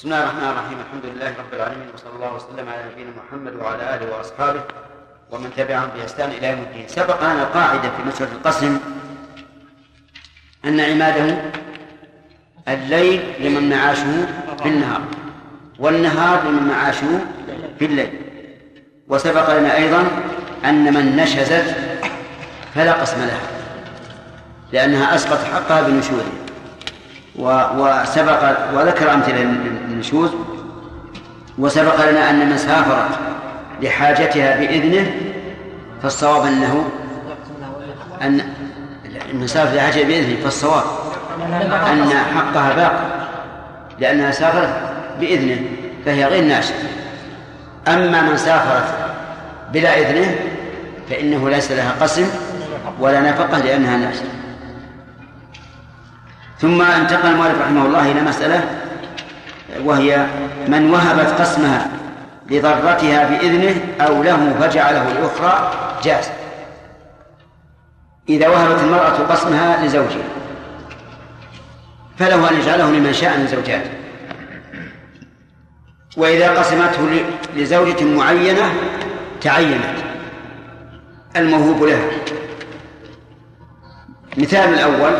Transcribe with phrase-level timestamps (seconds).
[0.00, 0.78] بسم الله الرحمن الرحيم.
[0.86, 4.60] الحمد لله رب العالمين وصلى الله وسلم على نبينا محمد وعلى آله وأصحابه
[5.30, 6.88] ومن تبعهم بإحسان إلى يوم الدين.
[6.88, 8.78] سبق لنا قاعدة في مسألة القسم
[10.64, 11.36] أن عماده
[12.68, 14.26] الليل لمن معاشه
[14.62, 15.00] في النهار
[15.78, 17.20] والنهار لمن معاشه
[17.78, 18.12] في الليل
[19.08, 20.08] وسبق لنا أيضا
[20.64, 21.76] أن من نشزت
[22.74, 23.40] فلا قسم لها
[24.72, 26.40] لأنها أسقط حقها بنشوزها
[27.40, 28.42] وسبق
[28.74, 29.40] وذكر أمثلة
[30.00, 30.30] للنشوز
[31.58, 33.18] وسبق لنا أن من سافرت
[33.82, 35.12] لحاجتها بإذنه
[36.02, 36.84] فالصواب أنه
[38.22, 38.40] أن
[39.30, 40.84] المسافر لحاجتها بإذنه فالصواب
[41.72, 43.26] أن حقها باق
[43.98, 45.60] لأنها سافرت بإذنه
[46.04, 46.88] فهي غير ناشئة.
[47.88, 48.94] أما من سافرت
[49.72, 50.34] بلا إذنه
[51.10, 52.26] فإنه ليس لها قسم
[53.00, 54.28] ولا نفقة لأنها ناشئة.
[56.58, 58.79] ثم انتقل المؤلف رحمه الله إلى مسألة
[59.84, 60.26] وهي
[60.68, 61.88] من وهبت قسمها
[62.50, 65.72] لضرتها بإذنه أو له فجعله الأخرى
[66.04, 66.30] جاز.
[68.28, 70.28] إذا وهبت المرأة قسمها لزوجها
[72.18, 73.90] فله أن يجعله لمن شاء من زوجاته
[76.16, 77.24] وإذا قسمته
[77.56, 78.72] لزوجة معينة
[79.40, 79.98] تعينت
[81.36, 82.10] الموهوب لها.
[84.36, 85.12] مثال الأول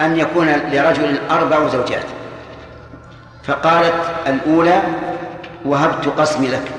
[0.00, 2.04] أن يكون لرجل أربع زوجات.
[3.46, 3.94] فقالت
[4.26, 4.82] الأولى
[5.64, 6.72] وهبت قسمي لك.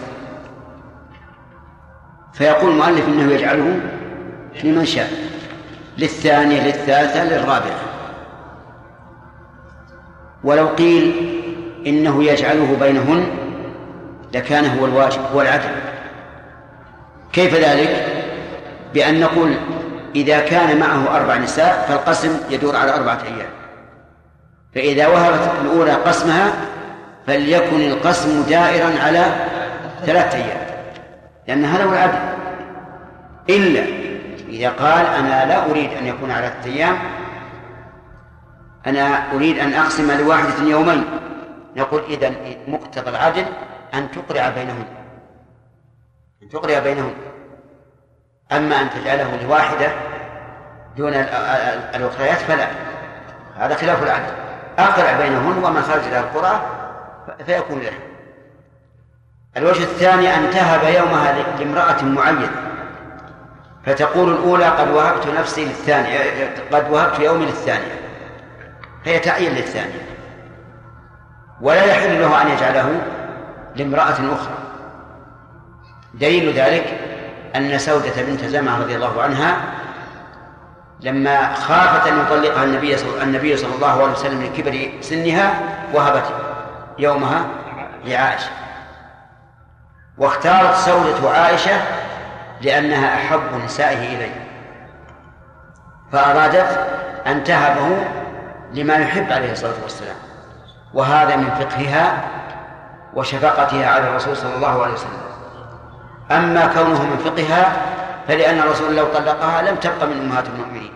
[2.33, 3.80] فيقول المؤلف إنه يجعله
[4.63, 5.09] لمن شاء
[5.97, 7.80] للثانية للثالثة للرابعة.
[10.44, 11.31] ولو قيل
[11.88, 13.25] إنه يجعله بينهن
[14.33, 15.75] لكان هو الواجب هو العدل.
[17.33, 18.05] كيف ذلك؟
[18.94, 19.55] بأن نقول
[20.16, 23.50] إذا كان معه أربع نساء فالقسم يدور على أربعة أيام.
[24.76, 26.54] فإذا وهبت الأولى قسمها
[27.28, 29.26] فليكن القسم دائرا على
[30.06, 30.66] ثلاثة أيام
[31.48, 32.20] لأن هذا هو العدل.
[33.50, 33.84] إلا
[34.50, 36.97] إذا قال أنا لا أريد أن يكون على ثلاثة أيام
[38.88, 41.03] أنا أريد أن أقسم لواحدة يومين.
[41.75, 42.31] نقول إذا
[42.68, 43.46] مقتضى العدل
[43.94, 44.85] أن تقرع بينهن.
[46.44, 47.14] أن تقرع بينهن.
[48.52, 49.88] أما أن تجعله لواحدة
[50.97, 51.14] دون
[51.96, 52.68] الأخريات فلا.
[53.58, 54.44] هذا خلاف العدل.
[54.80, 56.62] أقرع بينهن ومن خرج إلى القرى
[57.46, 57.94] فيكون له.
[59.58, 62.52] الوجه الثاني أن تهب يومها لامرأة معينة.
[63.85, 66.19] فتقول الأولى قد وهبت نفسي للثانية
[66.72, 68.00] قد وهبت يومي للثانية.
[69.06, 70.06] فهي تعين للثانية.
[71.62, 73.02] ولا يحل له أن يجعله
[73.75, 74.58] لامرأة أخرى.
[76.14, 77.00] دليل ذلك
[77.56, 79.58] أن سودة بنت زمعة رضي الله عنها
[81.01, 85.53] لما خافت أن يطلقها النبي صلى النبي صلى الله عليه وسلم لكبر سنها
[85.94, 86.23] وهبت
[86.97, 87.45] يومها
[88.06, 88.50] لعائشة.
[90.17, 91.81] واختارت سودة عائشة
[92.61, 94.45] لأنها أحب نسائه إليه.
[96.11, 96.88] فأرادت
[97.28, 98.05] أن تهبه
[98.73, 100.16] لما يحب عليه الصلاة والسلام.
[100.94, 102.17] وهذا من فقهها
[103.13, 105.19] وشفقتها على الرسول صلى الله عليه وسلم.
[106.31, 107.75] أما كونه من فقهها
[108.28, 110.91] فلأن الرسول لو طلقها لم تبقى من أمهات المؤمنين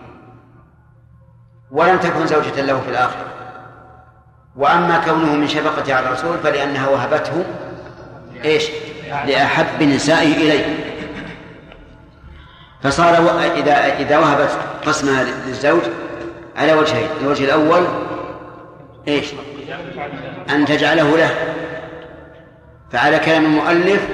[1.70, 3.26] ولم تكن زوجة له في الآخرة.
[4.56, 7.44] وأما كونه من شفقة على الرسول فلأنها وهبته
[8.44, 8.68] إيش؟
[9.26, 10.64] لأحب نسائه إليه.
[12.82, 13.14] فصار
[13.56, 14.50] إذا إذا وهبت
[14.86, 15.82] قسمها للزوج
[16.56, 17.86] على وجهين الوجه الأول
[19.08, 19.26] إيش؟
[20.50, 21.30] أن تجعله له.
[22.92, 24.08] فعلى كلام المؤلف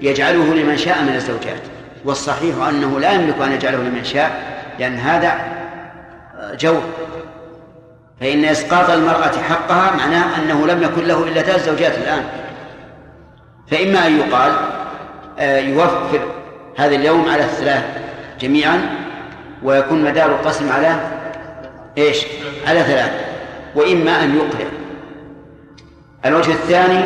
[0.00, 1.73] يجعله لمن شاء من الزوجات.
[2.04, 4.42] والصحيح أنه لا يملك أن يجعله لمن شاء
[4.78, 5.38] لأن هذا
[6.60, 6.82] جور.
[8.20, 12.24] فإن إسقاط المرأة حقها معناه أنه لم يكن له إلا ثلاث زوجات الآن.
[13.70, 14.52] فإما أن يقال
[15.38, 16.20] آه، يوفر
[16.76, 17.84] هذا اليوم على الثلاث
[18.40, 18.80] جميعا
[19.62, 20.96] ويكون مدار القسم على
[21.98, 22.26] إيش؟
[22.66, 23.10] على ثلاث.
[23.74, 24.66] وإما أن يقرع
[26.26, 27.04] الوجه الثاني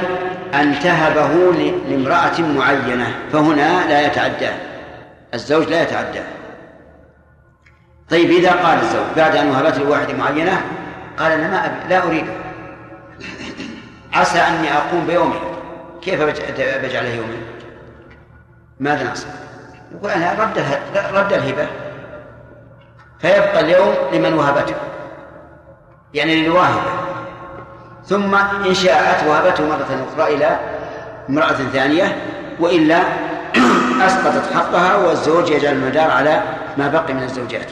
[0.55, 1.53] أن تهبه
[1.91, 4.49] لامرأة معينة فهنا لا يتعدى
[5.35, 6.21] الزوج لا يتعدى.
[8.11, 10.63] طيب إذا قال الزوج بعد أن وهبته لواحدة معينة
[11.19, 12.33] قال أنا ما أبي لا أريده.
[14.13, 15.41] عسى أني أقوم بيومه
[16.03, 16.23] كيف
[16.59, 17.37] بجعله يوما
[18.81, 19.33] ماذا نصنع؟
[19.95, 20.65] يقول أنا رد
[21.15, 21.67] رد الهبة.
[23.19, 24.75] فيبقى اليوم لمن وهبته.
[26.15, 26.91] يعني للواهبة
[28.05, 30.59] ثم إن شاءت وهبته مرة أخرى إلى
[31.29, 32.17] امرأة ثانية
[32.61, 33.03] وإلا
[34.03, 36.43] أسقطت حقها والزوج يجعل المدار على
[36.79, 37.71] ما بقي من الزوجات.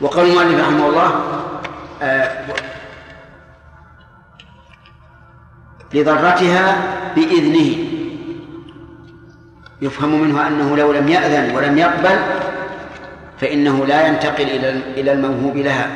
[0.00, 1.20] وقال المؤلف رحمه الله
[2.02, 2.46] آه
[5.94, 6.76] لضرتها
[7.16, 7.76] بإذنه.
[9.82, 12.18] يفهم منه أنه لو لم يأذن ولم يقبل
[13.40, 15.90] فإنه لا ينتقل إلى إلى الموهوب لها.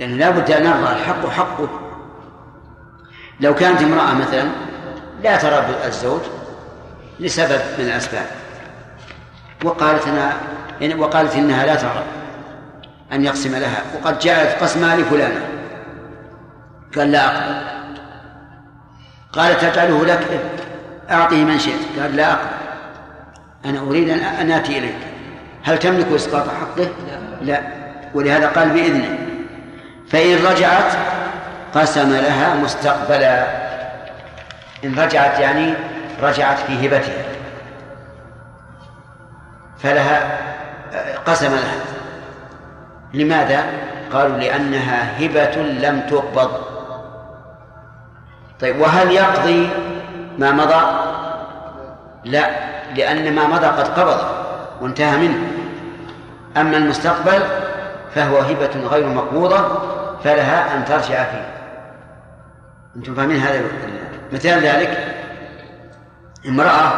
[0.00, 1.68] لأنه لا بد أن نرضى الحق حقه.
[3.40, 4.48] لو كانت امرأة مثلا
[5.22, 6.20] لا ترى الزوج
[7.20, 8.26] لسبب من الأسباب.
[9.64, 10.32] وقالت أنا
[10.80, 12.04] يعني وقالت إنها لا ترى
[13.12, 13.82] أن يقسم لها.
[13.94, 15.40] وقد جاءت قسمها لفلانة
[16.96, 18.00] قال لا أقبل.
[19.32, 20.40] قالت تجعله لك
[21.10, 22.00] أعطيه من شئت.
[22.00, 22.48] قال لا أقبل.
[23.64, 24.96] أنا أريد أن آتي إليك.
[25.64, 26.88] هل تملك إسقاط حقه؟
[27.42, 27.62] لا.
[28.14, 29.18] ولهذا قال بإذنه.
[30.10, 30.92] فإن رجعت
[31.74, 33.46] قسم لها مستقبلا.
[34.84, 35.74] إن رجعت يعني
[36.22, 37.24] رجعت في هبتها
[39.78, 40.38] فلها
[41.26, 41.80] قسم لها.
[43.14, 43.64] لماذا؟
[44.12, 46.50] قالوا لأنها هبة لم تقبض.
[48.60, 49.68] طيب وهل يقضي
[50.38, 50.82] ما مضى؟
[52.24, 52.50] لا
[52.94, 54.20] لأن ما مضى قد قبض
[54.80, 55.38] وانتهى منه.
[56.56, 57.42] أما المستقبل
[58.14, 59.80] فهو هبة غير مقبوضة
[60.24, 61.50] فلها أن ترجع فيه.
[62.96, 63.62] أنتم فاهمين هذا؟
[64.32, 65.19] مثال ذلك
[66.48, 66.92] امرأة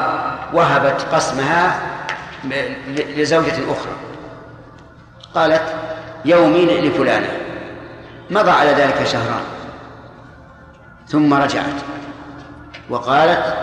[0.53, 1.81] وهبت قسمها
[3.17, 3.93] لزوجة أخرى.
[5.35, 5.63] قالت
[6.25, 7.29] يومين لفلانة.
[8.31, 9.43] مضى على ذلك شهران.
[11.09, 11.83] ثم رجعت.
[12.91, 13.57] وقالت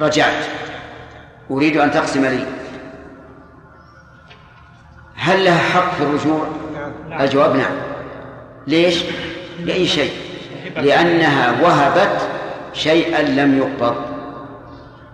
[0.00, 0.44] رجعت.
[1.50, 2.46] أريد أن تقسم لي.
[5.16, 6.46] هل لها حق في الرجوع؟
[7.20, 7.72] الجواب نعم.
[8.66, 9.04] ليش؟
[9.60, 10.12] لأي شيء.
[10.76, 12.28] لأنها وهبت
[12.72, 14.03] شيئا لم يقبض.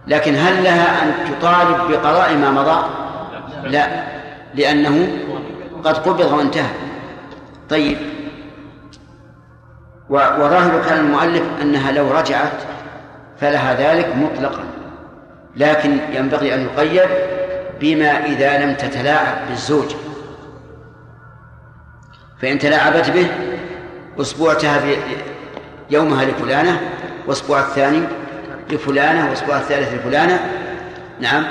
[0.06, 2.84] لكن هل لها أن تطالب بقضاء ما مضى؟
[3.68, 4.04] لا
[4.54, 5.08] لأنه
[5.84, 6.70] قد قبض وانتهى.
[7.70, 7.98] طيب.
[10.10, 12.52] وظاهر كلام المؤلف أنها لو رجعت
[13.40, 14.64] فلها ذلك مطلقا.
[15.56, 17.08] لكن ينبغي أن يقيد
[17.80, 19.94] بما إذا لم تتلاعب بالزوج.
[22.42, 23.26] فإن تلاعبت به
[24.20, 24.80] أسبوعتها
[25.90, 26.80] يومها لفلانة
[27.26, 28.02] وأسبوع الثاني
[28.72, 30.40] لفلانة وأسبوع الثالث لفلانة.
[31.20, 31.44] نعم.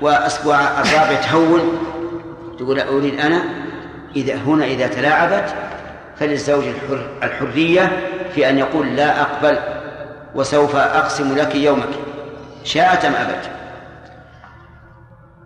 [0.00, 1.78] وأسبوع الرابع تهون
[2.58, 3.42] تقول أريد أنا
[4.16, 5.54] إذا هنا إذا تلاعبت
[6.20, 7.92] فللزوج الحر الحرية
[8.34, 9.58] في أن يقول لا أقبل
[10.34, 11.88] وسوف أقسم لك يومك.
[12.64, 13.50] شاءت أم أبت؟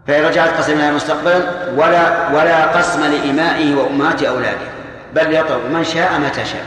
[0.07, 1.43] فإن رجعت قسمها مستقبلا
[1.77, 4.69] ولا ولا قسم لإمائه وأمهات أولاده
[5.15, 6.65] بل يطلب من شاء متى شاء.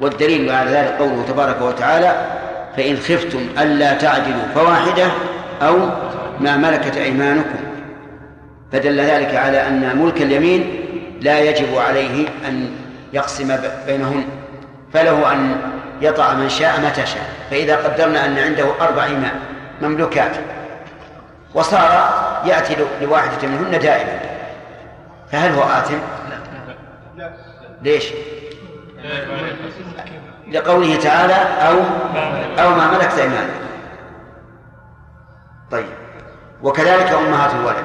[0.00, 2.26] والدليل على ذلك قوله تبارك وتعالى
[2.78, 5.10] فإن خفتم ألا تعدلوا فواحدة
[5.62, 5.76] أو
[6.40, 7.58] ما ملكت أيمانكم.
[8.72, 10.84] فدل ذلك على أن ملك اليمين
[11.20, 12.70] لا يجب عليه أن
[13.12, 14.24] يقسم بينهن
[14.92, 15.56] فله أن
[16.00, 19.34] يطع من شاء متى شاء فإذا قدرنا أن عنده أربع إماء
[19.82, 20.36] مملوكات
[21.54, 22.12] وصار
[22.44, 24.20] يأتي لواحدة منهن دائما.
[25.32, 25.98] فهل هو آثم؟
[27.82, 28.04] ليش؟
[30.52, 31.34] لقوله تعالى
[31.68, 31.76] أو
[32.64, 33.54] أو ما ملكت أيمانك.
[35.70, 35.86] طيب.
[36.62, 37.84] وكذلك أمهات الولد.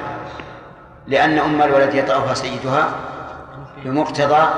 [1.06, 2.88] لأن أم الولد يطأها سيدها
[3.84, 4.48] بمقتضى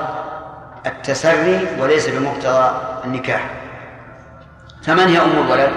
[0.85, 2.71] التسري وليس بمقتضى
[3.05, 3.49] النكاح.
[4.83, 5.71] فمن هي أم الولد؟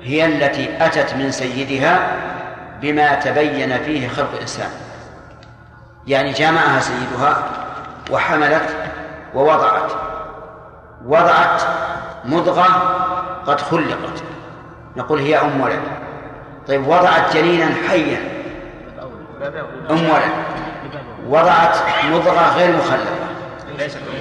[0.00, 2.16] هي التي أتت من سيدها
[2.80, 4.70] بما تبين فيه خلق الإنسان.
[6.06, 7.42] يعني جامعها سيدها
[8.10, 8.76] وحملت
[9.34, 10.09] ووضعت.
[11.06, 11.62] وضعت
[12.24, 12.66] مضغة
[13.46, 14.22] قد خلقت.
[14.96, 15.80] نقول هي أم ولد.
[16.68, 18.18] طيب وضعت جنينا حيا.
[19.90, 20.32] أم ولد.
[21.28, 21.76] وضعت
[22.12, 23.28] مضغة غير مخلقة.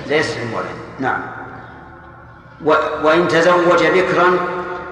[0.07, 0.65] ليست أم ولد.
[0.99, 1.21] نعم.
[3.03, 4.37] وإن تزوج بكرا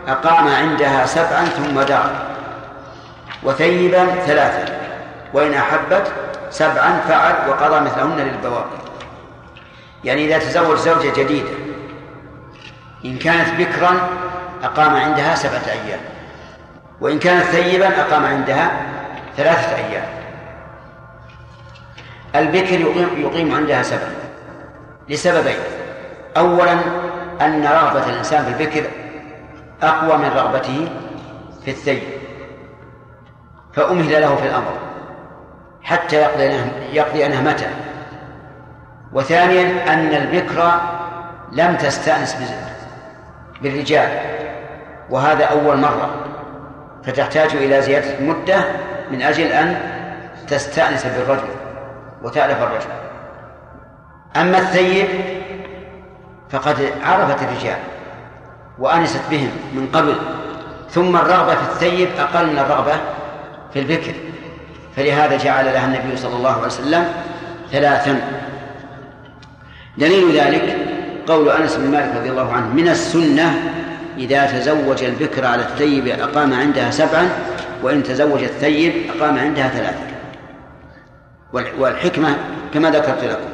[0.08, 2.10] أقام عندها سبعا ثم دار
[3.44, 4.78] وثيبا ثلاثا.
[5.34, 6.12] وإن أحبت
[6.50, 8.78] سبعا فعل وقضى مثلهن للبواقي.
[10.04, 11.50] يعني إذا تزوج زوجة جديدة
[13.06, 14.10] إن كانت بكرا
[14.64, 16.00] أقام عندها سبعة أيام
[17.02, 18.72] وإن كانت ثيبا أقام عندها
[19.38, 20.06] ثلاثة أيام.
[22.36, 24.12] البكر يقيم, يقيم عندها سبعة
[25.10, 25.60] لسببين.
[26.38, 26.74] أولا
[27.42, 28.90] أن رغبة الإنسان في البكر
[29.84, 30.90] أقوى من رغبته
[31.66, 32.04] في الثيب
[33.74, 34.78] فأمهل له في الأمر
[35.82, 36.62] حتى يقضي
[36.92, 37.68] يقضي نهمته
[39.14, 40.72] وثانيا أن البكر
[41.52, 42.36] لم تستأنس
[43.62, 44.10] بالرجال
[45.10, 46.10] وهذا أول مرة.
[47.04, 48.66] فتحتاج إلى زيادة المدة
[49.12, 49.82] من أجل أن
[50.48, 51.48] تستأنس بالرجل
[52.24, 52.90] وتألف الرجل.
[54.36, 55.08] أما الثيب
[56.50, 57.78] فقد عرفت الرجال
[58.80, 60.16] وأنست بهم من قبل
[60.90, 62.94] ثم الرغبة في الثيب أقل من الرغبة
[63.74, 64.14] في البكر.
[64.96, 67.14] فلهذا جعل لها النبي صلى الله عليه وسلم
[67.72, 68.22] ثلاثا.
[69.98, 70.97] دليل ذلك
[71.28, 73.74] قول أنس بن مالك رضي الله عنه من السنة
[74.18, 77.30] إذا تزوج البكر على الثيب أقام عندها سبعا
[77.84, 80.08] وإن تزوج الثيب أقام عندها ثلاثا.
[81.80, 82.36] والحكمة
[82.74, 83.50] كما ذكرت لكم.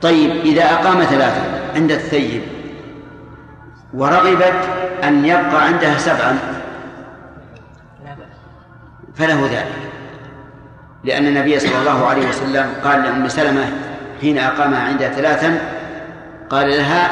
[0.00, 1.42] طيب إذا أقام ثلاثا
[1.74, 2.42] عند الثيب
[3.94, 4.68] ورغبت
[5.04, 6.38] أن يبقى عندها سبعا
[9.14, 9.88] فله ذلك.
[11.04, 13.72] لأن النبي صلى الله عليه وسلم قال لأم سلمة
[14.20, 15.77] حين أقامها عندها ثلاثا
[16.50, 17.10] قال لها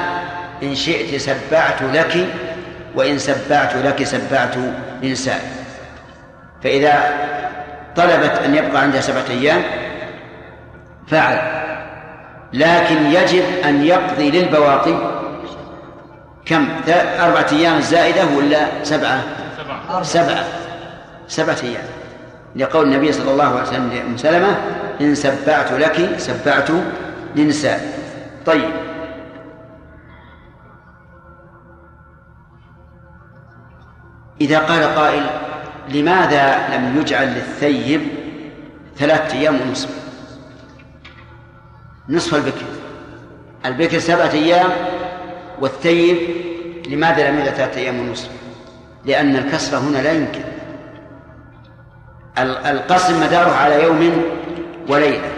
[0.63, 2.27] إن شئت سبعت لك
[2.95, 4.55] وإن سبعت لك سبعت
[5.03, 5.49] لنسائي
[6.65, 7.15] فإذا
[7.97, 9.63] طلبت أن يبقى عندها سبعة أيام
[11.09, 11.39] فعل.
[12.53, 14.95] لكن يجب أن يقضي للبواقي
[16.47, 16.69] كم؟
[17.21, 19.21] أربعة أيام زائدة ولا سبعة؟
[20.03, 20.45] سبعة.
[21.29, 21.57] سبعة.
[21.63, 21.85] أيام.
[22.57, 24.57] لقول النبي صلى الله عليه وسلم لأم سلمة
[25.01, 26.69] إن سبعت لك سبعت
[27.37, 27.99] لنساء
[28.47, 28.71] طيب.
[34.41, 35.27] إذا قال قائل
[35.89, 38.01] لماذا لم يجعل للثيب
[38.97, 39.91] ثلاثة أيام ونصف؟
[42.09, 42.67] نصف البكر.
[43.67, 44.71] البكر سبعة أيام
[45.61, 46.19] والثيب
[46.89, 48.31] لماذا لم يجعل ثلاثة أيام ونصف؟
[49.05, 50.41] لأن الكسر هنا لا يمكن.
[52.67, 54.23] القسم مداره على يوم
[54.89, 55.29] وليلة.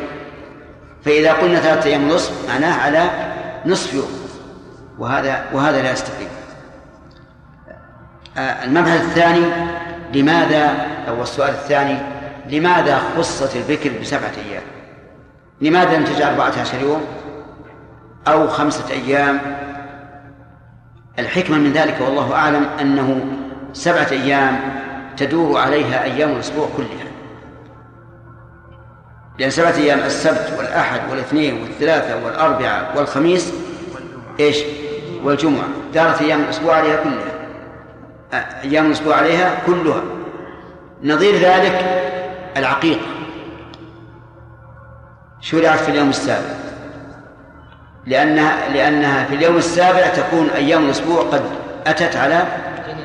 [1.05, 3.11] فإذا قلنا ثلاثة أيام نصف معناه على
[3.67, 4.28] نصف يوم.
[4.99, 6.28] وهذا وهذا لا يستقيم
[8.38, 9.47] المبحث الثاني
[10.14, 11.99] لماذا أو السؤال الثاني
[12.50, 14.62] لماذا خصت البكر بسبعة أيام؟
[15.61, 17.04] لماذا لم تجعل أربعة عشر يوم؟
[18.28, 19.40] أو خمسة أيام؟
[21.18, 23.26] الحكمة من ذلك والله أعلم أنه
[23.73, 24.61] سبعة أيام
[25.16, 27.09] تدور عليها أيام الأسبوع كلها.
[29.38, 33.52] لأن سبعة أيام السبت والأحد والاثنين والثلاثة والأربعاء والخميس
[34.40, 34.59] إيش؟
[35.25, 35.68] والجمعة.
[35.95, 37.38] دارت أيام الأسبوع عليها كلها.
[38.33, 40.03] أيام الأسبوع عليها كلها.
[41.03, 42.03] نظير ذلك
[42.57, 43.07] العقيقة
[45.41, 46.55] شرعت في اليوم السابع.
[48.07, 51.43] لأنها لأنها في اليوم السابع تكون أيام الأسبوع قد
[51.87, 52.43] أتت على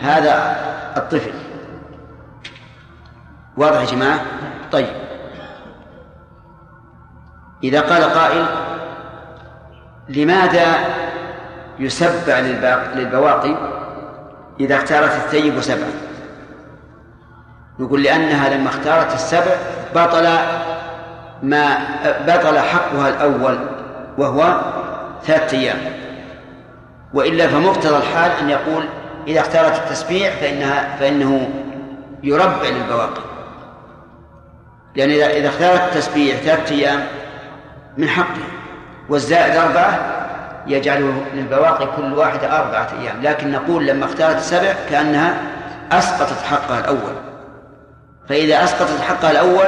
[0.02, 0.56] هذا
[0.98, 1.32] الطفل.
[3.58, 4.20] واضح يا جماعة؟
[4.72, 5.04] طيب.
[7.64, 8.46] إذا قال قائل
[10.10, 10.76] لماذا
[11.80, 12.40] يسبع
[12.96, 13.83] للبواقي
[14.60, 15.92] إذا اختارت الثيب سبعا
[17.80, 19.56] نقول لأنها لما اختارت السبع
[19.96, 20.38] بطل
[21.44, 21.78] ما
[22.28, 23.60] بطل حقها الأول
[24.18, 24.62] وهو
[25.24, 25.78] ثلاثة أيام.
[27.14, 28.84] وإلا فمقتضى الحال أن يقول
[29.28, 31.50] إذا اختارت التسبيع فإنها فإنه
[32.24, 33.22] يربع للبواقي.
[34.96, 37.06] لأن إذا اختارت التسبيح ثلاثة أيام
[37.98, 38.44] من حقه
[39.10, 40.23] والزائد أربعة
[40.68, 45.38] يجعل للبواقي كل واحدة أربعة أيام لكن نقول لما اختارت السبع كأنها
[45.92, 47.14] أسقطت حقها الأول.
[48.30, 49.68] فإذا أسقطت حقها الأول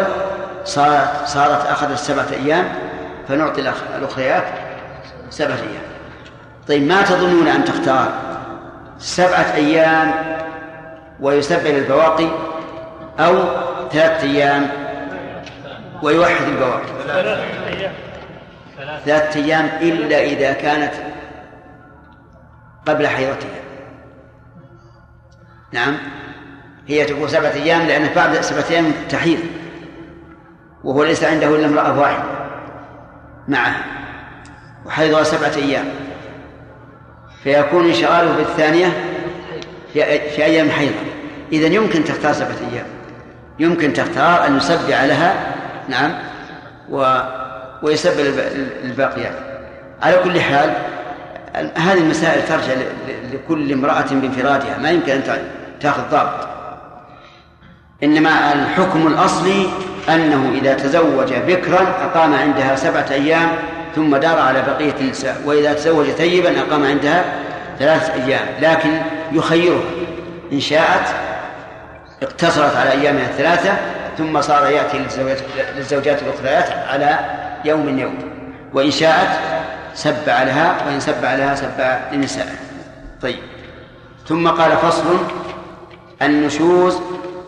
[0.65, 2.65] صارت صارت أخذت سبعة أيام
[3.27, 4.43] فنعطي الأخريات
[5.29, 5.83] سبعة أيام.
[6.67, 8.07] طيب ما تظنون أن تختار
[8.99, 10.11] سبعة أيام
[11.19, 12.27] ويسبع للبواقي
[13.19, 13.35] أو
[13.91, 14.67] ثلاثة أيام
[16.03, 16.81] ويوحد البواقي؟
[18.85, 20.93] ثلاثة أيام إلا إذا كانت
[22.85, 23.49] قبل حيضتها
[25.71, 25.97] نعم.
[26.87, 29.39] هي تقول سبعة أيام لأن بعد سبعة أيام تحيض.
[30.83, 32.23] وهو ليس عنده إلا امرأة واحدة
[33.47, 33.75] معه
[34.85, 35.85] وحيضها سبعة أيام.
[37.43, 38.43] فيكون انشغاله
[39.93, 40.95] في, في أيام حيضة
[41.51, 42.85] إذا يمكن تختار سبعة أيام.
[43.59, 45.55] يمكن تختار أن يسبع لها.
[45.89, 46.13] نعم.
[46.89, 47.21] و
[47.83, 48.39] ويسبب
[48.83, 49.33] الباقيات.
[50.01, 50.73] على كل حال
[51.75, 52.73] هذه المسائل ترجع
[53.33, 55.39] لكل امرأة بانفرادها ما يمكن أن
[55.81, 56.47] تأخذ ضابط.
[58.03, 59.67] إنما الحكم الأصلي
[60.09, 63.49] أنه إذا تزوج بكرا أقام عندها سبعة أيام
[63.95, 65.41] ثم دار على بقية النساء.
[65.45, 67.25] وإذا تزوج ثيبا أقام عندها
[67.79, 68.45] ثلاثة أيام.
[68.61, 68.89] لكن
[69.31, 69.83] يخيرها.
[70.51, 71.07] إن شاءت
[72.23, 73.77] اقتصرت على أيامها الثلاثة
[74.17, 74.97] ثم صار يأتي
[75.77, 77.19] للزوجات, الأخريات على
[77.65, 78.17] يوم يوم
[78.73, 79.39] وإن شاءت
[79.93, 82.55] سبع لها وإن سبع لها سبع لنسائه
[83.21, 83.39] طيب.
[84.27, 85.17] ثم قال فصل
[86.21, 86.97] النشوز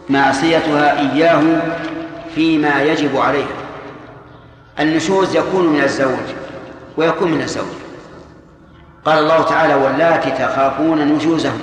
[0.09, 1.41] معصيتها إياه
[2.36, 3.57] فيما يجب عليها.
[4.79, 6.27] النشوز يكون من الزوج
[6.97, 7.77] ويكون من الزوج.
[9.05, 11.62] قال الله تعالى واللاتي تخافون نشوزهم.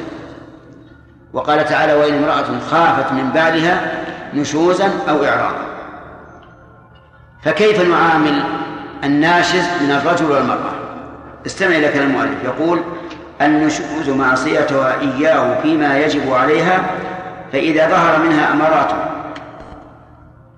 [1.33, 4.03] وقال تعالى وإن امرأة خافت من بعدها
[4.35, 5.64] نشوزا أو إعراضا.
[7.45, 8.43] فكيف نعامل
[9.05, 10.73] الناشز من الرجل والمرأة؟
[11.47, 12.45] استمع إلى كلام المؤلف.
[12.45, 12.81] يقول
[13.43, 16.85] النشوز معصيتها إياه فيما يجب عليها
[17.53, 18.93] فإذا ظهر منها أمارات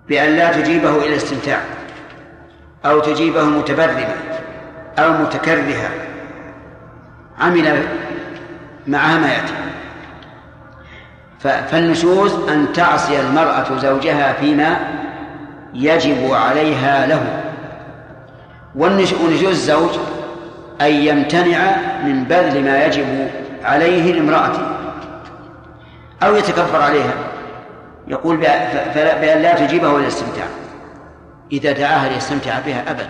[0.08, 1.60] بأن لا تجيبه إلى الاستمتاع
[2.84, 4.14] أو تجيبه متبرمة
[4.98, 5.90] أو متكرهة
[7.40, 7.82] عمل
[8.86, 9.52] معها ما يأتي.
[11.40, 14.76] فالنشوز أن تعصي المرأة زوجها فيما
[15.76, 17.42] يجب عليها له.
[18.74, 19.90] ونشوز الزوج
[20.80, 23.30] أن يمتنع من بذل ما يجب
[23.62, 24.62] عليه لامرأته
[26.22, 27.14] أو يتكبر عليها.
[28.08, 30.46] يقول بأن لا تجيبه إلى الاستمتاع
[31.52, 33.08] إذا دعاها ليستمتع بها أبد.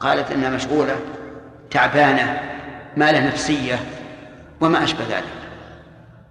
[0.00, 0.96] قالت إنها مشغولة
[1.70, 2.40] تعبانة
[2.96, 3.74] ما له نفسية
[4.60, 5.24] وما أشبه ذلك.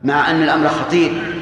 [0.04, 1.41] مع أن الأمر خطير.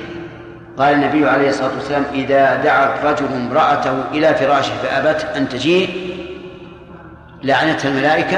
[0.79, 5.89] قال النبي عليه الصلاة والسلام إذا دعا الرجل امرأته إلى فراشه فأبت أن تجيء
[7.43, 8.37] لعنتها الملائكة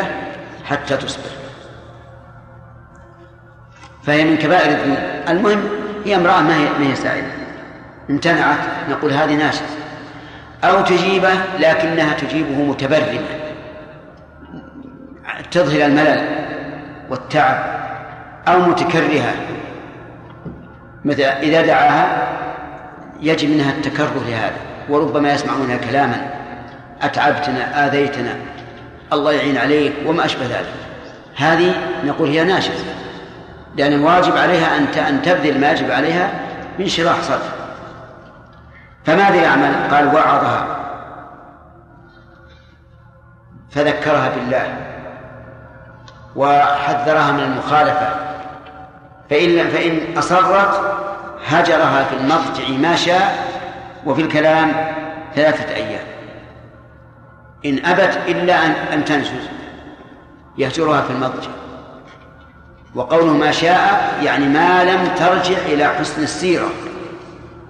[0.66, 1.32] حتى تصبح.
[4.04, 4.98] فهي من كبائر الذنوب.
[5.30, 5.70] المهم
[6.06, 7.32] هي امرأة ما هي ما هي سائلة.
[8.10, 8.58] امتنعت.
[8.90, 9.78] نقول هذه ناشز
[10.64, 13.20] أو تجيبه لكنها تجيبه متبرمة.
[15.52, 16.28] تظهر الملل
[17.10, 17.64] والتعب
[18.48, 19.34] أو متكرهة.
[21.06, 22.28] مثل إذا دعاها
[23.22, 24.56] يجب منها التكره لهذا
[24.90, 26.30] وربما يسمع منها كلاما
[27.02, 28.36] أتعبتنا آذيتنا
[29.14, 30.74] الله يعين عليك وما أشبه ذلك.
[31.36, 32.94] هذه نقول هي ناشزة
[33.78, 36.30] لأن الواجب عليها أن أن تبذل ما يجب عليها
[36.78, 37.52] بانشراح صدر
[39.06, 40.66] فماذا يعمل؟ قال وعظها.
[43.72, 44.76] فذكرها بالله
[46.36, 48.31] وحذرها من المخالفة.
[49.32, 50.82] فإن فإن أصرت
[51.48, 53.46] هجرها في المضجع ما شاء
[54.06, 54.94] وفي الكلام
[55.36, 56.06] ثلاثة أيام.
[57.66, 59.50] إن أبت إلا أن أن تنشز
[60.58, 61.50] يهجرها في المضجع.
[62.96, 66.70] وقوله ما شاء يعني ما لم ترجع إلى حسن السيرة.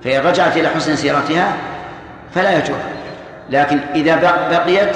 [0.04, 1.54] فإن رجعت إلى حسن سيرتها
[2.36, 2.92] فلا يهجرها
[3.50, 4.16] لكن إذا
[4.50, 4.96] بقيت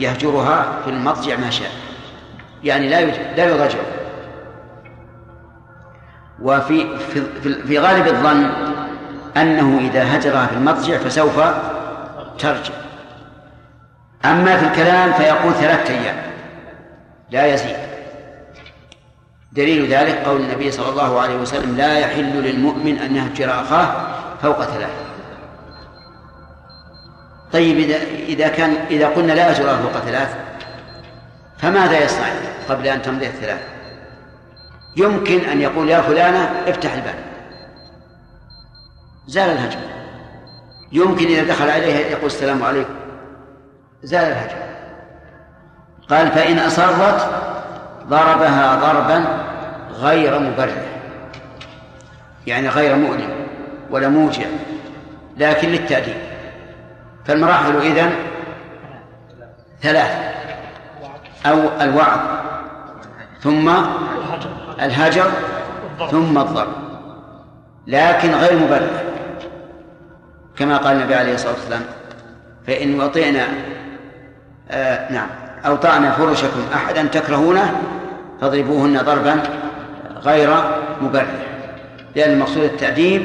[0.00, 1.70] يهجرها في المضجع ما شاء.
[2.64, 3.04] يعني لا
[3.36, 3.78] لا يرجع
[6.42, 8.50] وفي في, في غالب الظن
[9.36, 11.40] أنه إذا هجرها في المضجع فسوف
[12.38, 12.74] ترجع.
[14.24, 16.16] أما في الكلام فيقول ثلاثة أيام.
[17.30, 17.76] لا يزيد.
[19.56, 24.06] دليل ذلك قول النبي صلى الله عليه وسلم لا يحل للمؤمن أن يهجر أخاه
[24.42, 24.90] فوق ثلاث
[27.52, 27.96] طيب إذا
[28.28, 30.36] إذا كان إذا قلنا لا يهجر فوق ثلاث
[31.58, 32.26] فماذا يصنع
[32.68, 33.60] قبل أن تمضي الثلاث
[34.96, 37.14] يمكن أن يقول يا فلانة افتح الباب.
[39.26, 39.78] زال الهجر
[40.92, 42.94] يمكن إذا دخل عليها يقول السلام عليكم.
[44.02, 44.66] زال الهجر
[46.08, 47.30] قال فإن أصرت
[48.08, 49.24] ضربها ضربا
[49.90, 50.82] غير مبرح
[52.46, 53.46] يعني غير مؤلم
[53.90, 54.46] ولا موجع
[55.36, 56.16] لكن للتأديب.
[57.24, 58.12] فالمراحل إذن
[59.82, 60.34] ثلاث
[61.46, 62.45] أو الوعظ.
[63.46, 63.70] ثم
[64.80, 65.30] الهجر
[66.10, 66.72] ثم الضرب
[67.86, 69.02] لكن غير مبرح
[70.56, 71.82] كما قال النبي عليه الصلاة والسلام
[72.66, 73.46] فإن وطئنا
[74.70, 75.28] آه نعم
[75.66, 77.80] أو طعن فرشكم أحدا تكرهونه
[78.40, 79.42] فاضربوهن ضربا
[80.24, 80.54] غير
[81.02, 81.26] مبرح
[82.16, 83.24] لأن المقصود التأديب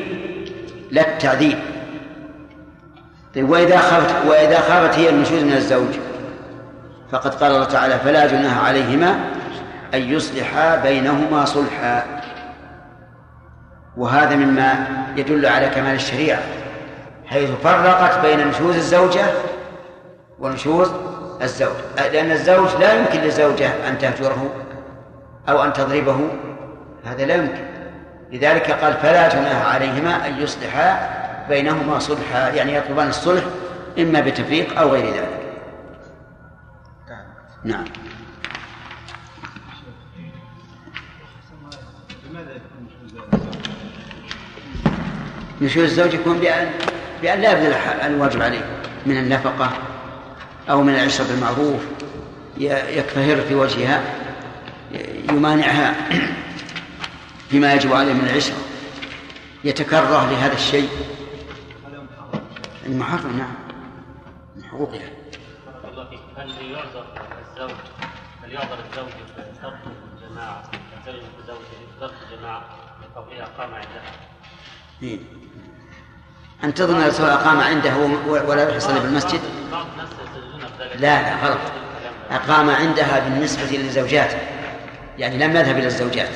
[0.92, 1.58] لا التعذيب.
[3.36, 5.94] طيب وإذا خافت وإذا خافت هي النشوز من الزوج
[7.12, 9.20] فقد قال الله تعالى فلا جناح عليهما
[9.94, 12.22] أن يصلحا بينهما صلحا.
[13.98, 16.40] وهذا مما يدل على كمال الشريعة
[17.26, 19.26] حيث فرقت بين نشوز الزوجة
[20.40, 20.92] ونشوز
[21.42, 21.76] الزوج.
[21.98, 24.50] لأن الزوج لا يمكن للزوجة أن تهجره
[25.50, 26.30] أو أن تضربه
[27.06, 27.66] هذا لا يمكن.
[28.32, 31.10] لذلك قال فلا جناح عليهما أن يصلحا
[31.50, 33.44] بينهما صلحا يعني يطلبان الصلح
[34.00, 35.42] إما بتفريق أو غير ذلك.
[37.64, 37.84] نعم.
[45.62, 46.72] نشوز الزوج يكون بأن
[47.22, 47.74] بأن لا يبذل
[48.06, 48.66] الواجب عليه.
[49.06, 49.72] من النفقة
[50.70, 51.82] أو من العشرة بالمعروف.
[52.98, 54.04] يكفهر في وجهها.
[55.30, 55.96] يمانعها
[57.50, 58.56] فيما يجب عليه من العشرة
[59.64, 60.90] يتكره لهذا الشيء.
[62.86, 63.54] المحرم نعم.
[64.56, 65.10] من حقوقها
[66.38, 67.06] هل يعذر
[67.42, 67.78] الزوج
[68.44, 69.12] هل يعذر الزوج
[69.56, 69.80] بترك
[70.14, 70.64] الجماعة؟
[71.00, 71.60] الزوج بزوجه
[72.00, 72.66] ترك الجماعة
[73.02, 74.31] لقضية أقام عندها؟
[76.64, 77.94] أن تظن سواء أقام عنده
[78.28, 79.40] ولا يصلي بالمسجد؟
[80.96, 81.60] لا لا غلط.
[82.32, 84.32] أقام عندها بالنسبة للزوجات.
[85.18, 86.30] يعني لم يذهب إلى الزوجات.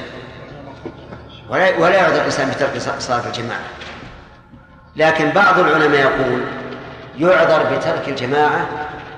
[1.50, 3.64] ولا ولا يعذر الإنسان بترك صلاة الجماعة.
[4.96, 6.42] لكن بعض العلماء يقول
[7.20, 8.68] يعذر بترك الجماعة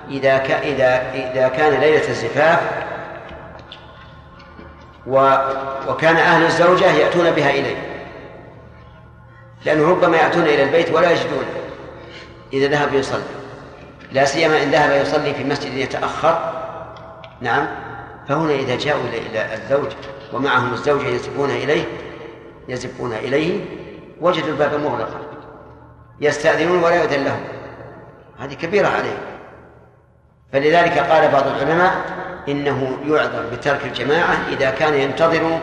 [0.10, 2.60] إذا إذا إذا كان ليلة الزفاف
[5.08, 5.38] و
[5.88, 7.97] وكان أهل الزوجة يأتون بها إليه.
[9.68, 11.46] لأنه ربما يأتون إلى البيت ولا يجدون
[12.54, 13.24] إذا ذهب يصلي.
[14.12, 16.54] لا سيما إن ذهب يصلي في مسجد يتأخر.
[17.42, 17.68] نعم.
[18.28, 19.92] فهنا إذا جاءوا إلى الزوج
[20.34, 21.84] ومعهم الزوجة يزفون إليه
[22.68, 23.66] يزفون إليه
[24.22, 25.20] وجدوا الباب مغلقا.
[26.22, 27.44] يستأذنون ولا يؤذن لهم.
[28.40, 29.18] هذه كبيرة عليه.
[30.54, 31.94] فلذلك قال بعض العلماء
[32.48, 35.60] إنه يعذر بترك الجماعة إذا كان ينتظر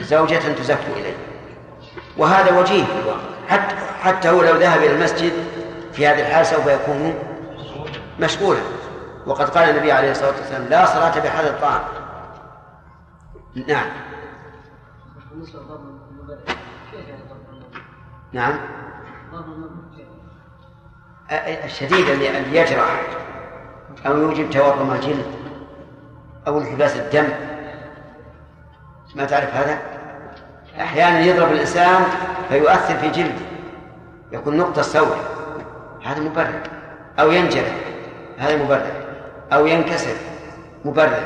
[0.00, 1.29] زوجة تزف إليه.
[2.16, 3.20] وهذا وجيه في الواقع.
[3.48, 5.32] حتى حتى هو لو ذهب إلى المسجد
[5.92, 7.14] في هذه الحال سوف يكون
[8.20, 8.60] مشغولا.
[9.26, 11.82] وقد قال النبي عليه الصلاة والسلام لا صلاة بحال الطعام.
[13.68, 13.86] نعم.
[18.32, 18.58] نعم.
[21.64, 23.02] الشديد اللي يجرح
[24.06, 25.26] أو يوجب تورم الجلد
[26.46, 27.28] أو انحباس الدم.
[29.14, 29.78] ما تعرف هذا؟
[30.78, 32.02] أحيانا يضرب الإنسان
[32.48, 33.44] فيؤثر في جلده
[34.32, 35.40] يكون نقطة سوداء.
[36.04, 36.60] هذا مبرر.
[37.20, 37.74] أو ينجرح
[38.38, 38.92] هذا مبرر.
[39.52, 40.14] أو ينكسر
[40.84, 41.24] مبرر.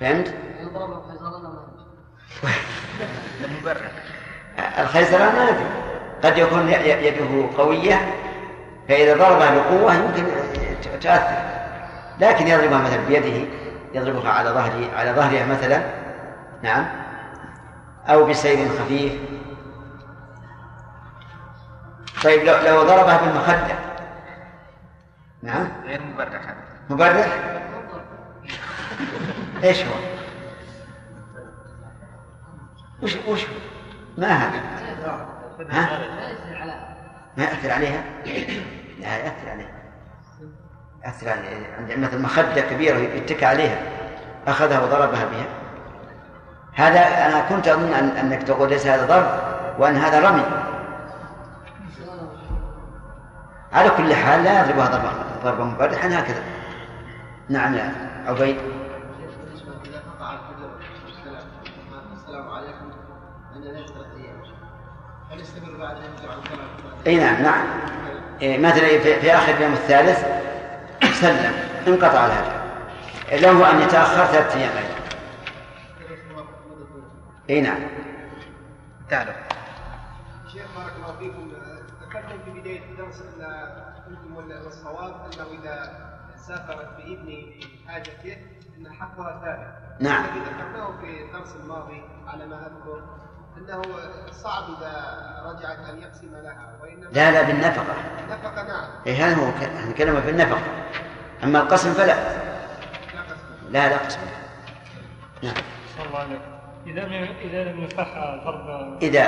[0.00, 0.34] فهمت؟
[4.78, 5.64] الخيزران ما ادري
[6.22, 8.14] قد يكون يده قوية
[8.88, 10.24] فإذا ضربها بقوة يمكن
[11.00, 11.42] تأثر.
[12.20, 13.46] لكن يضربها مثلا بيده
[13.94, 15.82] يضربها على ظهره على ظهرها مثلا.
[16.62, 16.99] نعم.
[18.06, 19.12] أو بسير خفيف.
[22.24, 23.74] طيب لو لو ضربها بالمخدة.
[25.42, 25.68] نعم.
[25.84, 26.54] غير مبرح.
[26.90, 27.38] مبرح؟
[29.64, 29.94] إيش هو؟
[33.02, 33.46] وش وش
[34.18, 34.60] ما هذا؟
[35.70, 35.98] ها؟
[37.36, 38.02] ما يأثر عليها؟
[39.00, 39.80] لا يأثر عليها.
[41.04, 41.76] يأثر عليها.
[41.78, 43.78] عند مثل مخدة كبيرة يتكى عليها.
[44.46, 45.46] أخذها وضربها بها.
[46.74, 49.40] هذا أنا كنت أظن أن أنك تقول ليس هذا ضرب
[49.78, 50.42] وأن هذا رمي.
[53.72, 55.12] على كل حال لا يضربها ضربا
[55.44, 56.42] ضربا مبرحا هكذا.
[57.48, 57.92] نعم يا
[58.26, 58.56] عبيد.
[67.06, 67.64] إي نعم نعم.
[68.42, 70.24] إيه مثلا في, في آخر اليوم الثالث
[71.20, 71.52] سلم
[71.86, 72.60] انقطع الهدي
[73.42, 74.89] له أن يتأخر ثلاثة أيام.
[77.50, 77.82] إي نعم.
[79.08, 79.32] تعالوا.
[80.52, 81.52] شيخ بارك الله فيكم.
[82.02, 83.66] ذكرتم في بداية الدرس أن
[84.06, 85.76] كنتم والصواب أنه إذا
[86.36, 88.36] سافرت بابنه في حاجته
[88.78, 90.02] إن حقها ثابت.
[90.02, 90.24] نعم.
[90.24, 93.02] الذي ذكرناه في الدرس الماضي على ما أذكر
[93.58, 93.82] أنه
[94.30, 94.92] صعب إذا
[95.46, 97.94] رجعت أن يقسم لها وإنما لا لا بالنفقة.
[98.30, 98.88] نفقة نعم.
[99.06, 99.48] إيه هذا هو
[99.90, 100.60] نتكلم في النفقة؟
[101.44, 102.06] أما القسم فلا.
[102.06, 103.70] لا قسم.
[103.70, 104.20] لا لا قسم.
[105.42, 105.54] نعم.
[105.96, 106.49] صلى الله عليه
[106.86, 109.26] إذا لم إذا لم ينفعها ضرب إذا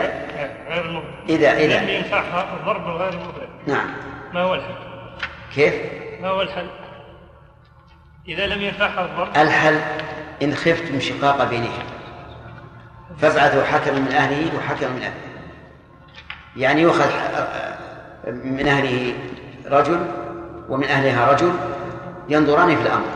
[0.69, 3.91] غير المبرر إذا لم إذا ينفعها الضرب غير المبرر نعم
[4.35, 4.75] ما هو الحل؟
[5.55, 5.75] كيف؟
[6.23, 6.67] ما هو الحل؟
[8.29, 9.81] إذا لم ينفعها الضرب الحل
[10.43, 11.83] إن خفتم شقاق بينهم
[13.19, 15.33] فابعثوا حكما من أهله وحكما من أهله
[16.57, 17.11] يعني يؤخذ
[18.27, 19.15] من أهله
[19.67, 20.07] رجل
[20.69, 21.53] ومن أهلها رجل
[22.29, 23.07] ينظران في الأمر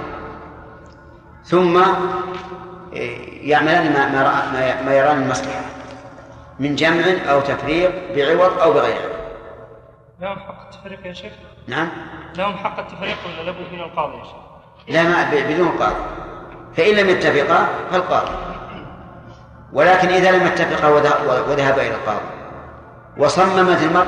[1.45, 1.83] ثم
[3.43, 5.61] يعملان ما ما, رأى- ما- يران المصلحة.
[6.59, 9.17] من جمع أو تفريق بعوض أو بغير عوض
[10.21, 11.33] لهم حق التفريق يا شيخ؟
[11.67, 11.89] نعم.
[12.37, 14.35] لهم حق التفريق ولا لابد من القاضي يا شيخ؟
[14.89, 15.95] لا ما بدون قاضي.
[16.77, 18.31] فإن لم يتفقا فالقاضي.
[19.73, 22.27] ولكن إذا لم يتفقا وذه- وذهبا إلى القاضي.
[23.19, 24.07] وصممت المرأة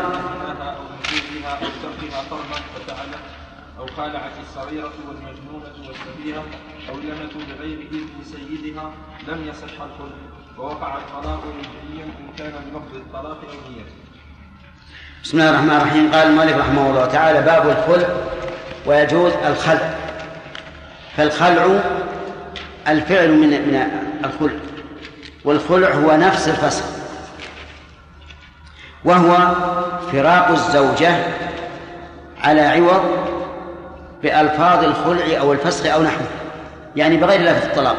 [1.82, 2.60] تركها فرضا
[3.78, 6.42] أو خالعت الصغيرة والمجنونة والسفيهة
[6.88, 8.90] أو لمت بغير إذن سيدها
[9.28, 10.16] لم يصح الخلع
[10.58, 13.92] ووقع الطلاق رجعيا إن كان بلفظ الطلاق أو نيته
[15.24, 16.12] بسم الله الرحمن الرحيم.
[16.12, 18.08] قال المؤلف رحمه الله تعالى باب الخلع
[18.86, 19.94] ويجوز الخلع
[21.16, 21.80] فالخلع
[22.88, 23.90] الفعل من من
[24.24, 24.58] الخلع
[25.44, 26.84] والخلع هو نفس الفسخ
[29.04, 29.54] وهو
[30.12, 31.24] فراق الزوجة
[32.40, 33.02] على عوض
[34.22, 36.26] بألفاظ الخلع أو الفسخ أو نحوه.
[36.98, 37.96] يعني بغير لفظ الطلاق.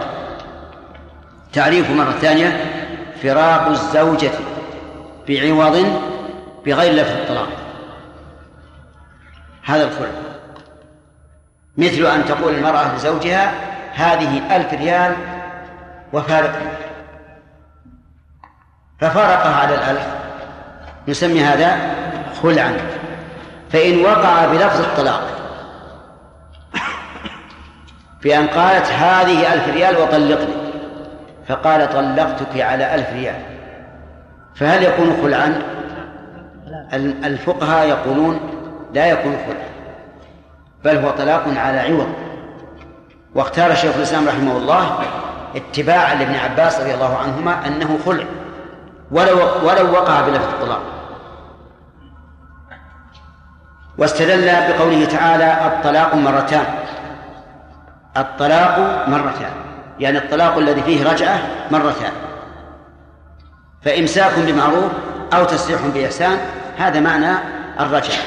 [1.53, 2.65] تعريفه مرة ثانية
[3.23, 4.31] فراق الزوجة
[5.27, 6.01] بعوض
[6.65, 7.49] بغير لفظ الطلاق.
[9.63, 10.09] هذا الخلع
[11.77, 13.51] مثل أن تقول المرأة لزوجها
[13.93, 15.15] هذه ألف ريال
[16.13, 16.71] وفارقني
[18.99, 20.07] ففارقها على الألف.
[21.07, 21.77] نسمي هذا
[22.43, 22.77] خلعا.
[23.71, 25.38] فإن وقع بلفظ الطلاق
[28.23, 30.53] بأن قالت هذه ألف ريال وطلقني.
[31.47, 33.41] فقال طلقتك على ألف ريال.
[34.55, 35.61] فهل يكون خلعا؟
[37.23, 38.39] الفقهاء يقولون
[38.93, 39.69] لا يكون خلعا.
[40.83, 42.09] بل هو طلاق على عوض.
[43.35, 44.99] واختار شيخ الإسلام رحمه الله
[45.55, 48.23] اتباعا لابن عباس رضي الله عنهما أنه خلع.
[49.11, 50.81] ولو ولو وقع بلفظ الطلاق.
[53.97, 56.65] واستدل بقوله تعالى الطلاق مرتان.
[58.19, 59.51] الطلاق مرتان.
[59.99, 61.39] يعني الطلاق الذي فيه رجعة
[61.71, 62.11] مرتان.
[63.81, 64.91] فإمساك بمعروف
[65.33, 66.37] أو تسريح بإحسان
[66.77, 67.37] هذا معنى
[67.79, 68.17] الرجعة.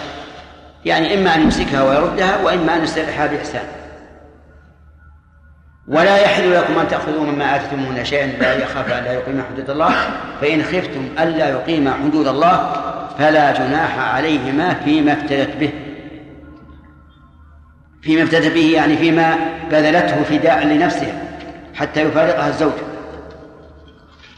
[0.85, 3.65] يعني إما أن يمسكها ويردها وإما أن يسرحها بإحسان.
[5.89, 9.95] ولا يحل لكم أن تأخذوا مما آتيتموهن شيئا لا يخاف أن لا يقيم حدود الله.
[10.41, 12.73] فإن خفتم ألا يقيم حدود الله
[13.19, 15.73] فلا جناح عليهما فيما افتدت به.
[18.03, 19.37] فيما افتدت به يعني فيما
[19.71, 21.23] بذلته فداء لنفسها
[21.75, 22.73] حتى يفارقها الزوج.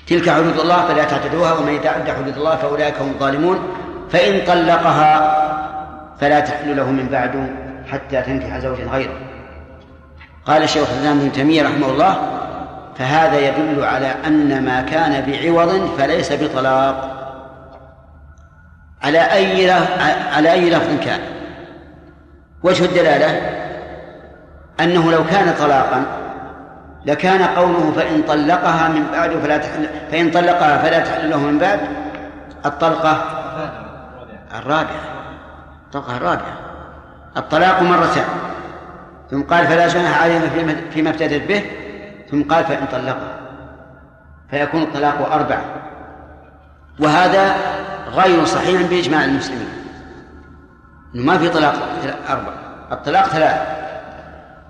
[0.06, 3.58] تلك حدود الله فلا تعتدوها ومن يتعدى حدود الله فأولئك هم الظالمون.
[4.10, 5.40] فإن طلقها
[6.20, 7.50] فلا تحل له من بعد
[7.92, 9.18] حتى تنكح زوجا غيره.
[10.46, 12.16] قال الشيخ الإسلام ابن تيمية رحمه الله
[12.98, 17.10] فهذا يدل على أن ما كان بعوض فليس بطلاق.
[19.02, 19.70] على أي
[20.36, 21.20] على أي لفظ كان؟
[22.64, 23.40] وجه الدلالة
[24.80, 26.04] أنه لو كان طلاقا
[27.06, 31.80] لكان قوله فإن طلقها من بعد فلا تحل فإن طلقها فلا تحل له من بعد
[32.66, 33.22] الطلقة
[34.58, 35.14] الرابعة
[35.86, 36.56] الطلقة الرابعة
[37.36, 38.24] الطلاق مرتان
[39.30, 41.62] ثم قال فلا جناح عليهما فيما ابتدت به
[42.30, 43.38] ثم قال فإن طلقها
[44.50, 45.64] فيكون الطلاق أربعة
[47.00, 47.54] وهذا
[48.14, 49.83] غير صحيح بإجماع المسلمين.
[51.14, 51.74] إنه ما في طلاق
[52.30, 52.52] أربع
[52.92, 53.60] الطلاق ثلاث.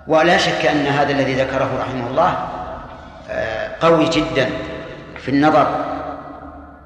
[0.07, 2.37] ولا شك أن هذا الذي ذكره رحمه الله
[3.29, 4.49] آه، قوي جدا
[5.17, 5.67] في النظر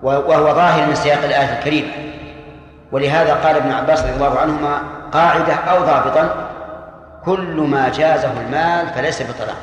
[0.02, 1.92] وهو ظاهر من سياق الآية الكريمة.
[2.92, 6.50] ولهذا قال ابن عباس رضي الله عنهما قاعدة أو ضابطا
[7.26, 9.58] كل ما جازه المال فليس بطلاق.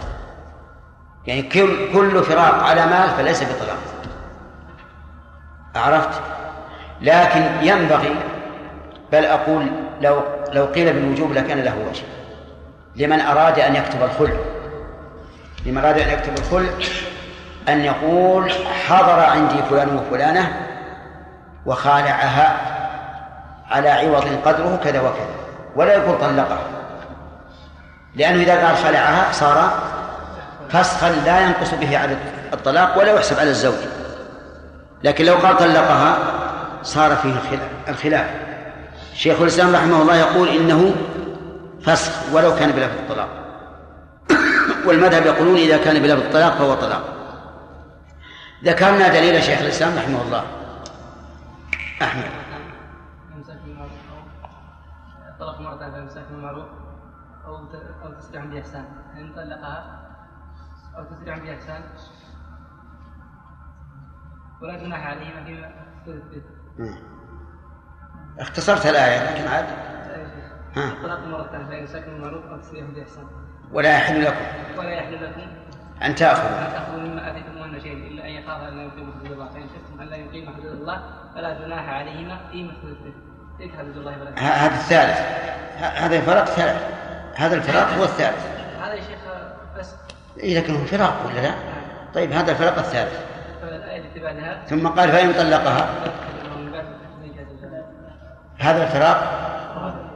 [1.26, 3.78] يعني كل كل فراق على مال فليس بطلاق.
[5.76, 6.20] عرفت؟
[7.00, 8.14] لكن ينبغي
[9.12, 9.66] بل أقول
[10.00, 12.02] لو لو قيل بالوجوب لكان له وجه.
[12.96, 14.37] لمن أراد أن يكتب الخلع.
[15.66, 16.72] لمن أراد أن يكتب الخلع
[17.68, 18.52] أن يقول
[18.88, 20.56] حضر عندي فلان وفلانة
[21.66, 22.56] وخالعها
[23.70, 25.37] على عوض قدره كذا وكذا
[25.76, 26.59] ولا يقول طلقها.
[28.14, 29.70] لأنه إذا قال خلعها صار
[30.68, 32.18] فسخا لا ينقص به عدد
[32.52, 33.74] الطلاق ولا يحسب على الزوج.
[35.04, 36.16] لكن لو قال طلقها
[36.82, 37.35] صار فيه
[37.88, 38.30] الخلاف.
[39.16, 40.94] شيخ الإسلام رحمه الله يقول إنه
[41.83, 43.29] فسخ ولو كان بلفظ الطلاق.
[44.87, 47.05] والمذهب يقولون إذا كان بلفظ الطلاق فهو طلاق.
[48.64, 50.44] ذكرنا دليل شيخ الإسلام رحمه الله.
[52.02, 52.24] أحمد.
[55.40, 56.66] طلق مرة فإمساك بالمعروف
[57.46, 57.57] أو
[58.05, 58.85] أو تسريع بإحسان.
[59.16, 60.00] إن طلقها
[60.96, 61.83] أو تسريع بإحسان.
[64.62, 65.70] ولا جناح عليهما فيما.
[68.40, 69.64] اختصرت الآية لكن عاد.
[70.77, 70.94] ها.
[71.03, 71.81] طلاق مرة ثانية
[72.83, 73.25] أو بإحسان.
[73.72, 74.44] ولا يحل لكم.
[74.79, 75.40] ولا يحل لكم.
[76.03, 76.59] أن تأخذوا.
[76.59, 79.49] أن تأخذوا مما آتيتموهن شيئا إلا أن يخاف أن لا يقيم حدود الله.
[79.49, 81.01] فإن خفتم أن لا يقيم حدود الله
[81.35, 83.12] فلا جناح عليهما فيما اختلف به.
[83.59, 85.20] تلك حدود الله فلا هذا الثالث.
[85.79, 86.83] هذا الفراق ثالث
[87.37, 88.46] هذا الفراق هو الثالث.
[88.83, 89.18] هذا يا شيخ
[89.79, 89.94] بس.
[90.38, 91.55] إيه لكن هو فراق ولا لا؟
[92.14, 93.20] طيب هذا الفراق الثالث.
[93.62, 95.88] الآية ثم قال فإن طلقها.
[98.59, 99.42] هذا الفراق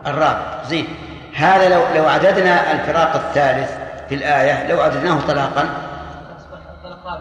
[0.07, 0.87] الرابع زين.
[1.35, 3.70] هذا لو لو عددنا الفراق الثالث
[4.09, 5.68] في الآية لو عددناه طلاقا
[7.05, 7.20] رابع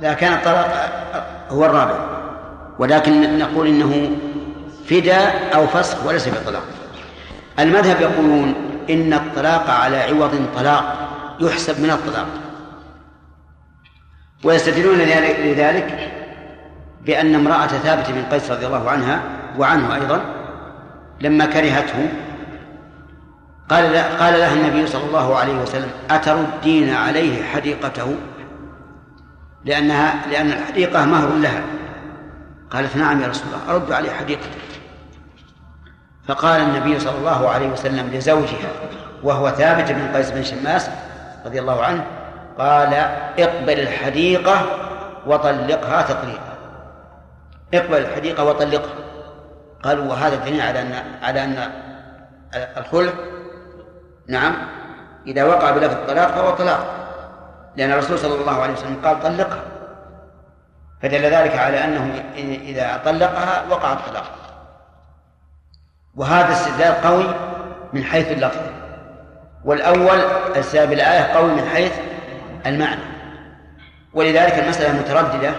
[0.00, 0.92] لكان الطلاق
[1.50, 1.94] هو الرابع.
[2.78, 4.10] ولكن نقول إنه
[4.90, 6.62] فداء أو فسخ وليس بطلاق
[7.58, 8.54] المذهب يقولون
[8.90, 11.08] إن الطلاق على عوض طلاق
[11.40, 12.26] يحسب من الطلاق.
[14.44, 16.12] ويستدلون لذلك
[17.02, 19.20] بأن امرأة ثابت بن قيس رضي الله عنها
[19.58, 20.20] وعنه أيضا
[21.20, 22.08] لما كرهته
[23.68, 28.16] قال قال لها النبي صلى الله عليه وسلم أتردين عليه حديقته؟
[29.64, 31.62] لأنها لأن الحديقة مهر لها.
[32.70, 34.48] قالت نعم يا رسول الله أرد عليه حديقته
[36.28, 38.70] فقال النبي صلى الله عليه وسلم لزوجها
[39.22, 40.90] وهو ثابت بن قيس بن شماس
[41.46, 42.06] رضي الله عنه
[42.58, 42.94] قال
[43.38, 44.66] اقبل الحديقة
[45.26, 46.50] وطلقها تطليقا
[47.74, 48.99] اقبل الحديقة وطلقها.
[49.82, 51.70] قالوا وهذا دليل على أن على أن
[52.76, 53.12] الخلع
[54.28, 54.54] نعم
[55.26, 57.00] إذا وقع بلفظ الطلاق فهو طلاق
[57.76, 59.62] لأن الرسول صلى الله عليه وسلم قال طلقها
[61.02, 64.30] فدل ذلك على أنه إذا طلقها وقع الطلاق.
[66.16, 67.34] وهذا استدلال قوي
[67.92, 68.60] من حيث اللفظ
[69.64, 70.18] والأول
[70.56, 71.92] السبب الآية قوي من حيث
[72.66, 73.00] المعنى.
[74.14, 75.52] ولذلك المسألة مترددة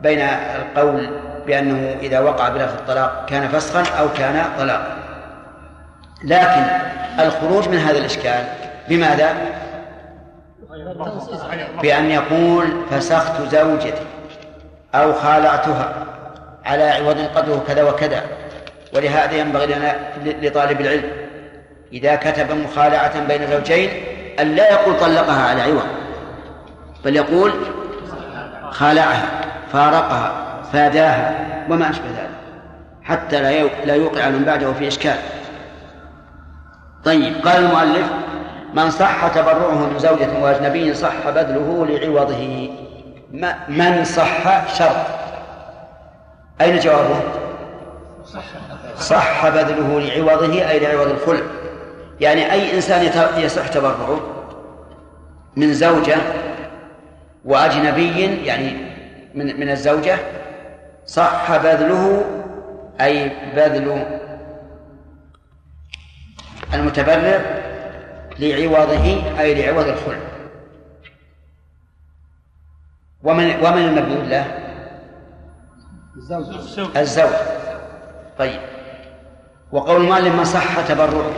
[0.00, 4.96] بين القول بأنه إذا وقع بلفظ الطلاق كان فسخا أو كان طلاقا
[6.24, 6.64] لكن
[7.20, 8.44] الخروج من هذا الإشكال
[8.88, 9.34] بماذا؟
[11.82, 13.92] بأن يقول فسخت زوجتي
[14.94, 15.94] أو خالعتها
[16.64, 18.22] على عوض قدره كذا وكذا
[18.94, 21.10] ولهذا ينبغي لنا لطالب العلم
[21.92, 23.90] إذا كتب مخالعة بين زوجين
[24.40, 25.86] أن لا يقول طلقها على عوض
[27.04, 27.52] بل يقول
[28.70, 29.28] خالعها
[29.72, 32.30] فارقها فاداها وما أشبه ذلك
[33.02, 35.16] حتى لا لا يوقع من بعده في إشكال.
[37.04, 38.06] طيب قال المؤلف
[38.74, 42.68] من صح تبرعه من زوجة وأجنبي صح بذله لعوضه.
[43.68, 45.06] من صح شرط؟
[46.60, 47.20] أين جوابه؟
[48.98, 51.42] صح بذله لعوضه أي لعوض الخلع.
[52.20, 54.20] يعني أي إنسان يصح تبرعه
[55.56, 56.16] من زوجة
[57.44, 58.76] وأجنبي يعني
[59.34, 60.18] من من الزوجة
[61.12, 62.24] صح بذله
[63.00, 64.06] أي بذل
[66.74, 67.40] المتبرع
[68.38, 70.18] لعوضه أي لعوض الخلع.
[73.22, 74.58] ومن ومن المبذول له؟
[76.16, 76.96] الزوج.
[76.96, 77.32] الزوج.
[78.38, 78.60] طيب.
[79.72, 81.30] وقول المؤلف من صح تبرعه؟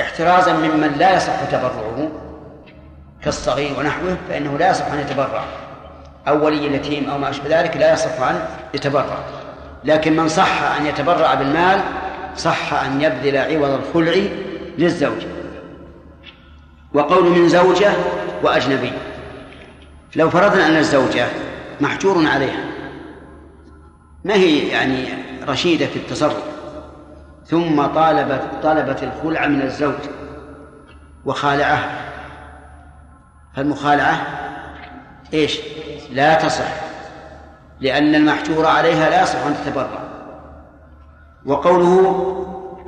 [0.00, 2.08] احترازا ممن لا يصح تبرعه
[3.22, 5.63] كالصغير ونحوه فإنه لا يصح أن يتبرع.
[6.28, 8.40] أو ولي اليتيم أو ما أشبه ذلك لا يصح أن
[8.74, 9.18] يتبرع
[9.84, 11.80] لكن من صح أن يتبرع بالمال
[12.36, 14.22] صح أن يبذل عوض الخلع
[14.78, 15.26] للزوج.
[16.94, 17.92] وقول من زوجة
[18.42, 18.92] وأجنبي.
[20.16, 21.26] لو فرضنا أن الزوجة
[21.80, 22.64] محجور عليها
[24.24, 25.08] ما هي يعني
[25.48, 26.42] رشيدة في التصرف؟
[27.46, 29.94] ثم طالبت طلبت الخلع من الزوج
[31.24, 31.90] وخالعه.
[33.56, 34.43] فالمخالعة
[35.32, 35.60] إيش؟
[36.10, 36.72] لا تصح.
[37.80, 40.04] لأن المحجور عليها لا يصح أن تتبرع.
[41.46, 41.96] وقوله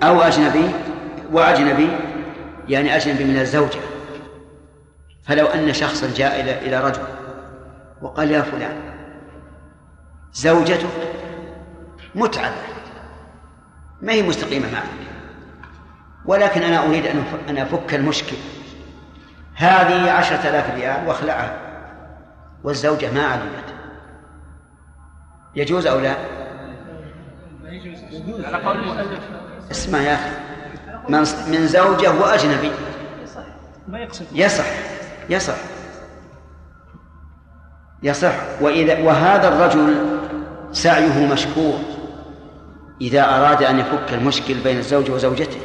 [0.02, 0.70] أو أجنبي
[1.32, 1.88] وأجنبي
[2.68, 3.80] يعني أجنبي من الزوجة.
[5.22, 7.02] فلو أن شخصا جاء إلى إلى رجل
[8.02, 8.76] وقال يا فلان
[10.32, 10.86] زوجتك
[12.14, 12.56] متعبة
[14.02, 14.84] ما هي مستقيمة معك؟
[16.24, 17.06] ولكن أنا أريد
[17.48, 18.36] أن أفك المشكل.
[19.54, 21.65] هذه عشرة آلاف ريال وأخلعها.
[22.66, 23.74] والزوجة ما علمت.
[25.54, 26.16] يجوز أو لا؟
[29.70, 30.30] اسمع يا أخي.
[31.50, 32.70] من زوجة وأجنبي
[34.32, 34.64] يصح
[35.28, 35.56] يصح.
[38.02, 38.34] يصح.
[38.60, 40.18] وإذا وهذا الرجل
[40.72, 41.78] سعيه مشكور.
[43.00, 45.60] إذا أراد أن يفك المشكل بين الزوج وزوجته.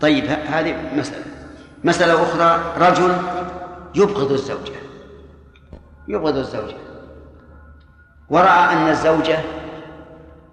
[0.00, 1.24] طيب هذه مسألة.
[1.84, 3.16] مسألة أخرى رجل
[3.94, 4.85] يبغض الزوجة.
[6.08, 6.76] يبغض الزوجة
[8.30, 9.38] ورأى أن الزوجة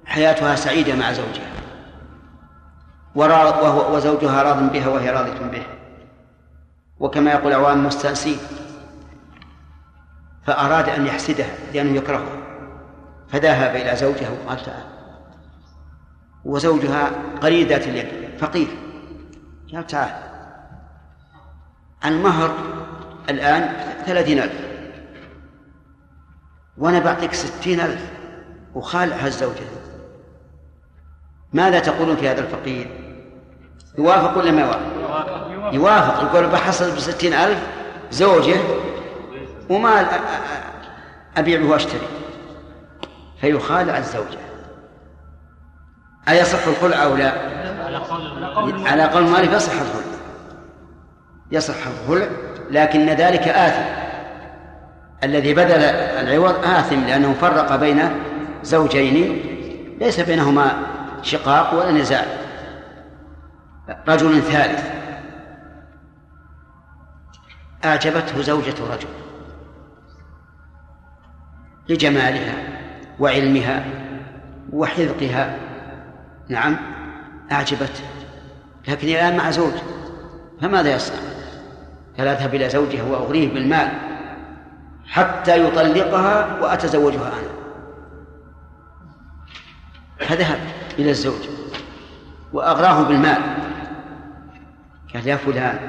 [0.05, 1.53] حياتها سعيدة مع زوجها.
[3.15, 5.63] وهو وزوجها راض بها وهي راضية به.
[6.99, 8.37] وكما يقول عوام مستأنسين
[10.45, 12.37] فأراد أن يحسدها لأنه يكرهها
[13.29, 14.83] فذهب إلى زوجها وقال تعال
[16.45, 18.67] وزوجها قليل ذات اليد فقير.
[19.73, 20.13] قال تعال.
[22.06, 22.54] المهر
[23.29, 23.73] الآن
[24.06, 24.73] ثلاثين ألف.
[26.78, 28.02] وأنا بعطيك ستين ألف
[28.76, 29.63] وخالعها الزوجة
[31.54, 32.88] ماذا تقولون في هذا الفقير؟
[33.98, 36.24] يوافق ولا ما يوافق؟ يوافق.
[36.24, 37.60] يقول بحصل بستين ألف
[38.12, 38.56] زوجة
[39.69, 40.08] وما
[41.38, 42.08] أبيع وأشتري.
[43.42, 44.40] فيخالع الزوجة.
[46.30, 47.32] أيصح الخلع أو لا؟
[48.90, 50.13] على قول مالك يصح الخلع.
[51.52, 52.28] يصح الخلع
[52.71, 54.02] لكن ذلك آثم.
[55.24, 55.82] الذي بذل
[56.28, 58.10] العوض آثم لأنه فرق بين
[58.63, 59.40] زوجين
[60.00, 60.78] ليس بينهما
[61.21, 62.26] شقاق ولا نزاع.
[64.08, 64.84] رجل ثالث.
[67.86, 69.08] أعجبته زوجة رجل
[71.90, 72.54] لجمالها
[73.19, 73.86] وعلمها
[74.74, 75.58] وحذقها.
[76.50, 76.78] نعم
[77.52, 78.04] أعجبته.
[78.88, 79.74] لكن الآن مع زوج
[80.62, 81.19] فماذا يصنع؟
[82.17, 84.12] قال أذهب إلى زوجها وأغريه بالمال.
[85.08, 87.54] حتى يطلقها وأتزوجها أنا.
[90.19, 90.60] فذهب
[90.99, 91.47] إلى الزوج
[92.54, 93.41] وأغراه بالمال.
[95.13, 95.79] قال يا فلان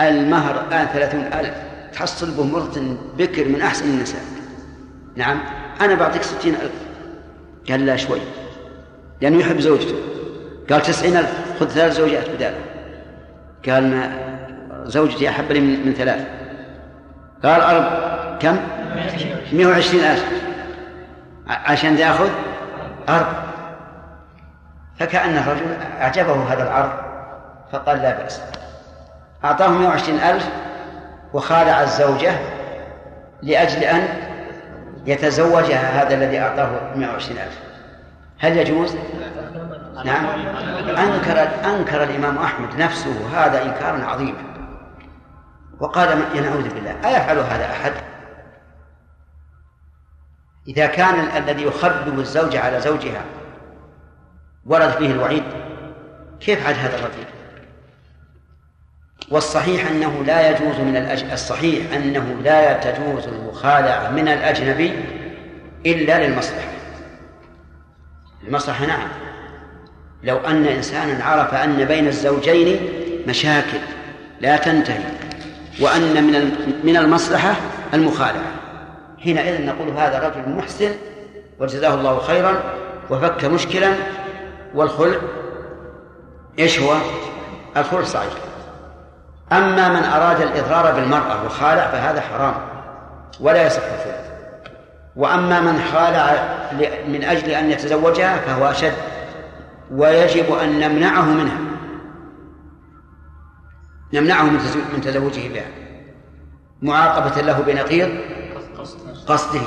[0.00, 1.54] المهر الآن ثلاثون ألف.
[1.92, 4.22] تحصل به بكر من أحسن النساء.
[5.16, 5.40] نعم
[5.80, 6.72] أنا بعطيك ستين ألف.
[7.70, 8.20] قال لا شوي
[9.20, 9.96] لأنه يحب زوجته.
[10.70, 12.60] قال تسعين ألف خذ ثلاث زوجات بداله.
[13.68, 14.24] قال ما
[14.84, 16.26] زوجتي أحب لي من, من ثلاث.
[17.44, 18.56] قال أرب كم؟
[19.52, 20.24] مئة وعشرين ألف
[21.48, 22.28] عشان يأخذ
[23.08, 23.26] أرب
[24.98, 26.90] فكأن الرجل أعجبه هذا العرض
[27.72, 28.40] فقال لا بأس
[29.44, 30.48] أعطاه 120 ألف
[31.32, 32.32] وخالع الزوجة
[33.42, 34.08] لأجل أن
[35.06, 37.58] يتزوجها هذا الذي أعطاه 120 ألف
[38.38, 38.96] هل يجوز؟
[40.04, 40.26] نعم
[40.88, 44.42] أنكر أنكر الإمام أحمد نفسه هذا إنكارا عظيما
[45.80, 47.92] وقال يا نعوذ بالله أيفعل هذا أحد؟
[50.68, 53.24] إذا كان الذي يخبب الزوجة على زوجها
[54.66, 55.42] ورد فيه الوعيد
[56.40, 57.24] كيف عاد هذا الرجل؟
[59.30, 61.30] والصحيح أنه لا يجوز من الأج...
[61.32, 64.92] الصحيح أنه لا تجوز المخالعة من الأجنبي
[65.86, 66.68] إلا للمصلحة.
[68.46, 69.08] المصلحة نعم.
[70.22, 72.88] لو أن إنسانا عرف أن بين الزوجين
[73.28, 73.78] مشاكل
[74.40, 75.04] لا تنتهي
[75.80, 77.56] وأن من من المصلحة
[77.94, 78.53] المخالعة.
[79.24, 80.90] حينئذ نقول هذا رجل محسن
[81.60, 82.54] وجزاه الله خيرا
[83.10, 83.92] وفك مشكلا
[84.74, 85.18] والخلع
[86.58, 86.94] إيش هو؟
[87.76, 88.32] الخلع صحيح
[89.52, 92.54] أما من أراد الإضرار بالمرأة وخالع فهذا حرام
[93.40, 94.24] ولا يصح الخلع
[95.16, 96.48] وأما من خالع
[97.08, 98.92] من أجل أن يتزوجها فهو أشد
[99.90, 101.58] ويجب أن نمنعه منها.
[104.12, 104.42] نمنعه
[104.92, 105.66] من تزوجه بها.
[106.82, 108.08] معاقبة له بنقيض
[109.26, 109.60] قصده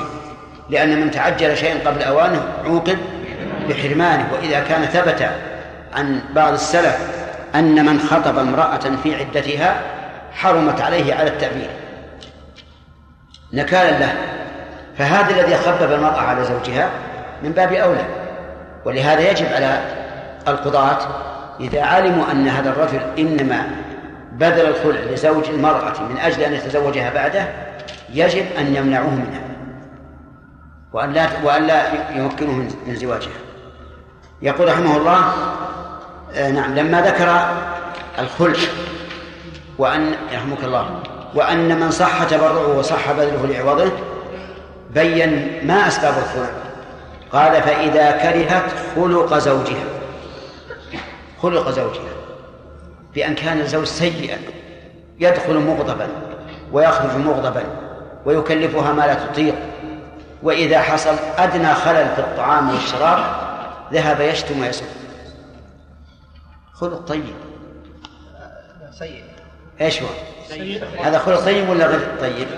[0.70, 2.98] لأن من تعجل شيئا قبل أوانه عوقب
[3.68, 4.28] بحرمانه.
[4.32, 5.30] وإذا كان ثبت
[5.94, 6.98] عن بعض السلف
[7.54, 9.80] أن من خطب امرأة في عدتها
[10.32, 11.70] حرمت عليه على التأبير
[13.52, 14.14] نكالا له.
[14.98, 16.90] فهذا الذي خبب المرأة على زوجها
[17.42, 18.04] من باب أولى.
[18.84, 19.80] ولهذا يجب على
[20.48, 20.98] القضاة
[21.60, 23.70] إذا علموا أن هذا الرجل إنما
[24.32, 27.48] بذل الخلع لزوج المرأة من أجل أن يتزوجها بعده
[28.12, 29.40] يجب أن يمنعوه منها.
[30.92, 31.82] وأن لا وأن لا
[32.16, 32.54] يمكنوه
[32.86, 33.38] من زواجها.
[34.42, 35.32] يقول رحمه الله
[36.34, 37.50] آه نعم لما ذكر
[38.18, 38.58] الخلع
[39.78, 41.00] وأن يرحمك الله
[41.34, 43.92] وأن من صح تبرعه وصح بذله لعوضه
[44.94, 46.50] بين ما أسباب الخلع.
[47.32, 48.64] قال فإذا كرهت
[48.96, 49.84] خلق زوجها.
[51.42, 52.12] خلق زوجها.
[53.14, 54.38] بأن كان الزوج سيئا
[55.20, 56.08] يدخل مغضبا
[56.72, 57.87] ويخرج مغضبا.
[58.28, 59.54] ويكلفها ما لا تطيق.
[60.42, 63.18] وإذا حصل أدنى خلل في الطعام والشراب
[63.92, 64.84] ذهب يشتم ويسب
[66.72, 67.34] خلق طيب.
[68.98, 69.24] سيء.
[69.80, 70.08] إيش هو؟
[71.04, 72.48] هذا خلق طيب ولا غير طيب؟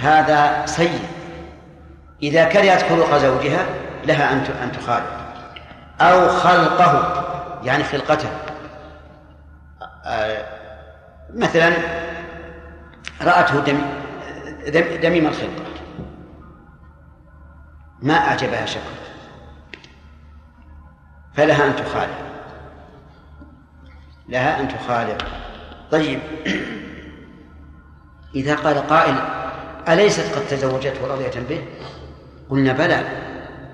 [0.00, 1.00] هذا سيء.
[2.22, 3.66] إذا كرهت خلق زوجها
[4.04, 5.06] لها أن أن تخالف.
[6.00, 7.24] أو خلقه
[7.64, 8.28] يعني خلقته.
[10.04, 10.44] آه،
[11.34, 11.72] مثلا
[13.22, 14.01] رأته دم
[15.02, 15.64] دميم الخلقة
[18.02, 19.02] ما أعجبها شكله
[21.34, 22.18] فلها أن تخالف.
[24.28, 25.16] لها أن تخالف.
[25.90, 26.20] طيب.
[28.34, 29.14] إذا قال قائل
[29.88, 31.64] أليست قد تزوجت ورضيت به؟
[32.50, 33.02] قلنا بلى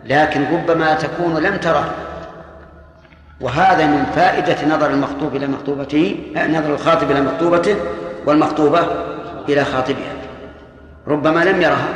[0.05, 1.95] لكن ربما تكون لم تره.
[3.41, 7.76] وهذا من فائدة نظر المخطوب إلى مخطوبته نظر الخاطب إلى مخطوبته
[8.26, 8.80] والمخطوبة
[9.49, 10.18] إلى خاطبها.
[11.09, 11.89] ربما لم يرها.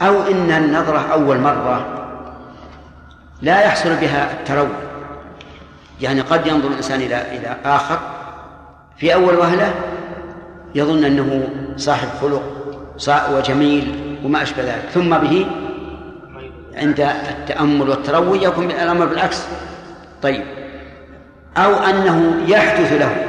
[0.00, 1.86] أو إن النظرة أول مرة
[3.42, 4.68] لا يحصل بها التروي
[6.00, 7.98] يعني قد ينظر الإنسان إلى إلى آخر
[8.96, 9.74] في أول وهلة
[10.74, 12.42] يظن أنه صاحب خلق
[13.30, 14.84] وجميل وما أشبه ذلك.
[14.94, 15.46] ثم به
[16.76, 19.46] عند التأمل والتروي يكون الأمر بالعكس.
[20.22, 20.44] طيب.
[21.56, 23.26] أو أنه يحدث له.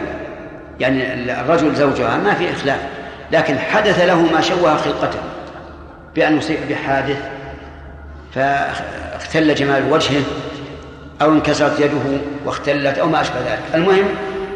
[0.80, 2.97] يعني الرجل زوجها ما في إخلاف.
[3.32, 5.20] لكن حدث له ما شوه خلقته
[6.16, 7.18] بأن يصيب بحادث
[8.36, 10.24] فاختل جمال وجهه
[11.22, 13.62] أو انكسرت يده واختلت أو ما أشبه ذلك.
[13.74, 14.06] المهم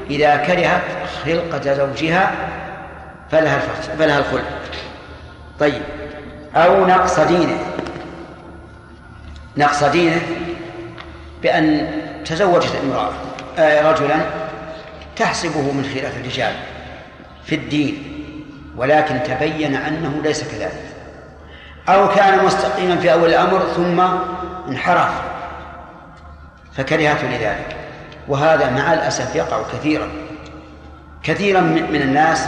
[0.10, 0.82] إذا كرهت
[1.26, 2.32] خلقة زوجها
[3.32, 3.60] فلها
[4.00, 4.44] فلها الخلق.
[5.60, 5.82] طيب
[6.56, 7.58] أو نقص دينه.
[9.58, 10.22] نقص دينه
[11.44, 11.92] بأن
[12.26, 13.12] تزوجت امرأة
[13.60, 14.16] آه رجلا
[15.16, 16.54] تحسبه من خلاف الرجال
[17.46, 18.11] في الدين.
[18.78, 20.84] ولكن تبين أنه ليس كذلك.
[21.90, 24.02] أو كان مستقيما في أول الأمر ثم
[24.68, 25.22] انحرف
[26.78, 27.76] فكرهته لذلك.
[28.28, 30.08] وهذا مع الأسف يقع كثيرا.
[31.24, 32.48] كثيرا من الناس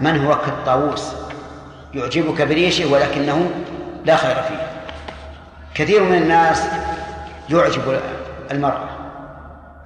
[0.00, 1.12] من هو كالطاووس.
[1.94, 3.50] يعجبك بريشه ولكنه
[4.04, 4.66] لا خير فيه.
[5.74, 6.62] كثير من الناس
[7.50, 8.00] يعجب
[8.50, 8.88] المرأة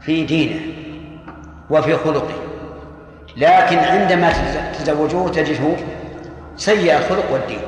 [0.01, 0.61] في دينه
[1.71, 2.50] وفي خلقه.
[3.37, 4.33] لكن عندما
[4.79, 5.77] تزوجوه تجده
[6.57, 7.61] سيء الخلق والدين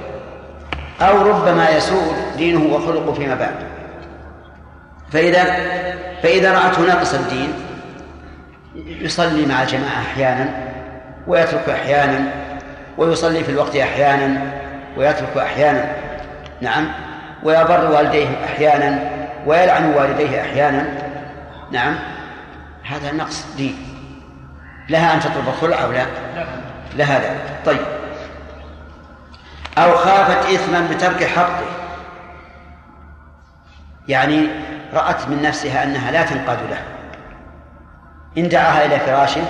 [1.00, 3.54] أو ربما يسوء دينه وخلقه فيما بعد.
[5.12, 5.44] فإذا
[6.22, 7.52] فإذا رأته ناقص الدين
[8.74, 10.48] يصلي مع الجماعة أحيانا
[11.26, 12.24] ويترك أحيانا
[12.98, 14.40] ويصلي في الوقت أحيانا
[14.96, 15.94] ويترك أحيانا.
[16.60, 16.88] نعم.
[17.42, 19.10] ويبر والديه أحيانا
[19.46, 20.86] ويلعن والديه أحيانا.
[21.72, 21.94] نعم.
[22.84, 23.91] هذا نقص دين
[24.93, 26.07] لها أن تطلب الخلع أو لا؟
[26.97, 27.86] لها ذلك طيب.
[29.78, 31.64] أو خافت إثما بترك حقه.
[34.09, 34.47] يعني
[34.95, 36.82] رأت من نفسها أنها لا تنقاد له.
[38.38, 39.43] إن دعاها إلى فراشه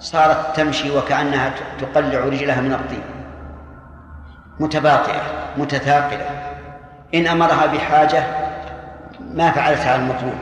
[0.00, 3.02] صارت تمشي وكأنها تقلع رجلها من الطين.
[4.60, 5.22] متباطئة
[5.56, 6.26] متثاقلة.
[7.14, 8.24] إن أمرها بحاجة
[9.20, 10.34] ما فعلت على المطلوب.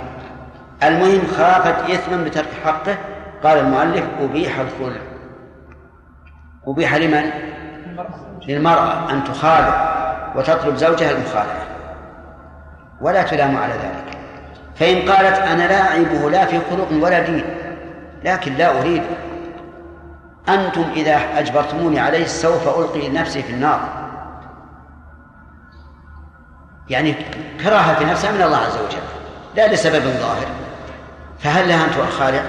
[0.82, 2.96] المهم خافت إثما بترك حقه
[3.44, 5.00] قال المؤلف أبيح الخلع.
[6.66, 7.30] أبيح لمن؟
[8.48, 9.90] للمرأة أن تخالع
[10.36, 11.66] وتطلب زوجها المخالعة.
[13.00, 14.18] ولا تلام على ذلك.
[14.76, 17.44] فإن قالت أنا لا أعيبه لا في خلق ولا دين
[18.24, 19.02] لكن لا أريد.
[20.48, 23.80] أنتم إذا أجبرتموني عليه سوف ألقي نفسي في النار.
[26.88, 27.14] يعني
[27.64, 29.02] كراهة في نفسها من الله عز وجل.
[29.56, 30.46] لا لسبب ظاهر.
[31.38, 32.42] فهل لها أن تخالع؟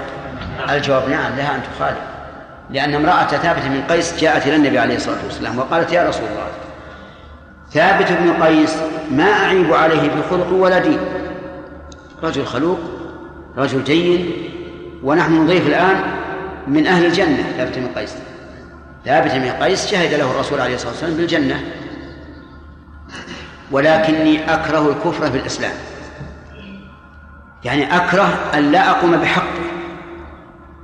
[0.69, 2.11] الجواب نعم لها أن تخالع
[2.69, 6.47] لأن امرأة ثابت بن قيس جاءت إلى النبي عليه الصلاة والسلام وقالت يا رسول الله
[7.71, 8.75] ثابت بن قيس
[9.11, 10.99] ما أعيب عليه بخلق ولا دين.
[12.23, 12.79] رجل خلوق
[13.57, 14.31] رجل جيد
[15.03, 16.01] ونحن نضيف الآن
[16.67, 18.15] من أهل الجنة ثابت بن قيس.
[19.05, 21.63] ثابت بن قيس شهد له الرسول عليه الصلاة والسلام بالجنة.
[23.71, 25.73] ولكني أكره الكفر في الإسلام.
[27.63, 29.60] يعني أكره أن لا أقوم بحقه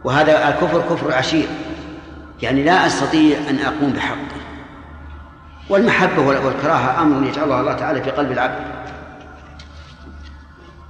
[0.08, 1.48] وهذا الكفر كفر عشير.
[2.42, 4.38] يعني لا أستطيع أن أقوم بحقه.
[5.70, 8.60] والمحبة والكراهة أمر يجعلها الله تعالى في قلب العبد.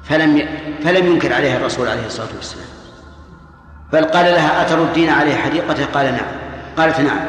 [0.04, 0.48] فلم
[0.84, 2.68] فلم ينكر عليها الرسول عليه الصلاة والسلام.
[3.94, 6.28] بل قال لها أتردين عليه حديقته قال نعم.
[6.78, 7.20] قالت نعم.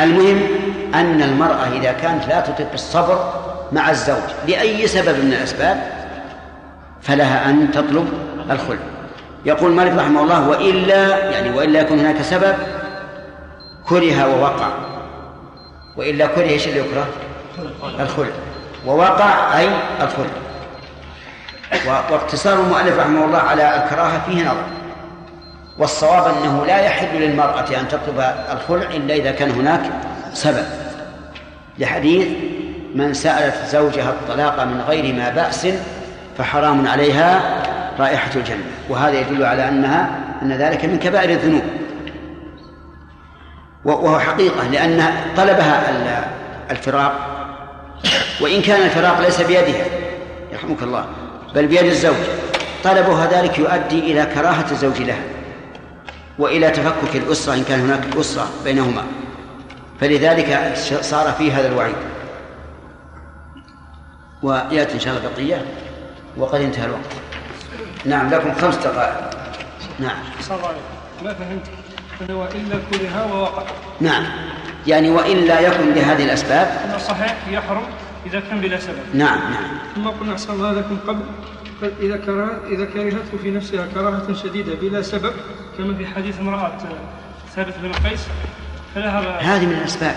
[0.00, 0.40] المهم
[0.94, 3.32] أن المرأة إذا كانت لا تطيق الصبر
[3.72, 5.92] مع الزوج لأي سبب من الأسباب
[7.02, 8.08] فلها أن تطلب
[8.50, 8.93] الخلع.
[9.44, 12.54] يقول مالك رحمه الله وإلا يعني وإلا يكون هناك سبب
[13.88, 14.68] كره ووقع.
[15.96, 17.06] وإلا كره إيش اللي يكره؟
[18.00, 18.32] الخلع.
[18.86, 19.68] ووقع أي؟
[20.00, 20.26] الخلع.
[22.10, 24.64] واقتصار المؤلف رحمه الله على الكراهة فيه نظر.
[25.78, 29.80] والصواب أنه لا يحل للمرأة أن تطلب الخلع إلا إذا كان هناك
[30.32, 30.64] سبب.
[31.78, 32.28] لحديث
[32.94, 35.66] من سألت زوجها الطلاق من غير ما بأس
[36.38, 37.62] فحرام عليها
[37.98, 38.64] رائحة الجنة.
[38.88, 41.62] وهذا يدل على أنها أن ذلك من كبائر الذنوب.
[43.84, 46.26] وهو حقيقة لأن طلبها
[46.70, 47.30] الفراق.
[48.40, 49.84] وإن كان الفراق ليس بيدها
[50.52, 51.06] يرحمك الله
[51.54, 52.14] بل بيد الزوج.
[52.84, 55.22] طلبها ذلك يؤدي إلى كراهة الزوج لها
[56.38, 59.02] وإلى تفكك الأسرة إن كان هناك أسرة بينهما.
[60.00, 61.94] فلذلك صار فيه هذا الوعيد.
[64.42, 65.64] ويأتي إن شاء الله بقية
[66.36, 67.23] وقد انتهى الوقت.
[68.04, 69.30] نعم لكم خمس دقائق.
[69.98, 70.16] نعم.
[71.24, 71.66] ما فهمت
[72.20, 73.62] أنه وإلا كره ووقع
[74.00, 74.24] نعم.
[74.86, 76.66] يعني وإلا يكن لهذه الأسباب.
[76.84, 77.82] أن الصحيح يحرم
[78.26, 79.02] إذا كان بلا سبب.
[79.14, 79.78] نعم نعم.
[79.94, 81.22] ثم قلنا أحسن الله لكم قبل.
[82.00, 85.32] إذا كره إذا كرهته في نفسها كراهة شديدة بلا سبب
[85.78, 86.72] كما في حديث امرأة
[87.56, 88.20] ثابت بن قيس
[88.94, 90.14] فلها هذه من الأسباب.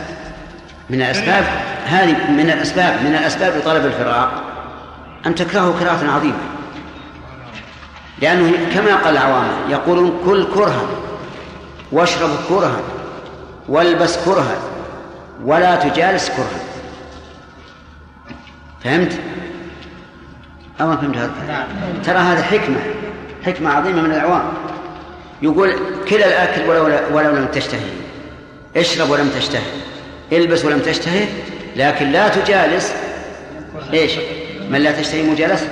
[0.89, 1.43] من الأسباب
[1.85, 4.43] هذه من الأسباب من الأسباب لطلب الفراق
[5.25, 6.56] أن تكرهه كراهة عظيمة.
[8.21, 10.81] لأنه كما قال العوام يقولون كل كرها
[11.91, 12.79] واشرب كرها
[13.69, 14.57] والبس كرها
[15.43, 16.61] ولا تجالس كرها.
[18.83, 19.19] فهمت؟
[20.81, 21.67] أو ما فهمت هذا؟
[22.05, 22.79] ترى هذا حكمة
[23.45, 24.43] حكمة عظيمة من العوام.
[25.41, 25.75] يقول
[26.09, 27.89] كلا الأكل ولو, ولو لم تشتهي.
[28.77, 29.61] اشرب ولم تشتهي.
[30.31, 31.27] البس ولم تشتهي
[31.75, 32.93] لكن لا تجالس.
[33.93, 34.11] إيش؟
[34.69, 35.67] من لا تشتهي مجالسة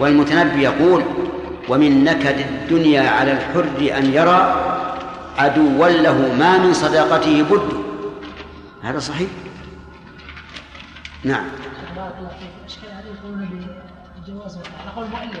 [0.00, 1.04] والمتنبي يقول
[1.68, 4.62] ومن نكد الدنيا على الحر أن يرى
[5.38, 7.68] عدوا له ما من صداقته بد.
[8.82, 9.28] هذا صحيح؟
[11.24, 11.44] نعم.
[11.96, 13.66] بارك الله فيك اشكال عليه يقولون
[14.26, 15.40] بالجواز على قول المؤلف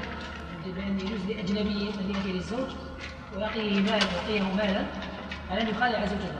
[0.76, 2.68] بان يجوز لاجنبي ان ياتي للزوج
[3.36, 4.86] ويعطيه مال يعطيه مالا
[5.50, 6.32] على ان يخالع زوجته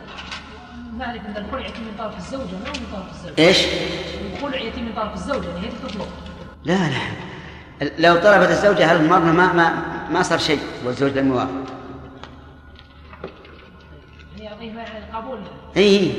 [0.98, 3.58] نعرف ان الخلع يتم من طرف الزوجه ما من طرف الزوج إيش؟
[4.32, 6.06] الخلع يتم من طرف الزوجه يعني هي تطلب
[6.64, 7.35] لا لا.
[7.98, 9.72] لو طلبت الزوجة هذه المرة ما ما
[10.10, 11.50] ما صار شيء والزوج لم يوافق؟
[14.38, 15.38] يعطيه مال على القبول
[15.76, 16.12] اي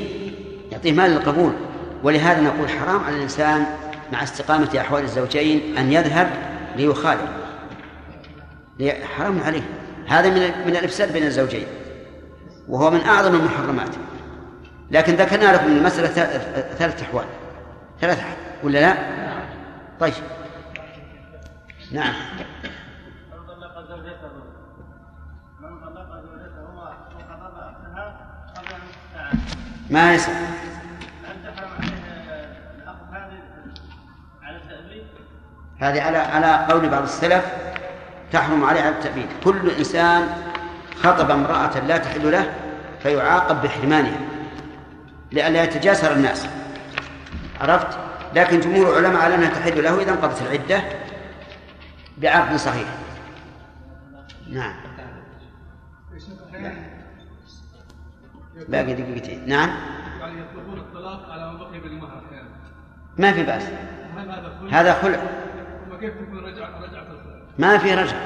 [0.72, 1.52] يعطيه مال للقبول
[2.02, 3.66] ولهذا نقول حرام على الإنسان
[4.12, 6.30] مع استقامة أحوال الزوجين أن يذهب
[6.76, 7.20] ليخالف.
[8.78, 9.62] لي- حرام عليه.
[10.08, 11.66] هذا من من الإفساد بين الزوجين.
[12.68, 13.88] وهو من أعظم المحرمات.
[14.90, 16.08] لكن ذكرنا لكم المسألة
[16.78, 17.24] ثلاث أحوال.
[18.00, 18.36] ثلاث أحوال.
[18.64, 18.94] ولا لا؟
[20.00, 20.12] طيب.
[21.92, 22.14] نعم.
[23.32, 24.30] من طلق زوجته
[25.60, 28.16] من طلق زوجته وخطب أختها
[28.56, 29.38] قبل أن تستعان
[29.90, 31.92] ما يصح هل تحرم عليه
[32.76, 33.40] الاخذ هذه
[34.42, 35.04] على التأبيد؟
[35.80, 37.44] هذه على على قول بعض السلف
[38.32, 40.28] تحرم عليه على التأبيد كل إنسان
[41.02, 42.54] خطب امرأة لا تحل له
[43.02, 44.18] فيعاقب بحرمانها
[45.32, 46.46] لئلا يتجاسر الناس.
[47.60, 47.98] عرفت؟
[48.34, 50.82] لكن جمهور العلماء على أنها تحل له إذا انقضت العدة.
[52.22, 52.88] بعقد صحيح.
[54.50, 54.74] نعم.
[58.68, 59.48] باقي دقيقتين.
[59.48, 59.70] نعم.
[60.20, 62.48] يعني يطلبون الطلاق على ما بقي بالمهر يعني
[63.18, 63.62] ما في بأس.
[64.16, 65.18] هذا خلع؟ هذا خلع.
[65.88, 66.68] ثم كيف تكون الخلع؟
[67.58, 68.16] ما في رجع.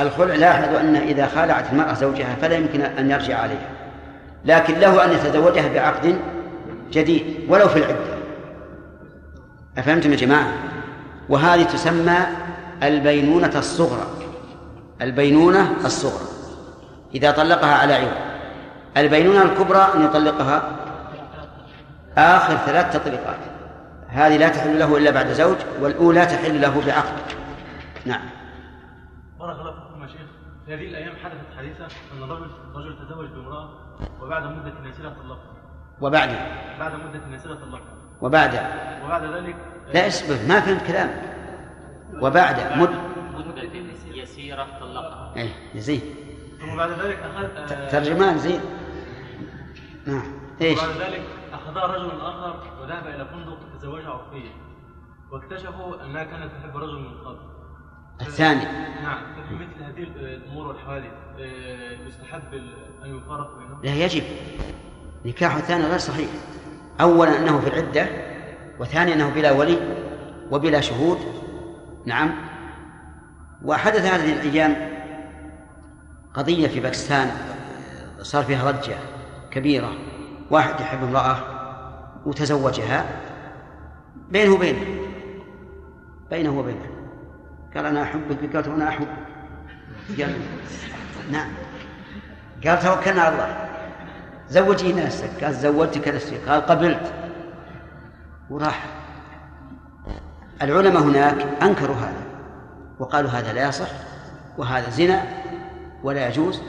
[0.00, 3.70] الخلع لاحظوا أن إذا خالعت المرأة زوجها فلا يمكن أن يرجع عليها.
[4.44, 6.18] لكن له أن يتزوجها بعقد
[6.90, 8.18] جديد ولو في العدة.
[9.78, 10.52] أفهمتم يا جماعة؟
[11.28, 12.18] وهذه تسمى
[12.82, 14.06] البينونة الصغرى.
[15.02, 16.28] البينونة الصغرى.
[17.14, 18.12] إذا طلقها على عوض
[18.96, 20.62] البينونة الكبرى أن يطلقها
[22.18, 23.36] آخر ثلاث تطليقات.
[24.08, 27.16] هذه لا تحل له إلا بعد زوج والأولى تحل له بعقد.
[28.06, 28.20] نعم.
[29.40, 30.26] بارك الله فيكم يا شيخ.
[30.66, 33.68] في هذه الأيام حدثت حادثة أن رجل رجل تزوج بامرأة
[34.22, 35.50] وبعد مدة يسيره طلقها.
[36.00, 36.30] وبعد.
[36.78, 37.94] بعد مدة يسيره طلقها.
[38.20, 38.60] وبعد.
[39.04, 39.56] وبعد ذلك
[39.94, 41.10] لا اصبر ما فهمت كلام
[42.20, 42.90] وبعد مد.
[43.34, 43.62] مدة
[44.14, 45.32] يسيرة طلقها.
[45.36, 46.00] إيه زين
[46.60, 48.60] ثم بعد ذلك أخذ آه، ترجمان زين
[50.06, 50.22] نعم.
[50.60, 54.50] إيش؟ وبعد ذلك اخذها رجل آخر وذهب إلى فندق تزوجها عرفيا
[55.30, 57.38] واكتشفوا أنها كانت تحب رجل من قبل.
[58.20, 58.64] الثاني.
[59.02, 62.54] نعم ففي مثل هذه الأمور والحوادث آه، يستحب
[63.04, 63.80] أن يفارق بينهم.
[63.82, 64.22] لا يجب.
[65.24, 66.28] نكاح الثاني غير صحيح.
[67.00, 68.06] اولا أنه في العدة
[68.80, 69.78] وثانيا أنه بلا ولي
[70.50, 71.18] وبلا شهود.
[72.06, 72.30] نعم.
[73.64, 74.76] وحدث هذه الأيام
[76.34, 77.30] قضية في باكستان
[78.22, 78.96] صار فيها ضجه
[79.50, 79.92] كبيرة
[80.50, 81.36] واحد يحب امرأة
[82.26, 83.06] وتزوجها
[84.30, 84.86] بينه وبينه
[86.30, 86.86] بينه وبينه.
[87.74, 89.08] قال أنا احبك قالت أنا احبك
[90.18, 90.34] قال
[91.30, 91.50] نعم.
[92.66, 93.68] قال توكلنا على الله.
[94.48, 95.44] زوجيني نفسك.
[95.44, 97.12] قال زوجتك نفسي قال قبلت.
[98.50, 98.99] وراح
[100.62, 102.22] العلماء هناك أنكروا هذا
[102.98, 103.88] وقالوا هذا لا يصح
[104.58, 105.22] وهذا زنا
[106.02, 106.62] ولا يجوز.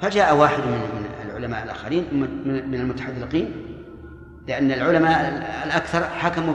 [0.00, 2.04] فجاء واحد من العلماء الآخرين
[2.44, 3.52] من المتحذلقين
[4.48, 5.28] لأن العلماء
[5.64, 6.54] الأكثر حكموا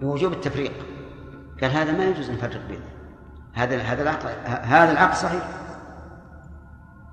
[0.00, 0.72] بوجوب التفريق.
[1.62, 2.84] قال هذا ما يجوز نفرق بينه.
[3.54, 5.42] هذا هذا العقد هذا العقد صحيح.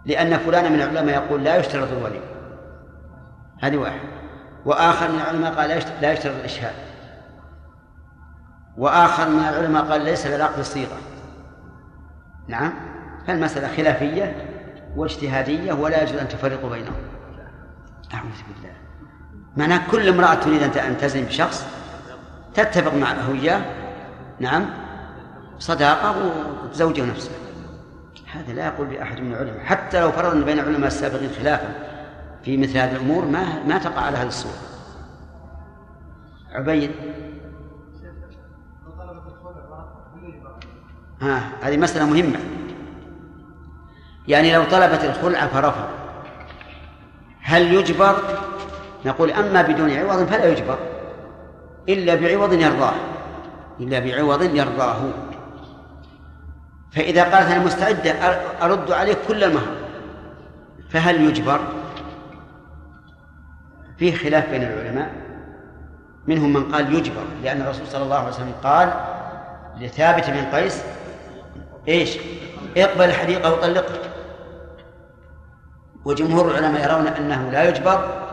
[0.06, 2.22] لأن فلان من العلماء يقول لا يشترط الولي.
[3.62, 4.00] هذه واحد.
[4.66, 5.70] وآخر من العلماء قال
[6.02, 6.74] لا يشترط الإشهاد.
[8.80, 10.98] وآخر من العلماء قال ليس للعقد صيغة.
[12.48, 12.74] نعم.
[13.28, 14.36] فالمسألة خلافية
[14.96, 16.94] واجتهادية ولا يجوز أن تفرقوا بينهم.
[18.14, 18.76] أعوذ بالله.
[19.58, 21.66] معناه كل امرأة تريد أن ت- أن تزن بشخص
[22.54, 23.62] تتفق معه إياه.
[24.40, 24.66] نعم.
[25.60, 26.16] صداقة
[26.64, 27.32] وتزوجه نفسه
[28.34, 29.60] هذا لا يقول بأحد من العلماء.
[29.64, 31.74] حتى لو فرضنا بين العلماء السابقين خلافا
[32.44, 34.54] في مثل هذه الأمور ما ما تقع على هذه الصورة.
[36.52, 36.92] عبيد
[41.22, 42.40] ها هذه مسألة مهمة.
[44.28, 45.88] يعني لو طلبت الخلع فرفض.
[47.42, 48.16] هل يجبر؟
[49.06, 50.78] نقول أما بدون عوض فلا يجبر.
[51.90, 52.94] إلا بعوض يرضاه.
[53.80, 54.98] إلا بعوض يرضاه.
[56.92, 58.12] فإذا قالت أنا مستعدة
[58.62, 59.76] أرد عليك كل المهر.
[60.90, 61.60] فهل يجبر؟
[63.98, 65.12] فيه خلاف بين العلماء.
[66.28, 68.94] منهم من قال يجبر لأن الرسول صلى الله عليه وسلم قال
[69.80, 70.84] لثابت بن قيس
[71.90, 72.18] إيش؟
[72.78, 73.98] اقبل الحديقة وطلقها
[76.06, 78.30] وجمهور العلماء يرون أنه لا يجبر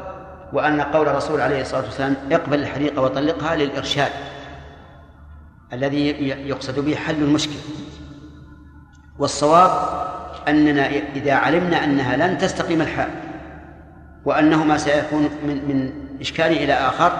[0.52, 4.10] وأن قول الرسول عليه الصلاة والسلام اقبل الحديقة وطلقها للإرشاد
[5.72, 7.60] الذي يقصد به حل المشكلة
[9.18, 9.70] والصواب
[10.48, 10.86] أننا
[11.16, 13.08] إذا علمنا أنها لن تستقيم الحال
[14.24, 17.12] وأنه ما سيكون من من إشكال إلى آخر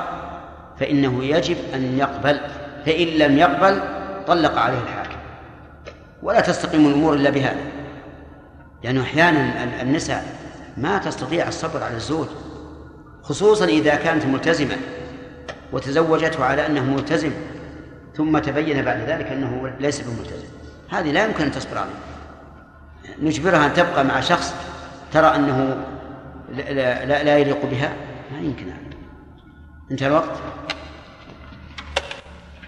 [0.80, 2.40] فإنه يجب أن يقبل
[2.86, 3.80] فإن لم يقبل
[4.26, 5.05] طلق عليه الحاكم
[6.22, 7.60] ولا تستقيم الأمور إلا بهذا.
[8.84, 10.36] لأنه أحيانا النساء
[10.76, 12.26] ما تستطيع الصبر على الزوج
[13.22, 14.76] خصوصا إذا كانت ملتزمة
[15.72, 17.32] وتزوجته على أنه ملتزم
[18.14, 20.46] ثم تبين بعد ذلك أنه ليس بملتزم.
[20.90, 21.92] هذه لا يمكن أن تصبر عليه
[23.22, 24.54] نجبرها أن تبقى مع شخص
[25.12, 25.84] ترى أنه
[26.52, 27.92] لا, لا, لا يليق بها
[28.32, 28.96] ما يمكن هذا.
[29.90, 30.38] انتهى الوقت.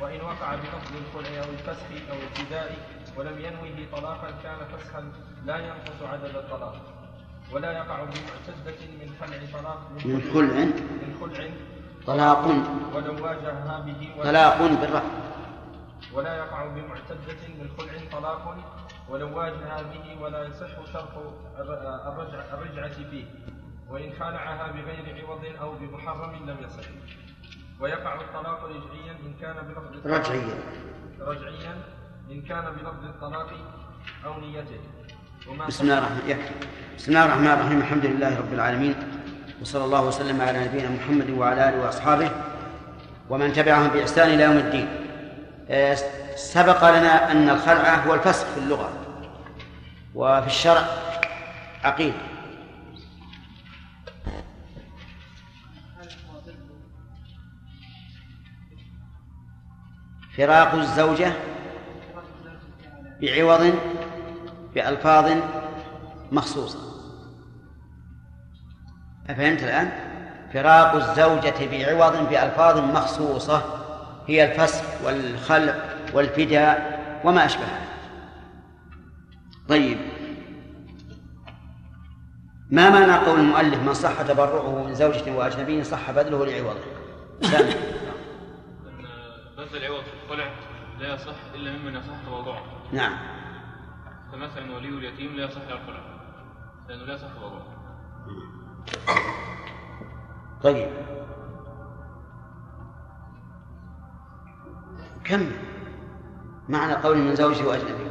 [0.01, 2.76] وإن وقع بلفظ الخلع أو الفسخ أو الابتداء
[3.18, 5.12] ولم ينوه طلاقا كان فسخا
[5.44, 6.76] لا ينقص عدد الطلاق
[7.52, 10.54] ولا يقع بمعتدة من خلع طلاق من خلع.
[10.54, 11.50] من خلع
[12.06, 12.46] طلاق.
[12.94, 15.02] ولو واجهها به طلاق بالرفع
[16.12, 18.56] ولا يقع بمعتدة من خلع طلاق
[19.08, 21.14] ولو واجهها به ولا يصح شرط
[21.58, 23.24] الرجع الرجعة فيه.
[23.90, 26.88] وإن خالعها بغير عوض أو بمحرم لم يصح.
[27.80, 30.58] ويقع الطلاق رجعيا إن كان بلفظ رجعيا.
[31.20, 31.82] رجعيا
[32.31, 33.51] إن كان بلفظ الطلاق
[34.24, 34.81] أو نيته.
[35.68, 36.39] بسم الله الرحمن الرحيم
[36.97, 37.79] بسم الله الرحمن الرحيم.
[37.79, 38.95] الحمد لله رب العالمين.
[39.62, 42.31] وصلى الله وسلم على نبينا محمد وعلى آله وأصحابه
[43.31, 44.89] ومن تبعهم بإحسان إلى يوم الدين.
[45.70, 45.95] آه،
[46.37, 48.91] سبق لنا أن الخلع هو الفسخ في اللغة
[50.14, 50.85] وفي الشرع.
[51.85, 52.16] عقيده
[60.37, 61.33] فراق الزوجة
[63.20, 63.74] بعوض
[64.74, 65.32] بألفاظ
[66.32, 66.78] مخصوصة.
[69.30, 69.90] أفهمت الآن؟
[70.52, 73.62] فراق الزوجة بعوض بألفاظ مخصوصة
[74.26, 75.74] هي الفسخ والخلع
[76.14, 77.88] والفداء وما أشبهها.
[79.68, 79.98] طيب.
[82.70, 86.80] ما معنى قول المؤلف من صح تبرعه من زوجة وأجنبي صح بذله لعوضه؟
[89.56, 90.50] بذل العوض في الخلع
[91.00, 93.12] لا يصح إلا ممن يصح تواضعه نعم.
[94.32, 96.01] فمثلا ولي اليتيم لا يصح الخلع
[96.89, 97.28] لأنه لا يصح
[100.62, 100.89] طيب.
[105.24, 105.51] كم
[106.68, 108.09] معنى قول من زوجه وأجنبي؟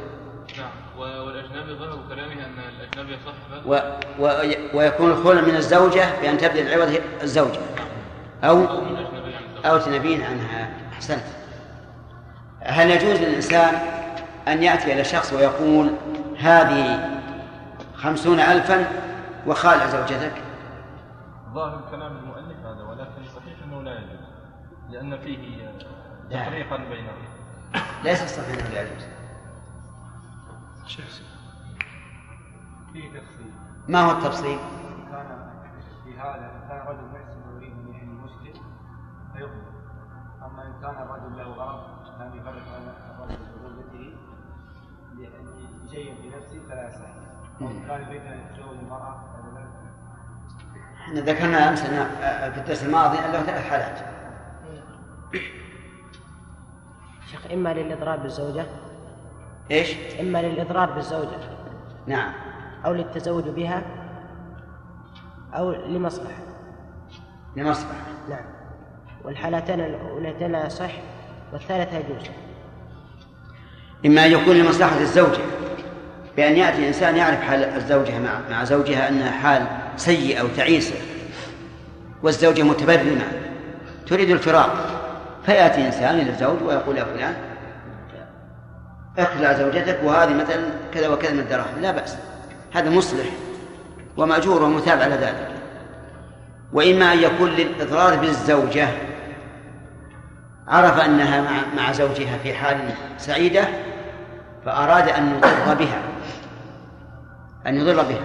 [0.58, 0.70] نعم.
[0.98, 3.74] والأجنبي ظاهر كلامه أن الأجنبي يصح و...
[4.18, 4.26] و...
[4.74, 7.60] ويكون الخلع من الزوجة بأن تبذل العوض الزوجة.
[8.44, 8.82] أو أو.
[9.64, 10.70] أو تنبين عنها.
[10.92, 11.24] أحسنت.
[12.60, 13.97] هل يجوز للإنسان
[14.52, 15.94] أن يأتي إلى شخص ويقول
[16.38, 17.10] هذه
[17.94, 18.86] خمسون ألفا
[19.46, 20.42] وخالع زوجتك
[21.54, 24.18] ظاهر كلام المؤلف هذا ولكن صحيح أنه لا يجوز
[24.90, 25.72] لأن فيه.
[26.30, 27.14] تفريقا بينهم.
[28.04, 29.06] ليس الصحيح أنه لا يجوز.
[32.92, 33.52] فيه تفصيل.
[33.88, 34.58] ما هو التفصيل؟
[35.10, 35.50] كان
[36.04, 38.60] في هذا إن كان رجل محسن يريد أن يحل المشكل
[39.32, 39.62] فيقبل.
[40.42, 41.80] أما إن كان الرجل له غرض
[42.20, 44.27] لم يفرق بين الرجل وزوجته.
[46.68, 47.00] فلا يصح
[48.70, 49.88] المراه فهذا لا يصح.
[51.00, 53.98] إحنا ذكرنا أمس أن في الدرس الماضي أن له ثلاث حالات
[57.30, 58.66] شيخ إما للإضرار بالزوجة
[59.70, 61.38] إيش؟ إما للإضرار بالزوجة
[62.06, 62.32] نعم.
[62.84, 63.82] أو للتزوج بها.
[65.54, 66.42] أو لمصلحة.
[67.56, 68.06] لمصلحة.
[68.30, 68.44] نعم.
[69.24, 70.92] والحالتان الأولتين لا يصح
[71.52, 72.30] والثالثة يجوز.
[74.06, 75.40] إما أن يكون لمصلحة الزوجة
[76.36, 80.94] بأن يأتي إنسان يعرف حال الزوجة مع مع زوجها أنها حال سيئة وتعيسة
[82.22, 83.24] والزوجة متبرمة
[84.06, 84.98] تريد الفراق
[85.46, 87.34] فيأتي إنسان إلى الزوج ويقول يا فلان
[89.18, 90.60] أخلع زوجتك وهذه مثلا
[90.94, 92.16] كذا وكذا من الدراهم لا بأس
[92.74, 93.26] هذا مصلح
[94.16, 95.48] ومأجور ومثاب على ذلك.
[96.72, 98.88] وإما أن يكون للإضرار بالزوجة
[100.68, 102.76] عرف أنها مع, مع زوجها في حال
[103.18, 103.64] سعيدة
[104.64, 106.02] فأراد أن يضر بها
[107.66, 108.24] أن يضر بها.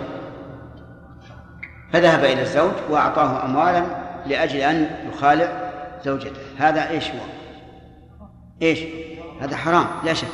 [1.93, 3.83] فذهب إلى الزوج وأعطاه أموالا
[4.25, 5.71] لأجل أن يخالع
[6.05, 6.41] زوجته.
[6.57, 7.19] هذا إيش هو؟
[8.61, 8.79] إيش؟
[9.41, 10.27] هذا حرام لا شك.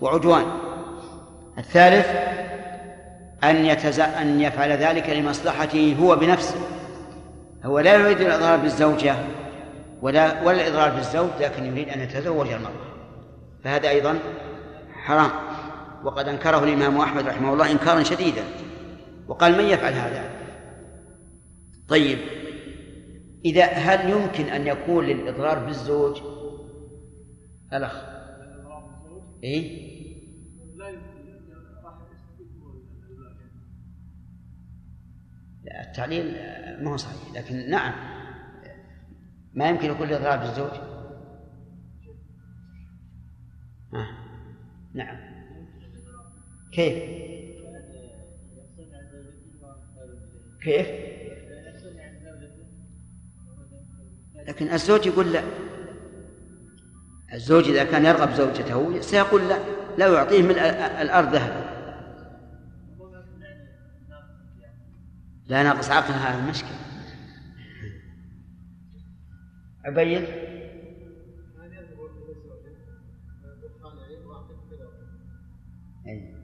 [0.00, 0.44] وعدوان.
[1.58, 2.06] الثالث
[3.44, 4.00] أن يتز...
[4.00, 6.60] أن يفعل ذلك لمصلحته هو بنفسه.
[7.64, 9.14] هو لا يريد الإضرار بالزوجة
[10.02, 12.72] ولا ولا الإضرار بالزوج لكن يريد أن يتزوج المرأة.
[13.64, 14.18] فهذا أيضا
[15.08, 15.30] حرام.
[16.04, 18.44] وقد أنكره الإمام أحمد رحمه الله إنكارا شديدا.
[19.28, 20.30] وقال من يفعل هذا؟
[21.88, 22.18] طيب
[23.44, 26.20] إذا هل يمكن أن يكون للإضرار بالزوج؟
[27.72, 28.04] الأخ.
[29.44, 29.88] إيه؟
[35.64, 36.32] لا التعليل
[36.84, 37.92] ما هو صحيح لكن نعم.
[39.54, 40.70] ما يمكن يكون الإضرار بالزوج؟
[43.94, 44.27] آه.
[44.98, 45.16] نعم.
[46.72, 46.94] كيف؟
[50.62, 50.86] كيف؟
[54.48, 55.42] لكن الزوج يقول لا.
[57.32, 59.58] الزوج إذا كان يرغب زوجته سيقول لا.
[59.98, 60.58] لا يعطيه من
[61.00, 61.68] الأرض ذهب.
[65.46, 66.78] لا ناقص عقل هذا المشكلة
[69.84, 70.47] عبيد؟
[76.08, 76.34] أي.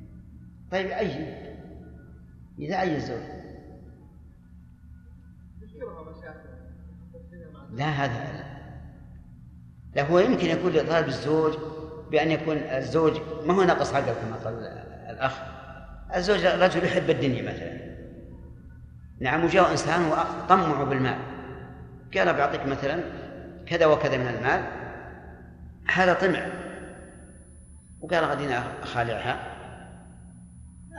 [0.70, 1.34] طيب أي
[2.58, 3.22] إذا أي الزوج؟
[7.70, 8.44] لا هذا
[9.94, 11.54] لا هو يمكن يكون لطالب الزوج
[12.10, 14.54] بأن يكون الزوج ما هو ناقص عقل كما قال
[15.10, 15.32] الأخ؟
[16.16, 17.94] الزوج رجل يحب الدنيا مثلا.
[19.20, 21.18] نعم وجاء إنسان وطمعه بالمال.
[22.16, 23.00] قال بعطيك مثلا
[23.66, 24.64] كذا وكذا من المال
[25.88, 26.46] هذا طمع.
[28.00, 29.53] وقال غدينا أخالعها.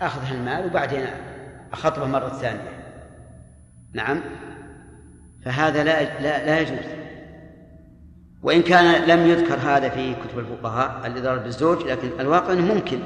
[0.02, 1.06] آخذ المال وبعدين
[1.74, 2.86] أخطبه مرة ثانية.
[3.94, 4.22] نعم؟
[5.46, 6.86] فهذا لا لا, لا يجوز.
[8.44, 13.00] وإن كان لم يذكر هذا في كتب الفقهاء الإضرار بالزوج لكن الواقع أنه ممكن.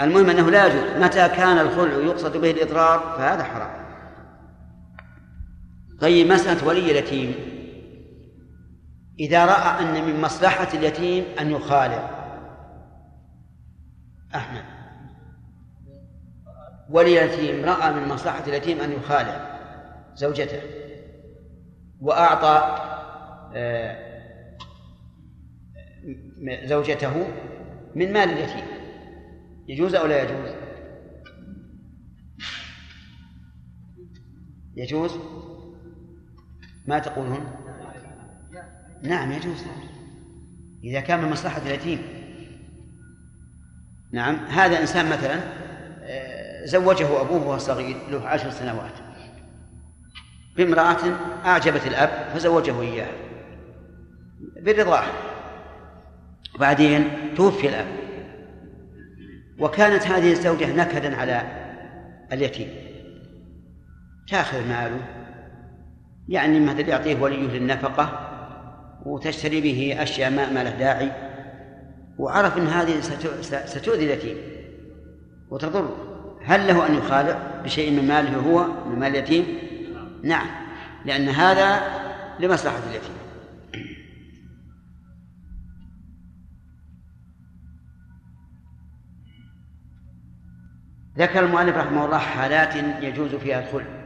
[0.00, 1.02] المهم أنه لا يجوز.
[1.02, 3.88] متى كان الخلع يقصد به الإضرار فهذا حرام.
[6.00, 7.34] طيب مسألة ولي اليتيم.
[9.20, 12.10] إذا رأى أن من مصلحة اليتيم أن يخالع.
[14.34, 14.77] أحمد.
[16.90, 19.58] ولي اليتيم رأى من مصلحة اليتيم أن يخالع
[20.14, 20.60] زوجته
[22.00, 22.84] وأعطى
[23.54, 24.08] آه،
[26.64, 27.28] زوجته
[27.94, 28.64] من مال اليتيم.
[29.68, 30.54] يجوز أو لا يجوز؟
[34.76, 35.18] يجوز؟
[36.86, 37.50] ما تقولون؟
[39.02, 39.64] نعم يجوز.
[40.84, 42.02] إذا كان من مصلحة اليتيم.
[44.12, 45.67] نعم هذا إنسان مثلا
[46.68, 48.92] زوجه أبوه وهو صغير له عشر سنوات.
[50.56, 50.96] بامرأة
[51.46, 53.12] أعجبت الأب فزوجه إياها.
[54.60, 55.12] بالرضاعة.
[56.54, 57.86] وبعدين توفي الأب.
[59.58, 61.42] وكانت هذه الزوجة نكدا على
[62.32, 62.68] اليتيم.
[64.28, 65.00] تأخذ ماله.
[66.28, 68.24] يعني مثلا يعطيه وليه للنفقة.
[69.06, 71.12] وتشتري به أشياء ما, ما له داعي.
[72.18, 73.00] وعرف أن هذه
[73.64, 74.36] ستؤذي اليتيم.
[75.50, 76.07] وتضره.
[76.48, 79.46] هل له أن يخالع بشيء من ماله هو من مال اليتيم؟
[80.24, 80.46] نعم.
[81.04, 81.80] لأن هذا
[82.40, 83.14] لمصلحة اليتيم.
[91.18, 93.98] ذكر المؤلف رحمه الله حالات يجوز فيها الخلع.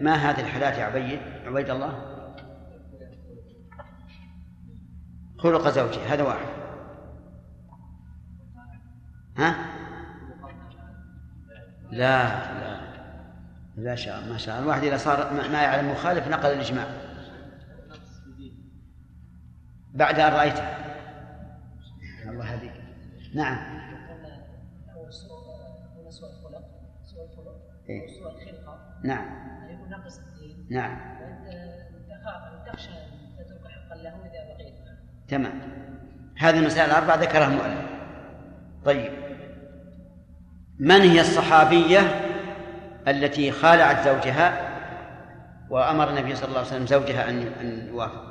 [0.00, 2.02] ما هذه الحالات يا عبيد؟ عبيد الله؟
[5.38, 6.46] خلق زوجه هذا واحد.
[9.36, 9.77] ها؟
[11.90, 12.22] لا
[12.60, 12.78] لا.
[13.76, 16.86] لا شاء ما شاء الواحد إذا صار ما يعلم مخالف نقل الإجماع.
[19.94, 20.62] بعد أن رأيته.
[22.28, 22.72] الله هديك
[23.34, 23.78] نعم.
[27.88, 28.06] إيه؟
[29.04, 29.26] نعم.
[29.70, 30.98] يكون ناقص الدين نعم.
[32.10, 32.90] تخاف تخشى
[33.38, 34.74] تترك حقا إذا بقيت
[35.28, 35.60] تمام.
[36.38, 37.90] هذه المسائل الأربعة ذكرها المؤلف.
[38.84, 39.27] طيب.
[40.78, 42.00] من هي الصحابية
[43.08, 44.68] التي خالعت زوجها
[45.70, 48.28] وأمر النبي صلى الله عليه وسلم زوجها أن أن يوافق؟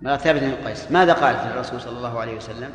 [0.00, 0.90] ما ثابت بن قيس.
[0.90, 2.72] ماذا قال في الرسول صلى الله عليه وسلم؟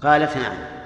[0.00, 0.77] قالت نعم.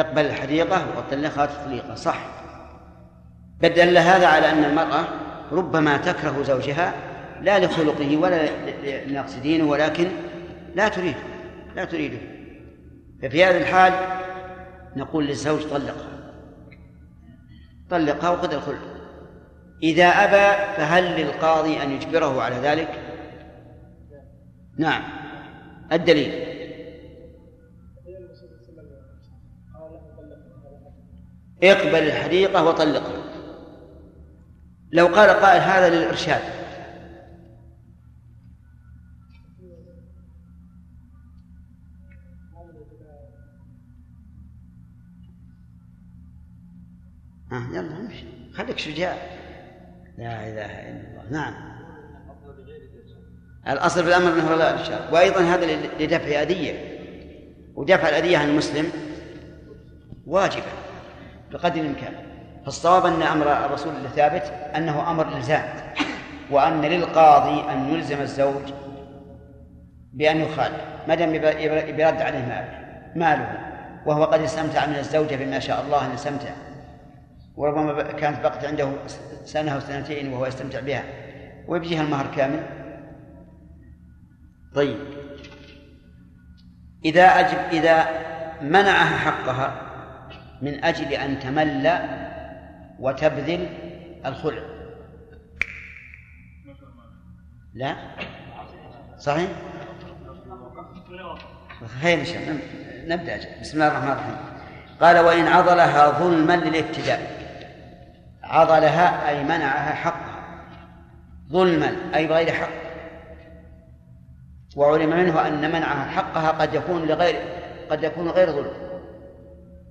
[0.00, 2.18] اقبل الحديقة وطلقها تطليقة صح.
[3.60, 5.04] بدل هذا على أن المرأة
[5.52, 6.92] ربما تكره زوجها
[7.42, 8.48] لا لخلقه ولا
[9.06, 10.08] لنقص دينه ولكن
[10.74, 11.18] لا تريده
[11.76, 12.18] لا تريده
[13.22, 13.92] ففي هذه الحال
[14.96, 16.20] نقول للزوج طلقها.
[17.90, 18.78] طلقها وخذ الخلق.
[19.82, 22.88] إذا أبى فهل للقاضي أن يجبره على ذلك؟
[24.78, 25.02] نعم.
[25.92, 26.49] الدليل.
[31.62, 33.20] اقبل الحديقة وطلقها
[34.92, 36.40] لو قال قائل هذا للإرشاد.
[47.52, 48.26] آه يلا امشي.
[48.54, 49.16] خليك شجاع.
[50.18, 51.30] لا إله إلا الله.
[51.30, 51.54] نعم.
[53.68, 55.66] الأصل في الأمر أنه لا الارشاد وأيضا هذا
[56.00, 57.00] لدفع أذية.
[57.74, 58.92] ودفع الأذية عن المسلم
[60.26, 60.79] واجبه
[61.52, 62.12] بقدر الإمكان.
[62.64, 64.42] فالصواب أن أمر الرسول الثابت
[64.76, 65.64] أنه أمر إلزام
[66.50, 68.72] وأن للقاضي أن يلزم الزوج
[70.12, 72.68] بأن يخالف ما دام يرد عليه
[73.16, 73.58] ماله
[74.06, 76.50] وهو قد استمتع من الزوجة بما شاء الله أن يستمتع
[77.56, 78.92] وربما كانت بقت عنده
[79.44, 81.02] سنة أو سنتين وهو يستمتع بها.
[81.68, 82.62] ويبجيها المهر كامل.
[84.74, 84.98] طيب.
[87.04, 88.04] إذا أجب إذا
[88.62, 89.89] منعها حقها
[90.62, 91.98] من أجل أن تمل
[92.98, 93.68] وتبذل
[94.26, 94.62] الخلع.
[97.74, 97.96] لا؟
[99.18, 99.50] صحيح؟
[102.02, 102.26] خير
[103.06, 103.60] نبدأ.
[103.60, 104.36] بسم الله الرحمن الرحيم.
[105.00, 107.40] قال وإن عضلها ظلما للابتداء.
[108.42, 110.64] عضلها أي منعها حقها.
[111.48, 112.68] ظلما أي بغير حق.
[114.76, 117.36] وعلم منه أن منعها حقها قد يكون لغير
[117.90, 118.89] قد يكون غير ظلم.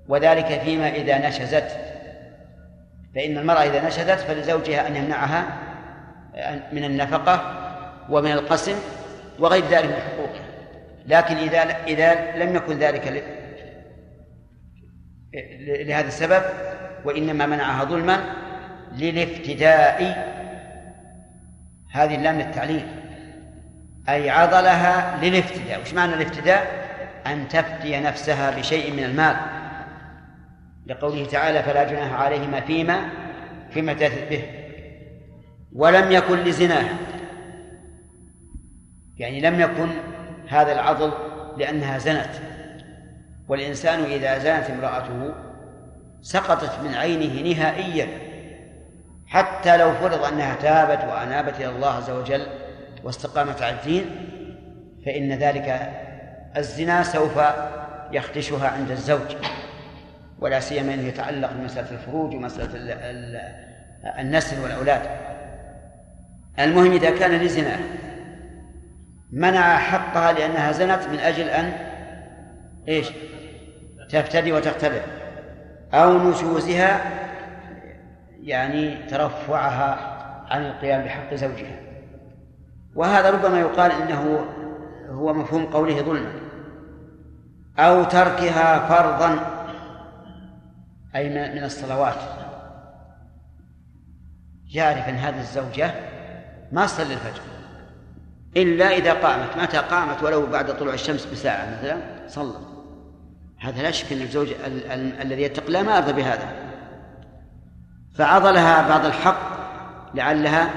[0.10, 1.78] وذلك فيما إذا نشزت.
[3.16, 5.45] فإن المرأة إذا نشزت فلزوجها أن يمنعها
[6.72, 7.41] من النفقة
[8.10, 8.76] ومن القسم
[9.39, 10.45] وغير ذلك من حقوقها.
[11.05, 13.24] لكن إذا إذا لم يكن ذلك
[15.88, 16.43] لهذا السبب
[17.05, 18.20] وإنما منعها ظلما
[18.97, 20.30] للافتداء
[21.91, 22.88] هذه اللام للتعليل.
[24.10, 25.82] أي عضلها للافتداء.
[25.82, 26.68] وش معنى الافتداء؟
[27.28, 29.59] أن تفتي نفسها بشيء من المال.
[30.90, 33.10] لقوله تعالى فلا جناح عليهما فيما
[33.70, 34.44] فيما تأتت به.
[35.76, 36.98] ولم يكن لزناها
[39.18, 39.90] يعني لم يكن
[40.48, 41.12] هذا العضل
[41.58, 42.30] لأنها زنت.
[43.48, 45.34] والإنسان إذا زنت امرأته
[46.22, 48.08] سقطت من عينه نهائيا.
[49.28, 52.48] حتى لو فرض أنها تابت وأنابت إلى الله عز وجل
[53.04, 54.06] واستقامت على الدين
[55.06, 55.92] فإن ذلك
[56.58, 57.40] الزنا سوف
[58.12, 59.36] يخدشها عند الزوج.
[60.42, 62.70] ولا سيما إنه يتعلق بمسألة الفروج ومسألة
[64.20, 65.02] النسل والأولاد.
[66.60, 67.78] المهم إذا كان لزنا
[69.32, 71.74] منع حقها لأنها زنت من أجل أن
[72.88, 73.12] إيش؟
[74.10, 75.04] تفتدي وتختلف
[75.94, 77.02] أو نشوزها
[78.42, 79.98] يعني ترفعها
[80.50, 81.80] عن القيام بحق زوجها.
[82.96, 84.46] وهذا ربما يقال إنه
[85.10, 86.32] هو مفهوم قوله ظلما
[87.80, 89.59] أو تركها فرضا
[91.16, 92.16] أي من الصلوات.
[94.74, 95.93] يعرف ان هذه الزوجة
[96.72, 97.41] ما تصلي الفجر.
[98.57, 99.57] إلا إذا قامت.
[99.57, 101.97] متى قامت؟ ولو بعد طلوع الشمس بساعة مثلا
[102.28, 102.60] صلت
[103.60, 104.47] هذا لا شك أن الزوج
[105.22, 106.49] الذي يتقي الله ما يرضى بهذا.
[108.16, 109.60] فعضلها بعض الحق
[110.16, 110.70] لعلها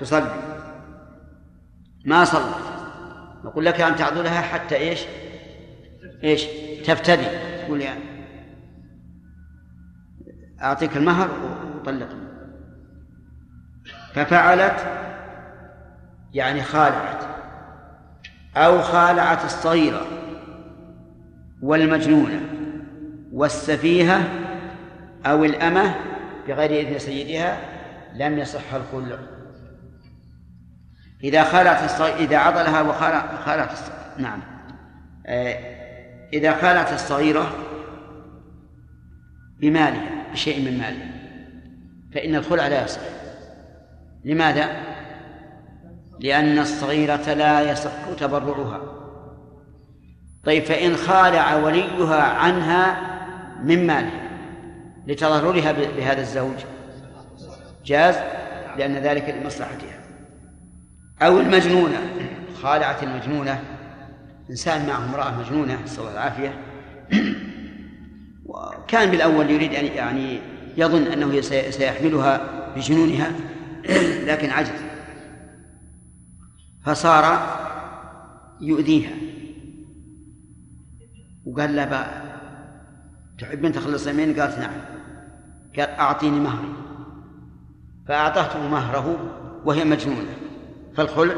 [0.00, 0.34] تصلي.
[2.04, 2.54] ما صلت
[3.44, 5.00] نقول لك أن تعضلها حتى إيش؟
[6.24, 6.44] إيش؟
[6.84, 7.26] تفتدي
[7.64, 8.15] تقول يعني
[10.62, 11.28] أعطيك المهر
[11.76, 12.08] وطلق.
[14.14, 14.86] ففعلت
[16.34, 17.24] يعني خالعت
[18.56, 20.06] أو خالعت الصغيرة
[21.62, 22.40] والمجنونة
[23.32, 24.28] والسفيهة
[25.26, 25.94] أو الأمة
[26.48, 27.58] بغير إذن سيدها
[28.14, 29.18] لم يصح الخلع.
[31.24, 33.72] إذا خالت الصغير إذا عضلها الصغيرة
[34.18, 34.40] نعم.
[35.26, 35.76] آه،
[36.32, 37.52] إذا خالت الصغيرة
[39.60, 41.08] بمالها بشيء من مالها
[42.14, 43.00] فإن الخلع لا يصح.
[44.24, 44.82] لماذا؟
[46.20, 48.80] لأن الصغيرة لا يصح تبرعها.
[50.44, 52.96] طيب فإن خالع وليها عنها
[53.64, 54.28] من مالها
[55.06, 56.64] لتظاهرها بهذا الزوج.
[57.84, 58.14] جاز؟
[58.78, 60.00] لأن ذلك لمصلحتها.
[61.22, 61.98] أو المجنونة.
[62.62, 63.60] خالعة المجنونة.
[64.50, 66.65] إنسان معه امرأة مجنونة نسأل الله العافية.
[68.48, 70.40] وكان بالأول يريد أن يعني
[70.76, 72.40] يظن أنه سيحملها
[72.76, 73.32] بجنونها
[74.28, 74.70] لكن عجز.
[76.84, 77.56] فصار
[78.60, 79.14] يؤذيها.
[81.46, 82.22] وقال لها بقى
[83.38, 84.80] تحبين تخلصين مني قالت نعم.
[85.78, 86.72] قال أعطيني مهري.
[88.08, 89.18] فأعطته مهره
[89.64, 90.36] وهي مجنونة.
[90.96, 91.34] فالخلع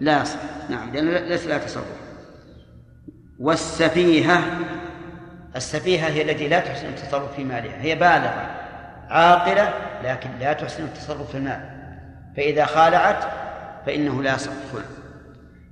[0.00, 0.40] لا يصح.
[0.70, 2.00] نعم لأن ليس لها تصرف.
[3.38, 4.60] والسفيهة
[5.56, 7.82] السفيهة هي التي لا تحسن التصرف في مالها.
[7.82, 8.50] هي بالغة
[9.08, 9.72] عاقلة
[10.04, 11.60] لكن لا تحسن التصرف في المال.
[12.36, 13.24] فإذا خالعت
[13.86, 14.52] فإنه لا يصح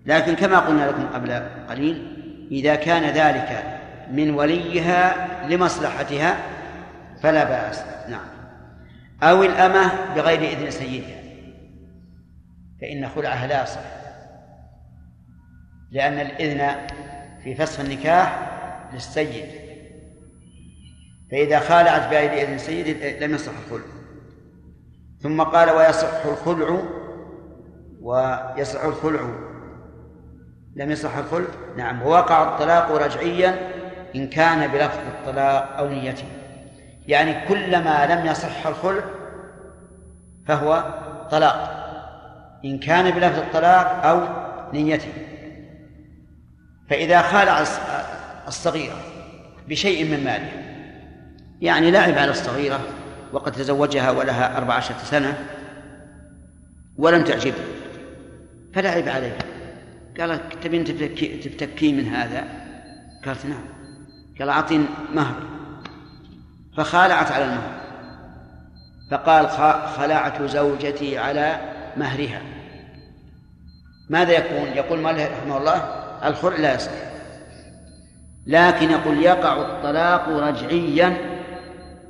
[0.06, 2.16] لكن كما قلنا لكم قبل قليل
[2.50, 3.64] إذا كان ذلك
[4.10, 6.36] من وليها لمصلحتها
[7.22, 7.82] فلا بأس.
[8.08, 8.26] نعم.
[9.22, 11.18] أو الأمة بغير إذن سيدها.
[12.80, 13.80] فإن خلعها لا يصح.
[15.90, 16.76] لأن الإذن
[17.44, 18.38] في فسخ النكاح
[18.92, 19.67] للسيد.
[21.30, 23.86] فإذا خالعت بغير إذن السيد لم يصح الخلع.
[25.20, 26.82] ثم قال ويصح الخلع
[28.00, 29.20] ويصح الخلع.
[30.76, 32.02] لم يصح الخلع؟ نعم.
[32.02, 33.70] ووقع الطلاق رجعيا
[34.14, 36.26] إن كان بلفظ الطلاق أو نيته.
[37.06, 39.04] يعني كلما لم يصح الخلع
[40.46, 40.84] فهو
[41.30, 41.74] طلاق
[42.64, 44.20] إن كان بلفظ الطلاق أو
[44.72, 45.12] نيته.
[46.90, 47.64] فإذا خالع
[48.48, 48.96] الصغيرة
[49.68, 50.67] بشيء من ماله
[51.60, 52.80] يعني لعب على الصغيرة
[53.32, 55.38] وقد تزوجها ولها أربع عشرة سنة
[56.98, 57.64] ولم تعجبه
[58.74, 59.38] فلعب عليها
[60.20, 60.84] قال تبين
[61.40, 62.44] تفتكي من هذا؟
[63.26, 63.64] قالت نعم.
[64.38, 64.84] قال أعطي
[65.14, 65.34] مهر.
[66.76, 67.78] فخالعت على المهر.
[69.10, 69.48] فقال
[69.96, 71.60] خلعت زوجتي على
[71.96, 72.42] مهرها.
[74.10, 75.76] ماذا يكون؟ يقول مالك رحمه الله
[76.24, 76.90] الخلع لا يصح.
[78.46, 81.37] لكن يقول يقع الطلاق رجعيا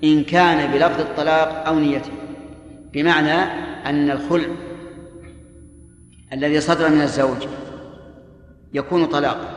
[0.05, 2.13] إن كان بلفظ الطلاق أو نيته
[2.93, 3.33] بمعنى
[3.87, 4.49] أن الخلع
[6.33, 7.47] الذي صدر من الزوج
[8.73, 9.49] يكون طلاقا.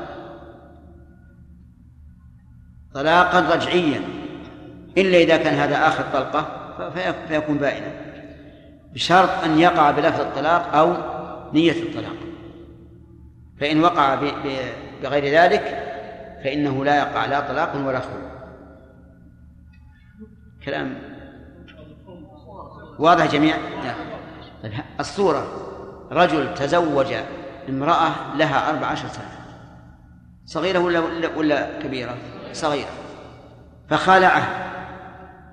[2.93, 4.01] طلاقا رجعيا
[4.97, 6.57] إلا إذا كان هذا آخر طلقة
[7.27, 7.91] فيكون بائنا.
[8.93, 10.95] بشرط أن يقع بلفظ الطلاق أو
[11.53, 12.15] نية الطلاق.
[13.59, 14.15] فإن وقع
[15.03, 15.87] بغير ذلك
[16.43, 18.40] فإنه لا يقع لا طلاق ولا خلو
[20.65, 20.97] كلام
[22.99, 23.93] واضح جميع؟ لا.
[24.63, 25.47] طيب الصورة
[26.11, 27.13] رجل تزوج
[27.69, 29.31] امرأة لها أربع عشر سنة.
[30.45, 32.17] صغيرة ولا ولا, ولا كبيرة؟
[32.53, 32.89] صغيرة.
[33.89, 34.43] فخالعه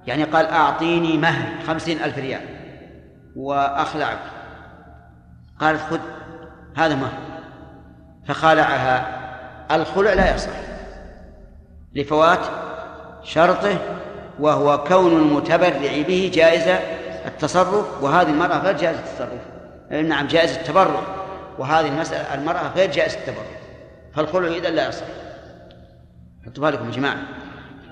[0.06, 2.40] يعني قال أعطيني مهر خمسين ألف ريال
[3.36, 4.18] وأخلعك.
[5.60, 6.00] قالت خذ
[6.76, 7.18] هذا مهر
[8.26, 9.18] فخالعها
[9.76, 10.50] الخلع لا يصح.
[11.94, 12.40] لفوات
[13.22, 13.78] شرطه
[14.40, 16.78] وهو كون المتبرع به جائز
[17.26, 19.40] التصرف وهذه المرأة غير جائز التصرف.
[20.08, 21.00] نعم جائز التبرع.
[21.58, 23.46] وهذه المسألة المرأة غير جائز التبرع.
[24.14, 25.04] فالخلع إذا لا يصح.
[26.46, 27.18] حطوا بالكم يا جماعة؟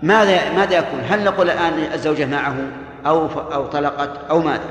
[0.03, 2.57] ماذا ماذا يكون؟ هل نقول الآن الزوجة معه
[3.07, 4.71] أو أو طلقت أو ماذا؟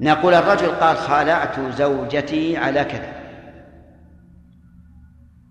[0.00, 3.12] نقول الرجل قال خالعت زوجتي على كذا.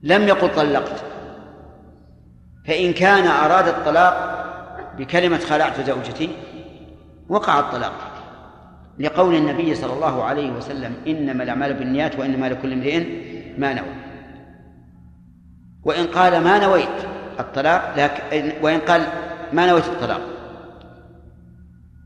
[0.03, 1.03] لم يقل طلقت.
[2.67, 4.34] فإن كان أراد الطلاق
[4.97, 6.29] بكلمة خلعت زوجتي
[7.29, 7.93] وقع الطلاق
[8.99, 13.03] لقول النبي صلى الله عليه وسلم إنما الأعمال بالنيات وإنما لكل امرئ
[13.57, 13.95] ما نوى.
[15.83, 17.05] وإن قال ما نويت
[17.39, 19.07] الطلاق لكن وإن قال
[19.53, 20.21] ما نويت الطلاق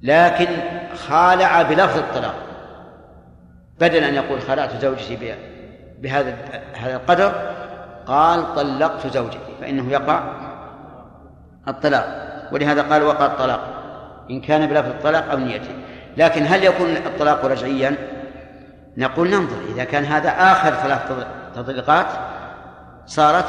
[0.03, 0.47] لكن
[0.95, 2.35] خالع بلفظ الطلاق.
[3.79, 5.35] بدل أن يقول خلعت زوجتي
[6.01, 6.37] بهذا
[6.73, 7.31] هذا القدر
[8.05, 10.23] قال طلقت زوجتي فإنه يقع
[11.67, 12.28] الطلاق.
[12.51, 13.59] ولهذا قال وقع الطلاق
[14.29, 15.75] إن كان بلفظ الطلاق أو نيته.
[16.17, 17.95] لكن هل يكون الطلاق رجعيا؟
[18.97, 19.57] نقول ننظر.
[19.75, 21.11] إذا كان هذا آخر ثلاث
[21.55, 22.05] تطليقات
[23.05, 23.45] صارت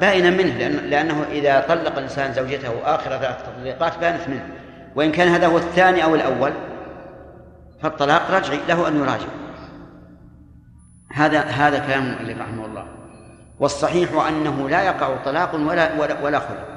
[0.00, 4.48] بائنا منه لأن لأنه إذا طلق الإنسان زوجته آخر ثلاث تطليقات بانت منه.
[4.96, 6.52] وإن كان هذا هو الثاني أو الأول
[7.82, 9.28] فالطلاق رجعي له أن يراجع.
[11.12, 12.86] هذا هذا كلام المؤلف رحمه الله.
[13.60, 16.75] والصحيح أنه لا يقع طلاق ولا ولا, ولا خلع.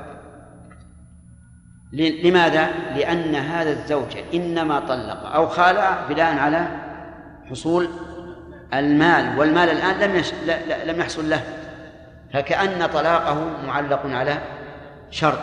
[1.93, 6.67] لماذا؟ لأن هذا الزوج إنما طلق أو خالع بناء على
[7.49, 7.89] حصول
[8.73, 10.33] المال والمال الآن لم يش...
[10.85, 11.41] لم يحصل له
[12.33, 14.37] فكأن طلاقه معلق على
[15.11, 15.39] شرط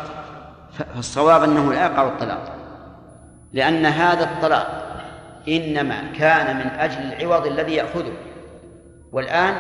[0.95, 2.57] فالصواب أنه لا يقع الطلاق
[3.53, 4.87] لأن هذا الطلاق
[5.49, 8.13] إنما كان من أجل العوض الذي يأخذه
[9.13, 9.55] والآن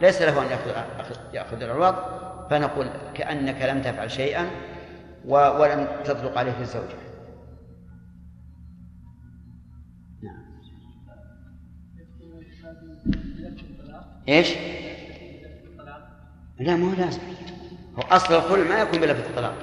[0.00, 0.70] ليس له أن يأخذ
[1.32, 1.94] يأخذ العوض
[2.50, 4.46] فنقول كأنك لم تفعل شيئا
[5.24, 7.00] ولم تطلق عليه الزوجة.
[14.28, 14.54] إيش؟
[16.58, 17.20] لا ما هو لازم.
[17.96, 19.54] هو أصل الخلع ما يكون بلفظ الطلاق.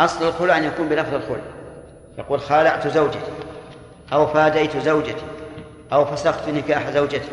[0.00, 1.42] أصل الخلع أن يكون بلفظ الخلع.
[2.18, 3.32] يقول خالعت زوجتي
[4.12, 5.22] أو فاديت زوجتي
[5.92, 7.28] أو فسخت نكاح زوجتي.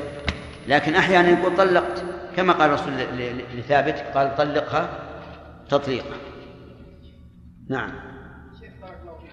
[0.67, 2.03] لكن أحيانا يقول طلقت
[2.35, 2.93] كما قال الرسول
[3.57, 4.89] لثابت قال طلقها
[5.69, 6.15] تطليقا.
[7.69, 7.91] نعم.
[8.59, 9.31] شيخ بارك الله فيك.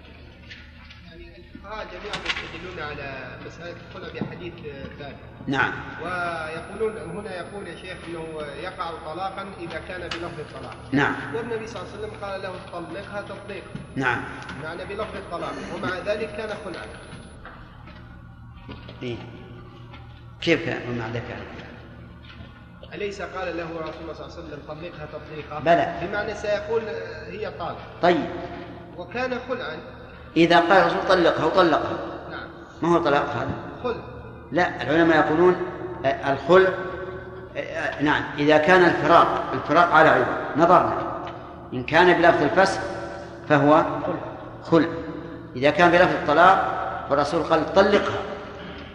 [1.10, 4.54] يعني الفقهاء جميعا يستدلون على مسألة الخلع بحديث
[4.98, 5.72] ثابت نعم.
[6.02, 10.76] ويقولون هنا يقول يا شيخ إنه يقع طلاقا إذا كان بلفظ الطلاق.
[10.92, 11.14] نعم.
[11.34, 13.70] والنبي صلى الله عليه وسلم قال له طلقها تطليقا.
[13.96, 14.24] نعم.
[14.62, 15.54] معنى بلفظ الطلاق.
[15.74, 16.86] ومع ذلك كان خلعا.
[19.02, 19.16] إيه؟
[20.40, 21.42] كيف كان؟ ومع ذلك كان
[22.94, 25.92] أليس قال له رسول الله صلى الله عليه وسلم طلقها تطليقا؟ بلى.
[26.02, 26.82] بمعنى سيقول
[27.30, 27.76] هي طالق.
[28.02, 28.26] طيب.
[28.96, 29.76] وكان خلعا.
[30.36, 31.98] إذا قال الرسول طلقها وطلقها.
[32.30, 32.48] نعم.
[32.82, 33.50] ما هو طلاق هذا؟
[33.84, 34.02] خلع.
[34.52, 35.56] لا العلماء يقولون
[36.04, 36.70] الخلع
[38.00, 40.98] نعم إذا كان الفراق الفراق على عوض نظرنا.
[41.72, 42.80] إن كان بلفظ الفسخ
[43.48, 43.84] فهو
[44.64, 44.88] خلع.
[45.56, 46.78] إذا كان بلفظ الطلاق
[47.10, 48.18] فالرسول قال طلقها.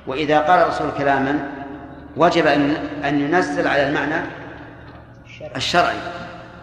[0.07, 1.56] وإذا قال الرسول كلاما
[2.17, 2.75] وجب أن
[3.05, 4.25] أن ينزل على المعنى
[5.55, 5.97] الشرعي.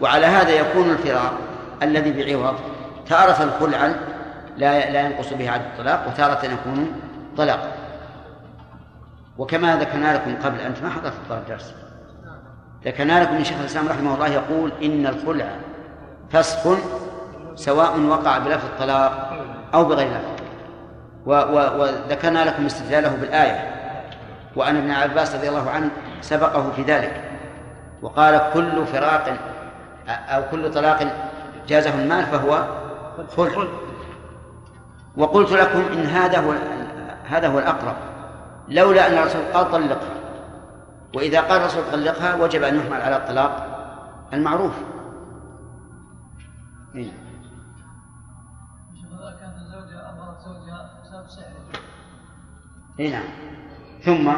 [0.01, 1.33] وعلى هذا يكون الفراق
[1.83, 2.55] الذي بعوض.
[3.09, 3.95] تارة خلعا
[4.57, 7.01] لا لا ينقص به عدد الطلاق وتارة يكون
[7.37, 7.71] طلاقا
[9.37, 11.73] وكما ذكرنا لكم قبل أنت ما حضرت الدرس
[12.85, 15.47] ذكرنا لكم إن شيخ الإسلام رحمه الله يقول إن الخلع
[16.31, 16.77] فسخ
[17.55, 19.33] سواء وقع بلفظ الطلاق
[19.73, 20.45] أو بغير لفظ
[21.79, 23.74] وذكرنا لكم استدلاله بالآية.
[24.55, 25.89] وأن ابن عباس رضي الله عنه
[26.21, 27.31] سبقه في ذلك.
[28.01, 29.37] وقال كل فراق
[30.07, 31.13] أو كل طلاق
[31.67, 32.67] جازه المال فهو
[33.37, 33.67] خلع.
[35.17, 36.53] وقلت لكم إن هذا هو
[37.25, 37.95] هذا هو الأقرب.
[38.67, 40.15] لولا أن الرسول قال طلقها.
[41.15, 43.67] وإذا قال الرسول طلقها وجب أن يحمل على الطلاق
[44.33, 44.73] المعروف.
[46.95, 47.11] إيه.
[52.99, 53.44] اي نعم.
[54.05, 54.33] ثم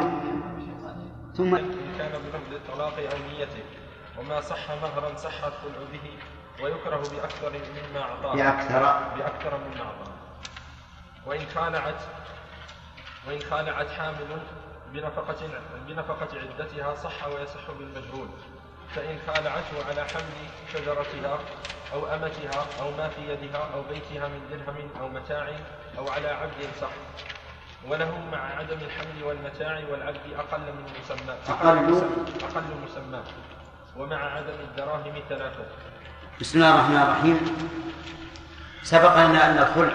[1.36, 3.62] ثم إن كان بلفظ الطلاق أو نيته
[4.18, 6.10] وما صح مهرا صح الخلع به
[6.64, 8.34] ويكره بأكثر مما أعطاه.
[8.34, 8.80] بأكثر.
[9.18, 10.12] بأكثر مما أعطاه.
[11.26, 12.00] وإن خالعت
[13.28, 14.38] وإن خالعت حامل
[14.92, 15.48] بنفقة
[15.88, 18.28] بنفقة عدتها صح ويصح بالمجهول.
[18.94, 21.38] فإن خالعته على حمل شجرتها
[21.92, 25.48] أو أمتها أو ما في يدها أو بيتها من درهم أو متاع
[25.98, 26.90] أو على عبد صح.
[27.86, 31.34] وله مع عدم الحمل والمتاع والعبد أقل من مسمى.
[31.48, 31.76] أقل.
[32.42, 33.20] أقل مسمى.
[33.96, 35.64] ومع عدم الدراهم ثلاثة
[36.40, 37.38] بسم الله الرحمن الرحيم.
[38.82, 39.94] سبق لنا أن الخلع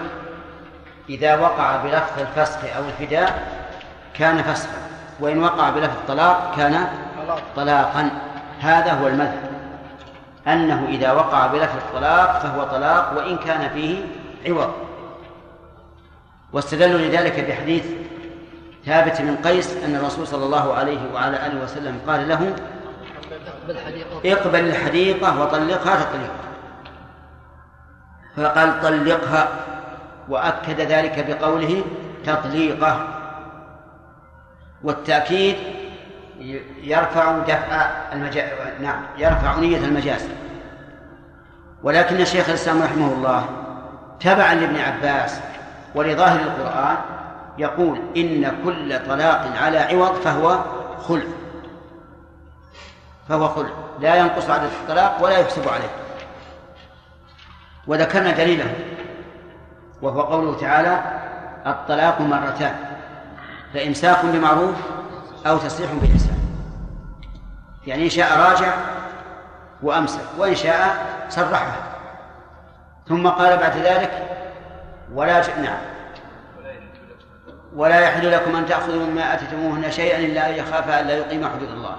[1.08, 3.30] إذا وقع بلفظ الفسخ أو الفداء
[4.14, 4.78] كان فسخا
[5.20, 6.88] وإن وقع بلفظ الطلاق كان
[7.56, 8.10] طلاقا.
[8.60, 9.50] هذا هو المذهب.
[10.46, 14.04] أنه إذا وقع بلفظ الطلاق فهو طلاق وإن كان فيه
[14.46, 14.83] عوض.
[16.54, 17.84] واستدلوا لذلك بحديث
[18.86, 22.54] ثابت بن قيس أن الرسول صلى الله عليه وعلى آله وسلم قال له
[24.24, 26.44] اقبل الحديقة وطلقها تطليقا
[28.36, 29.48] فقال طلقها.
[30.28, 31.84] وأكد ذلك بقوله
[32.26, 33.08] تطليقة.
[34.82, 35.56] والتأكيد
[36.82, 38.50] يرفع دفع المجاز
[38.80, 40.28] نعم يرفع نية المجاز.
[41.82, 43.46] ولكن الشيخ الإسلام رحمه الله
[44.20, 45.40] تبعا لابن عباس
[45.94, 46.96] ولظاهر القرآن
[47.58, 50.58] يقول إن كل طلاق على عوض فهو
[51.08, 51.24] خلع.
[53.28, 53.70] فهو خلع.
[54.00, 55.90] لا ينقص عدد الطلاق ولا يحسب عليه.
[57.86, 58.74] وذكرنا دليله
[60.02, 61.02] وهو قوله تعالى
[61.66, 62.74] الطلاق مرتان
[63.74, 64.76] فإمساك بمعروف
[65.46, 66.38] أو تسريح بإحسان.
[67.86, 68.74] يعني إن شاء راجع
[69.82, 71.76] وأمسك وإن شاء سرحها
[73.08, 74.43] ثم قال بعد ذلك
[75.12, 75.46] ولا ج...
[75.62, 75.78] نعم.
[77.76, 81.96] ولا يحل لكم أن تأخذوا مما آتيتموهن شيئا إلا أن يخافا ألا يقيما حدود الله.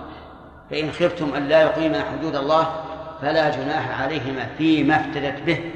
[0.69, 2.83] فإن خفتم أن لا يقيما حدود الله
[3.21, 5.71] فلا جناح عليهما فيما افتدت به.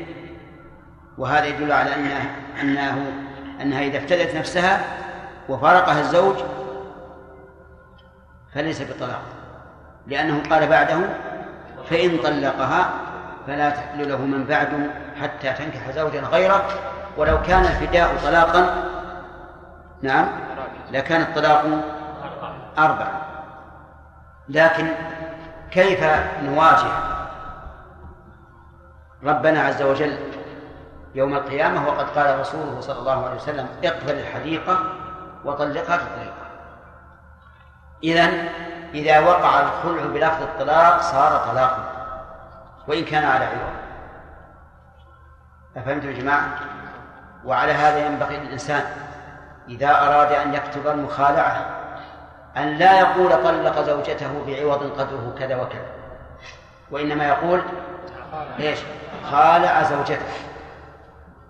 [1.17, 3.11] وهذا يدل على أنه أنه
[3.61, 4.81] أنها إذا افتدت نفسها
[5.49, 6.35] وفارقها الزوج
[8.53, 9.21] فليس بطلاق.
[10.07, 10.99] لأنه قال بعده
[11.89, 12.89] فإن طلقها
[13.47, 14.89] فلا تحل له من بعد
[15.21, 16.65] حتى تنكح زوجا غيره
[17.19, 18.83] ولو كان الفداء طلاقا
[20.01, 20.27] نعم
[20.91, 21.65] لكان الطلاق
[22.77, 23.21] أربعة
[24.49, 24.87] لكن
[25.71, 26.03] كيف
[26.43, 26.91] نواجه
[29.23, 30.17] ربنا عز وجل
[31.15, 34.79] يوم القيامة؟ وقد قال رسوله صلى الله عليه وسلم اقبل الحديقة
[35.45, 36.49] وطلقها تطليقا.
[38.03, 38.29] إذا
[38.93, 41.83] إذا وقع الخلع بلفظ الطلاق صار طلاقا
[42.87, 43.73] وإن كان على عوض.
[45.77, 46.78] أفهمتم يا جماعة؟
[47.45, 48.83] وعلى هذا ينبغي للإنسان
[49.69, 51.79] إذا أراد أن يكتب المخالعة
[52.57, 55.85] أن لا يقول طلق زوجته بعوض قدره كذا وكذا
[56.91, 57.61] وإنما يقول
[58.59, 58.79] إيش؟
[59.31, 60.25] خالع زوجته.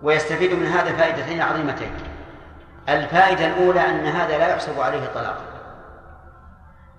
[0.02, 1.92] ويستفيد من هذا فائدتين عظيمتين.
[2.88, 5.44] الفائدة الأولى أن هذا لا يحسب عليه طلاقا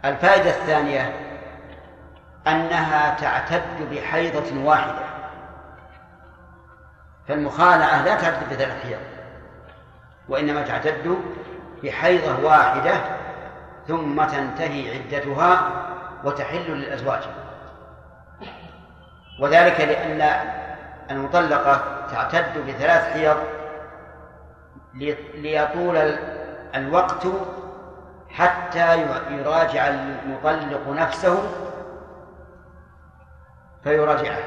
[0.05, 1.13] الفائدة الثانية
[2.47, 5.10] أنها تعتد بحيضة واحدة.
[7.31, 8.99] فالمخالعة لا تعتد بثلاث حيض
[10.29, 11.17] وإنما تعتد
[11.83, 12.93] بحيضة واحدة
[13.87, 15.71] ثم تنتهي عدتها
[16.23, 17.19] وتحل للأزواج.
[19.39, 20.41] وذلك لأن
[21.11, 21.81] المطلقة
[22.11, 23.37] تعتد بثلاث حيض
[25.33, 25.97] ليطول
[26.75, 27.27] الوقت
[28.29, 31.43] حتى يراجع المطلق نفسه
[33.83, 34.43] فيراجعها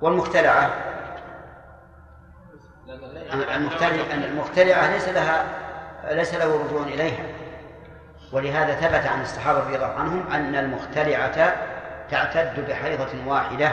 [0.00, 0.89] والمختلعة
[4.12, 5.44] المختلعة ليس لها
[6.10, 7.24] ليس له رجوع إليها.
[8.32, 11.54] ولهذا ثبت عن الصحابة رضي الله عنهم أن المختلعة
[12.10, 13.72] تعتد بحيضة واحدة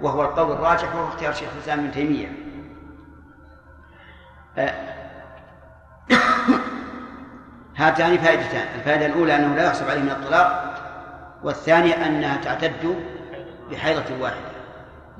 [0.00, 2.32] وهو القول الراجح وهو اختيار شيخ الإسلام ابن تيمية.
[4.58, 4.74] آه.
[7.76, 8.66] هاتان فائدتان.
[8.78, 10.74] الفائدة الأولى أنه لا يحسب عليه من الطلاق
[11.42, 12.96] والثانية أنها تعتد
[13.70, 14.50] بحيضة واحدة.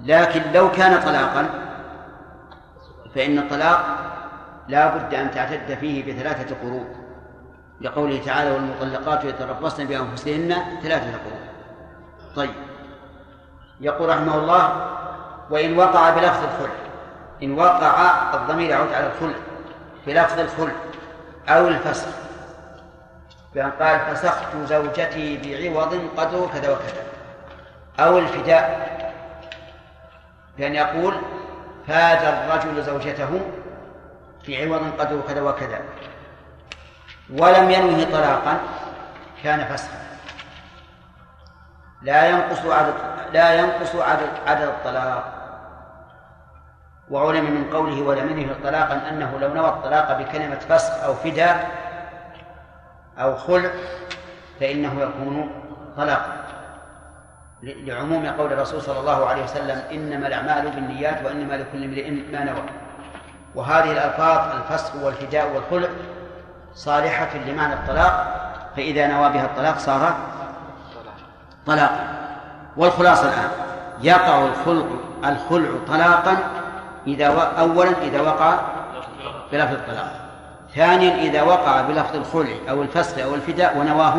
[0.04, 1.69] لكن لو كان طلاقا
[3.14, 3.84] فإن الطلاق
[4.68, 6.86] لا بد أن تعتد فيه بثلاثة قروء
[7.80, 11.40] لقوله تعالى والمطلقات يتربصن بأنفسهن ثلاثة قروء
[12.36, 12.54] طيب.
[13.80, 14.86] يقول رحمه الله
[15.50, 16.74] وإن وقع بلفظ الخلع
[17.42, 19.36] إن وقع الضمير يعود على الخلع
[20.06, 20.72] بلفظ الخلع
[21.48, 22.08] أو الفسخ.
[23.54, 27.04] بأن قال فسخت زوجتي بعوض قدر كذا وكذا
[28.00, 28.90] أو الفداء.
[30.58, 31.14] بأن يقول
[31.90, 33.40] فاد الرجل زوجته
[34.48, 35.80] بعوض قدر كذا وكذا.
[37.30, 38.58] ولم ينوه طلاقا
[39.42, 39.98] كان فسخا.
[42.02, 42.94] لا ينقص عدد
[43.32, 45.24] لا ينقص عدد عدد الطلاق.
[47.10, 51.70] وعلم من قوله ولم ينه طلاقا أنه لو نوى الطلاق بكلمة فسخ أو فداء
[53.18, 53.70] أو خلع
[54.60, 55.62] فإنه يكون
[55.96, 56.39] طلاقا.
[57.62, 62.62] لعموم قول الرسول صلى الله عليه وسلم إنما الأعمال بالنيات وإنما لكل امرئ ما نوى.
[63.54, 65.88] وهذه الألفاظ الفسخ والفداء والخلع
[66.74, 68.36] صالحة لمعنى الطلاق
[68.76, 70.16] فإذا نوى بها الطلاق صار
[71.66, 72.08] طلاقا
[72.76, 73.50] والخلاصة الآن
[74.02, 74.86] يقع الخلع
[75.24, 76.36] الخلع طلاقا
[77.06, 77.40] إذا و...
[77.40, 78.58] أولا إذا وقع
[79.52, 80.12] بلفظ الطلاق.
[80.74, 84.16] ثانيا إذا وقع بلفظ الخلع أو الفسخ أو الفداء ونواه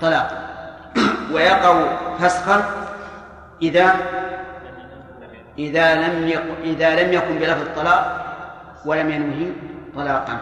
[0.00, 0.53] طلاقا
[1.32, 2.64] ويقع فسخا
[3.62, 3.94] إذا
[5.58, 8.24] إذا لم يكن إذا لم يكن بلفظ الطلاق
[8.86, 9.52] ولم ينوه
[9.96, 10.38] طلاقا.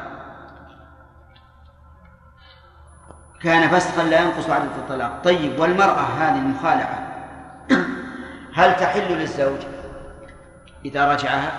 [3.42, 5.22] كان فسخا لا ينقص عدد الطلاق.
[5.24, 7.08] طيب والمرأة هذه المخالعة
[8.54, 9.58] هل تحل للزوج
[10.84, 11.52] إذا رجعها؟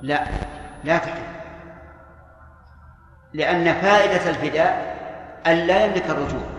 [0.00, 0.24] لا
[0.84, 1.22] لا تحل.
[3.32, 4.96] لأن فائدة الفداء
[5.46, 6.51] أن لا يملك الرجوع.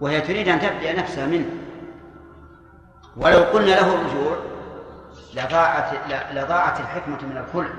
[0.00, 1.50] وهي تريد أن تبدأ نفسها منه.
[3.16, 4.36] ولو قلنا له الرجوع
[5.34, 5.84] لضاعت
[6.32, 7.74] لضاعت الحكمة من الخلع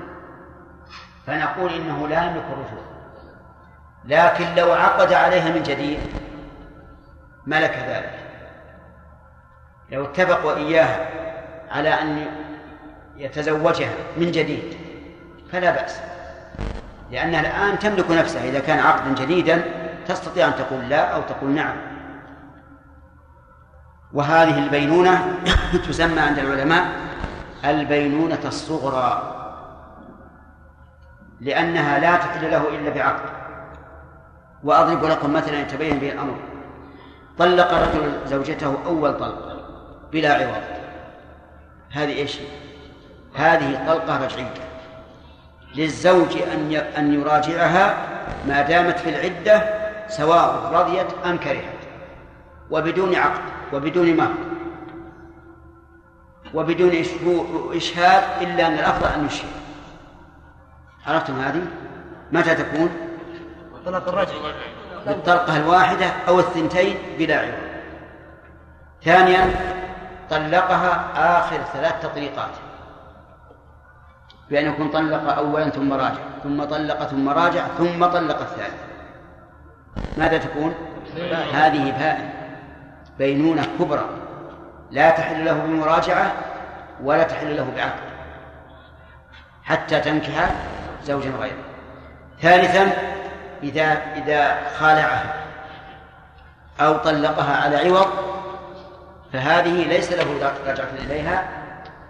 [1.26, 2.84] فنقول إنه لا يملك الرجوع.
[4.04, 6.00] لكن لو عقد عليها من جديد
[7.46, 8.18] ملك ذلك.
[9.90, 11.08] لو اتفق وإياها
[11.70, 12.26] على أن
[13.16, 14.76] يتزوجها من جديد
[15.52, 16.00] فلا بأس.
[17.10, 18.44] لأنها الآن تملك نفسها.
[18.44, 19.62] إذا كان عقدا جديدا
[20.08, 21.76] تستطيع أن تقول لا أو تقول نعم.
[24.12, 25.34] وهذه البينونة
[25.88, 26.86] تسمى عند العلماء
[27.64, 29.36] البينونة الصغرى
[31.40, 33.30] لأنها لا تحل له إلا بعقد.
[34.64, 36.36] وأضرب لكم مثلا يتبين به الأمر.
[37.38, 39.56] طلق رجل زوجته أول طلقة
[40.12, 40.62] بلا عوض.
[41.90, 42.38] هذه إيش؟
[43.34, 44.54] هذه طلقة رجعية.
[45.74, 47.94] للزوج أن أن يراجعها
[48.48, 49.62] ما دامت في العدة
[50.08, 51.79] سواء رضيت أم كرهت.
[52.70, 53.40] وبدون عقد
[53.72, 54.34] وبدون مهر
[56.54, 56.92] وبدون
[57.74, 59.48] إشهاد إلا أن الأفضل أن يشهد.
[61.06, 61.62] عرفتم هذه؟
[62.32, 62.90] متى تكون؟
[63.86, 64.38] طلاق الرجعي
[65.06, 67.54] بالطلقة الواحدة أو الثنتين بلا عوض
[69.04, 69.50] ثانيا
[70.30, 72.50] طلقها آخر ثلاث تطليقات.
[74.50, 78.80] بأن يكون طلق أولا ثم راجع ثم طلق ثم راجع ثم طلق الثالث
[80.18, 80.74] ماذا تكون؟
[81.52, 82.39] هذه بائن.
[83.20, 84.04] بينونة كبرى.
[84.90, 86.32] لا تحل له بمراجعة
[87.02, 88.10] ولا تحل له بعقد.
[89.64, 90.50] حتى تنكح
[91.04, 91.64] زوجا غيره.
[92.40, 92.92] ثالثا
[93.62, 93.86] إذا
[94.16, 95.34] إذا خالعها
[96.80, 98.06] أو طلقها على عوض
[99.32, 101.48] فهذه ليس له رجعة إليها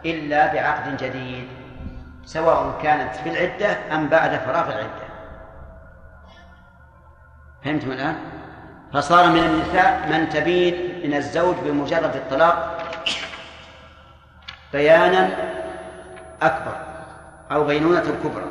[0.05, 1.49] إلا بعقد جديد
[2.25, 5.11] سواء كانت في العدة أم بعد فراغ العدة.
[7.65, 8.17] فهمتم الآن؟
[8.93, 12.79] فصار من النساء من تبين من الزوج بمجرد الطلاق
[14.73, 15.31] بيانا
[16.43, 16.77] أكبر
[17.53, 18.51] أو بينونة كبرى.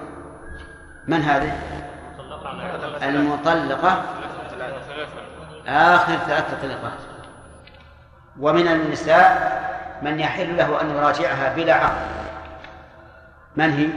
[1.07, 1.53] من هذه؟
[3.03, 4.03] المطلقة.
[5.67, 6.99] آخر ثلاثة طلقات.
[8.39, 9.59] ومن النساء
[10.01, 12.07] من يحل له أن يراجعها بلا عقد.
[13.55, 13.89] من هي؟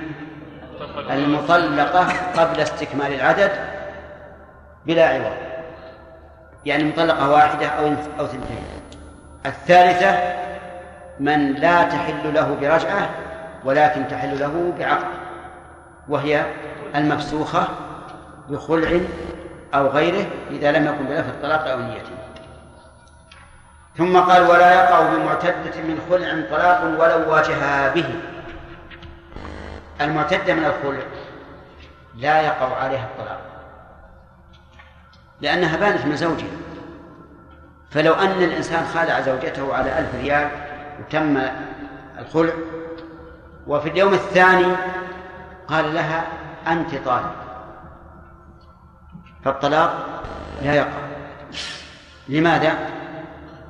[1.10, 2.06] المطلقة
[2.36, 3.52] قبل استكمال العدد
[4.86, 5.51] بلا عوض.
[6.66, 7.86] يعني مطلقة واحدة أو
[8.18, 8.64] أو ثنتين
[9.46, 10.18] الثالثة
[11.20, 13.10] من لا تحل له برجعة
[13.64, 15.06] ولكن تحل له بعقد
[16.08, 16.44] وهي
[16.94, 17.68] المفسوخة
[18.48, 19.00] بخلع
[19.74, 22.10] أو غيره إذا لم يكن بلفظ الطلاق أو نيته.
[23.96, 28.14] ثم قال ولا يقع بمعتدة من خلع طلاق ولو واجهها به.
[30.00, 31.02] المعتدة من الخلع
[32.16, 33.51] لا يقع عليها الطلاق.
[35.40, 36.46] لأنها بانت من زوجها.
[37.90, 40.48] فلو أن الإنسان خالع زوجته على ألف ريال
[41.00, 41.42] وتم
[42.18, 42.52] الخلع
[43.66, 44.76] وفي اليوم الثاني
[45.68, 46.24] قال لها
[46.66, 47.32] أنت طالب.
[49.44, 50.22] فالطلاق
[50.62, 51.02] لا يقع.
[52.28, 52.72] لماذا؟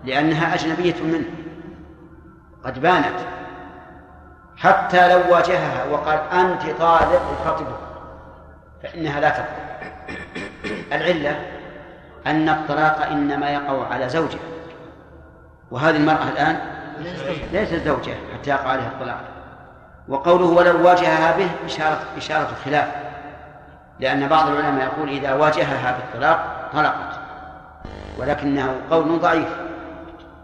[0.04, 1.30] لأنها أجنبية منه.
[2.64, 3.18] قد بانت.
[4.56, 7.78] حتى لو واجهها وقال أنت طالق وخطبك
[8.82, 9.71] فإنها لا تقع.
[10.92, 11.40] العلة
[12.26, 14.38] أن الطلاق إنما يقع على زوجه.
[15.70, 16.60] وهذه المرأة الآن
[17.52, 19.20] ليست زوجة حتى يقع عليها الطلاق.
[20.08, 22.88] وقوله ولو واجهها به إشارة إشارة خلاف
[24.00, 27.20] لأن بعض العلماء يقول إذا واجهها بالطلاق طلقت.
[28.18, 29.48] ولكنه قول ضعيف.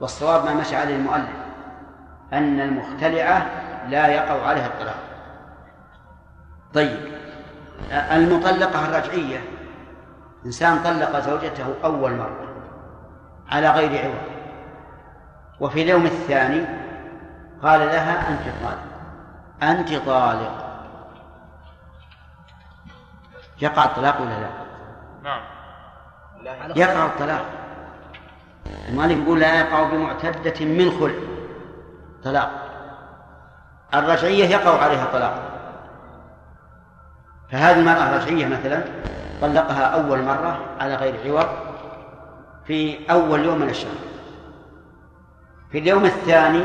[0.01, 1.39] والصواب ما مشى عليه المؤلف.
[2.33, 3.47] أن المختلعة
[3.89, 4.97] لا يقع عليها الطلاق.
[6.75, 6.99] طيب
[7.93, 9.41] المطلقة الرجعية
[10.47, 12.49] إنسان طلق زوجته أول مرة
[13.49, 14.39] على غير عوض.
[15.61, 16.67] وفي اليوم الثاني
[17.63, 18.89] قال لها أنت طالق
[19.63, 20.65] أنت طالق.
[23.61, 24.51] يقع الطلاق ولا لا؟
[25.23, 25.41] نعم.
[26.77, 27.45] يقع الطلاق.
[28.89, 31.15] المؤلف يقول لا يقع بمعتدة من خلع
[32.25, 32.51] طلاق.
[33.95, 35.35] الرجعية يقع عليها طلاق.
[37.53, 38.85] فهذه المرأة الرجعية مثلا؟
[39.41, 41.49] طلقها أول مرة على غير عوض
[42.67, 43.95] في أول يوم من الشهر.
[45.73, 46.65] في اليوم الثاني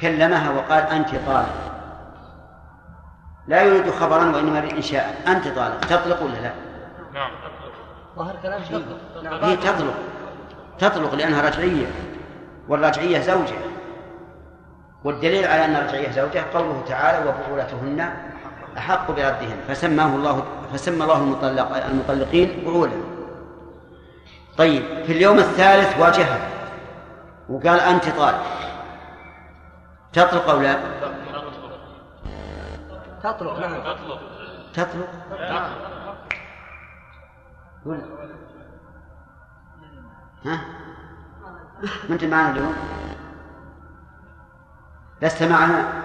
[0.00, 1.72] كلمها وقال أنت طالق.
[3.46, 5.22] لا يريد خبرا وإنما يريد إنشاء.
[5.26, 5.80] أنت طالق.
[5.80, 6.52] تطلق ولا لا؟
[7.14, 7.30] نعم.
[8.16, 9.44] ظهر كلام تطلق.
[9.44, 9.94] هي تطلق.
[10.78, 11.86] تطلق لأنها رجعية.
[12.68, 13.56] والرجعية زوجة.
[15.04, 18.31] والدليل على أن الرجعية زوجة قوله تعالى وبعولتهن
[18.78, 22.92] أحق بردهن فسماه الله فسمى الله المطلق المطلقين بعولا
[24.58, 26.48] طيب في اليوم الثالث واجهها
[27.48, 28.42] وقال أنت طالق
[30.12, 30.76] تطلق أو لا؟
[33.22, 34.20] تطلق نعم تطلق
[34.74, 35.08] تطلق
[37.86, 38.02] ولا
[40.44, 40.60] ها؟
[42.08, 42.74] ما أنت معنا اليوم؟
[45.22, 46.02] لست معنا؟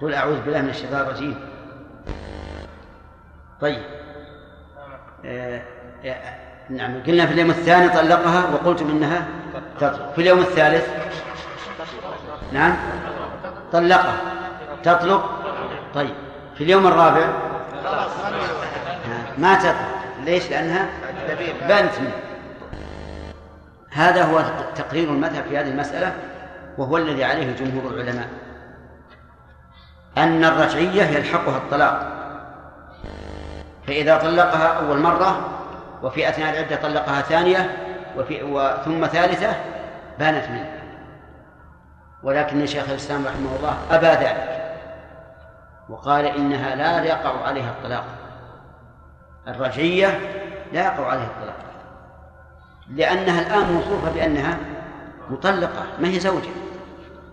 [0.00, 1.34] قل أعوذ بالله من الشيطان الرجيم.
[3.60, 3.82] طيب.
[5.24, 5.62] آه
[6.04, 6.34] آه،
[6.70, 9.26] نعم قلنا في اليوم الثاني طلقها وقلتم إنها
[9.80, 10.12] تطلق.
[10.12, 10.88] في اليوم الثالث؟
[12.52, 12.76] نعم.
[13.72, 14.16] طلقها.
[14.82, 15.30] تطلق؟
[15.94, 16.14] طيب.
[16.54, 17.26] في اليوم الرابع؟
[19.06, 19.74] ها، ما تطلق.
[20.24, 20.86] ليش؟ لأنها
[21.68, 22.12] بنت منه.
[23.90, 24.42] هذا هو
[24.74, 26.14] تقرير المذهب في هذه المسألة
[26.78, 28.28] وهو الذي عليه جمهور العلماء.
[30.18, 32.12] أن الرجعية يلحقها الطلاق.
[33.86, 35.48] فإذا طلقها أول مرة
[36.02, 37.76] وفي أثناء العدة طلقها ثانية
[38.16, 38.40] وفي.
[38.84, 39.54] ثم ثالثة
[40.18, 40.70] بانت منه.
[42.22, 44.76] ولكن شيخ الإسلام رحمه الله أبى ذلك
[45.88, 48.04] وقال إنها لا يقع عليها الطلاق.
[49.48, 50.20] الرجعية
[50.72, 51.56] لا يقع عليها الطلاق
[52.94, 54.56] لأنها الآن موصوفة بأنها
[55.30, 56.50] مطلقة ما هي زوجة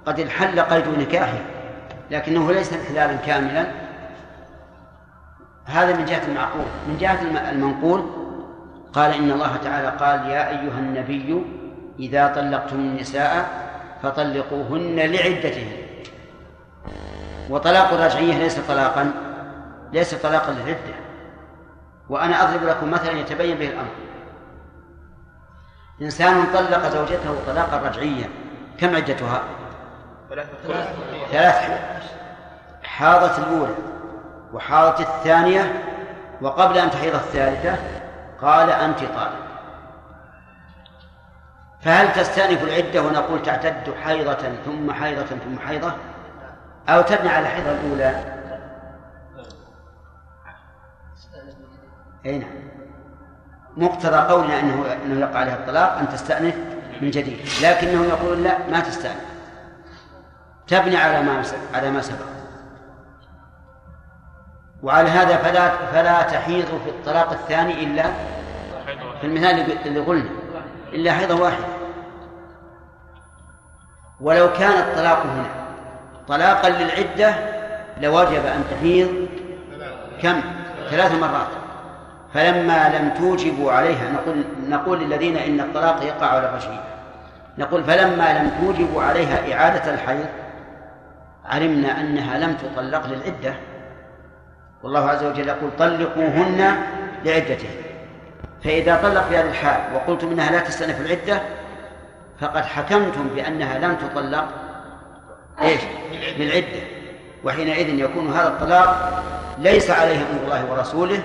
[0.05, 1.37] قد انحل قيد نكاحه.
[2.11, 3.67] لكنه ليس انحلالا كاملا.
[5.65, 6.65] هذا من جهة المعقول.
[6.87, 8.05] من جهة المنقول
[8.93, 11.43] قال إن الله تعالى قال يا أيها النبي
[11.99, 13.49] إذا طلقتم النساء
[14.03, 15.71] فطلقوهن لعدتهن.
[17.49, 19.11] وطلاق الرجعية ليس طلاقا
[19.93, 20.95] ليس طلاقا للعدة.
[22.09, 23.91] وأنا أضرب لكم مثلا يتبين به الأمر.
[26.01, 28.29] إنسان طلق زوجته طلاقا رجعيا
[28.77, 29.43] كم عدتها؟
[31.31, 31.96] ثلاث
[32.97, 33.75] حاضت الأولى
[34.53, 35.83] وحاضت الثانية
[36.41, 37.77] وقبل أن تحيض الثالثة
[38.41, 39.47] قال أنت طالق
[41.81, 45.93] فهل تستأنف العدة ونقول تعتد حيضة ثم حيضة ثم حيضة؟
[46.89, 48.23] أو تبني على الحيضة الأولى؟
[52.25, 52.49] أي نعم.
[53.77, 56.55] مقتضى قولنا أنه أنه يقع عليها الطلاق أن تستأنف
[57.01, 59.25] من جديد لكنه يقول لا ما تستأنف.
[60.67, 61.43] تبني على ما
[61.73, 62.36] على ما سبق.
[64.83, 68.03] وعلى هذا فلا فلا تحيض في الطلاق الثاني إلا
[69.21, 70.29] في المثال اللي قلنا
[70.93, 71.65] إلا حيضة واحدة
[74.21, 75.49] ولو كان الطلاق هنا
[76.27, 77.35] طلاقا للعدة
[78.01, 79.27] لوجب أن تحيض
[80.21, 80.41] كم؟
[80.89, 81.47] ثلاث مرات.
[82.33, 86.79] فلما لم توجبوا عليها نقول نقول للذين إن الطلاق يقع على الرشيد.
[87.57, 90.25] نقول فلما لم توجبوا عليها إعادة الحيض
[91.45, 93.53] علمنا أنها لم تطلق للعدة
[94.83, 96.75] والله عز وجل يقول طلقوهن
[97.25, 97.75] لعدتهن
[98.63, 101.41] فإذا طلق في هذه الحال وقلتم إنها لا تستأنف العدة
[102.41, 104.45] فقد حكمتم بأنها لم تطلق
[105.61, 105.81] إيش؟
[106.37, 106.81] للعدة
[107.43, 109.23] وحينئذ يكون هذا الطلاق
[109.59, 111.23] ليس عليه أمر الله ورسوله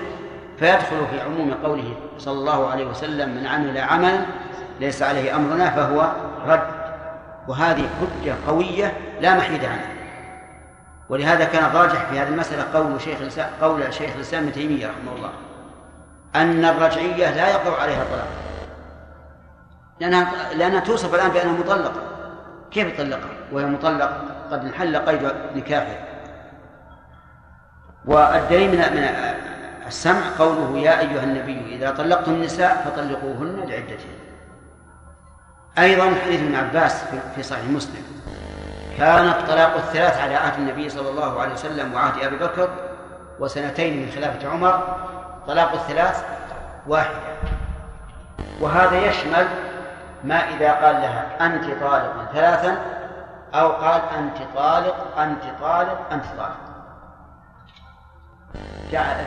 [0.59, 4.19] فيدخل في عموم قوله صلى الله عليه وسلم من عمل عملا
[4.79, 6.11] ليس عليه أمرنا فهو
[6.47, 6.67] رد.
[7.47, 9.92] وهذه حجة قوية لا محيد عنها.
[11.09, 13.17] ولهذا كان الراجح في هذه المسألة قول شيخ
[13.61, 15.31] قول شيخ الإسلام ابن تيمية رحمه الله
[16.35, 18.27] أن الرجعية لا يقع عليها طلاق
[19.99, 22.01] لأنها لأنها توصف الآن بأنها مطلقة.
[22.71, 24.21] كيف يطلقها وهي مطلقة.
[24.51, 26.05] قد انحل قيد نكاحها.
[28.05, 29.03] والدليل من من
[29.87, 34.17] السمع قوله يا أيها النبي إذا طلقتم النساء فطلقوهن لعدتهن.
[35.77, 37.03] أيضا حديث ابن عباس
[37.35, 38.03] في صحيح مسلم.
[38.97, 42.69] كان الطلاق الثلاث على عهد النبي صلى الله عليه وسلم وعهد أبي بكر
[43.39, 44.97] وسنتين من خلافة عمر.
[45.47, 46.25] طلاق الثلاث
[46.87, 47.17] واحدة.
[48.59, 49.47] وهذا يشمل
[50.23, 52.77] ما إذا قال لها أنت طالق ثلاثا
[53.53, 56.57] أو قال أنت طالق أنت طالق أنت طالق.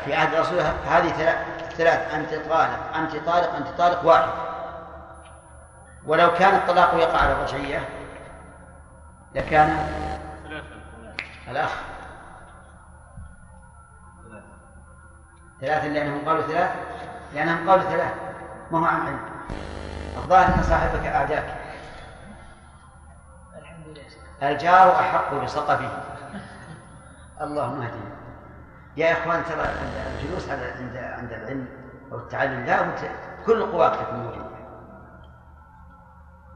[0.05, 1.37] في عهد الرسول هذه
[1.77, 4.29] ثلاث أنت طالق أنت طالق أنت طالق واحد.
[6.07, 7.89] ولو كان الطلاق يقع على الرجعية
[9.37, 9.89] لكان
[11.49, 11.71] الأخ
[15.61, 15.89] ثلاثة.
[15.89, 16.71] لأنهم قالوا ثلاث
[17.35, 18.13] لأنهم قالوا ثلاث
[18.71, 19.21] ما هو عن علم.
[20.17, 21.57] الظاهر أن صاحبك أعداك.
[24.43, 25.91] الجار أحق بسقفه
[27.41, 28.17] اللهم اهدنا
[28.97, 29.65] يا إخوان ترى
[30.17, 31.69] الجلوس عند عند العلم
[32.13, 32.91] أو التعلم لا
[33.47, 34.56] كل قواك تكون موجودة.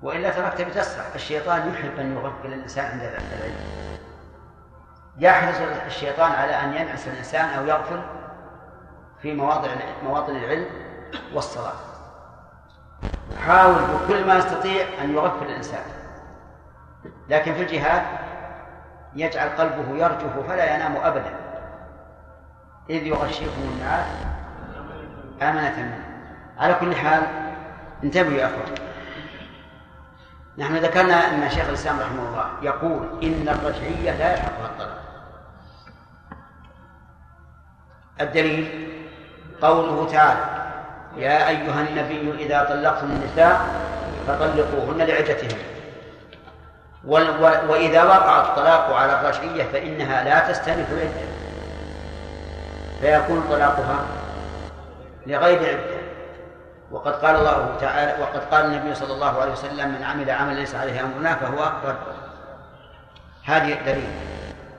[0.02, 3.55] وإلا تركت بتسرح الشيطان يحب أن يغفل الإنسان عند العلم
[5.18, 5.56] يحرص
[5.86, 8.02] الشيطان على أن ينعس الإنسان أو يغفل
[9.22, 9.68] في مواضع
[10.05, 10.66] مواطن العلم
[11.35, 11.72] والصلاة.
[13.47, 15.82] حاول بكل ما يستطيع أن يغفل الإنسان.
[17.28, 18.02] لكن في الجهاد
[19.14, 21.35] يجعل قلبه يرجف فلا ينام أبدا.
[22.90, 24.06] إذ يغشيكم النعاس
[25.43, 26.05] أمنة منه.
[26.59, 27.22] على كل حال
[28.05, 28.89] انتبهوا يا أخوان.
[30.61, 35.01] نحن ذكرنا أن شيخ الإسلام رحمه الله يقول إن الرجعية لا يلحقها الطلاق
[38.20, 38.89] الدليل
[39.62, 40.41] قوله تعالى
[41.16, 43.61] يا أيها النبي إذا طلقتم النساء
[44.27, 45.59] فطلقوهن لعدتهن.
[47.69, 51.31] وإذا وقع الطلاق على الرجعية فإنها لا تستأنف العدة.
[53.01, 53.99] فيكون طلاقها
[55.27, 55.89] لغير عدة
[56.90, 60.74] وقد قال الله تعالى وقد قال النبي صلى الله عليه وسلم من عمل عملا ليس
[60.74, 61.96] عليه أمرنا فهو رد.
[63.44, 64.10] هذه دليل.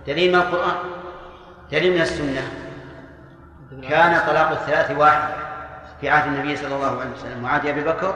[0.07, 0.75] دليل من القرآن.
[1.71, 2.41] دليل من السنة.
[3.89, 5.33] كان طلاق الثلاث واحد
[6.01, 8.15] في عهد النبي صلى الله عليه وسلم وعهد أبي بكر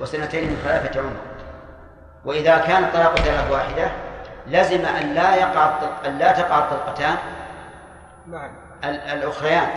[0.00, 1.16] وسنتين من خلافة عمر.
[2.24, 3.90] وإذا كان طلاق الثلاث واحدة
[4.46, 5.72] لزم أن لا يقع
[6.06, 7.14] أن لا تقع الطلقتان
[8.26, 8.50] نعم.
[8.84, 9.68] الأخريان.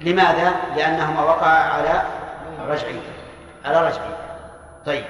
[0.00, 2.02] لماذا؟ لأنهما وقعا على
[2.68, 3.00] رجعية
[3.64, 4.16] على رجعية
[4.86, 5.04] طيب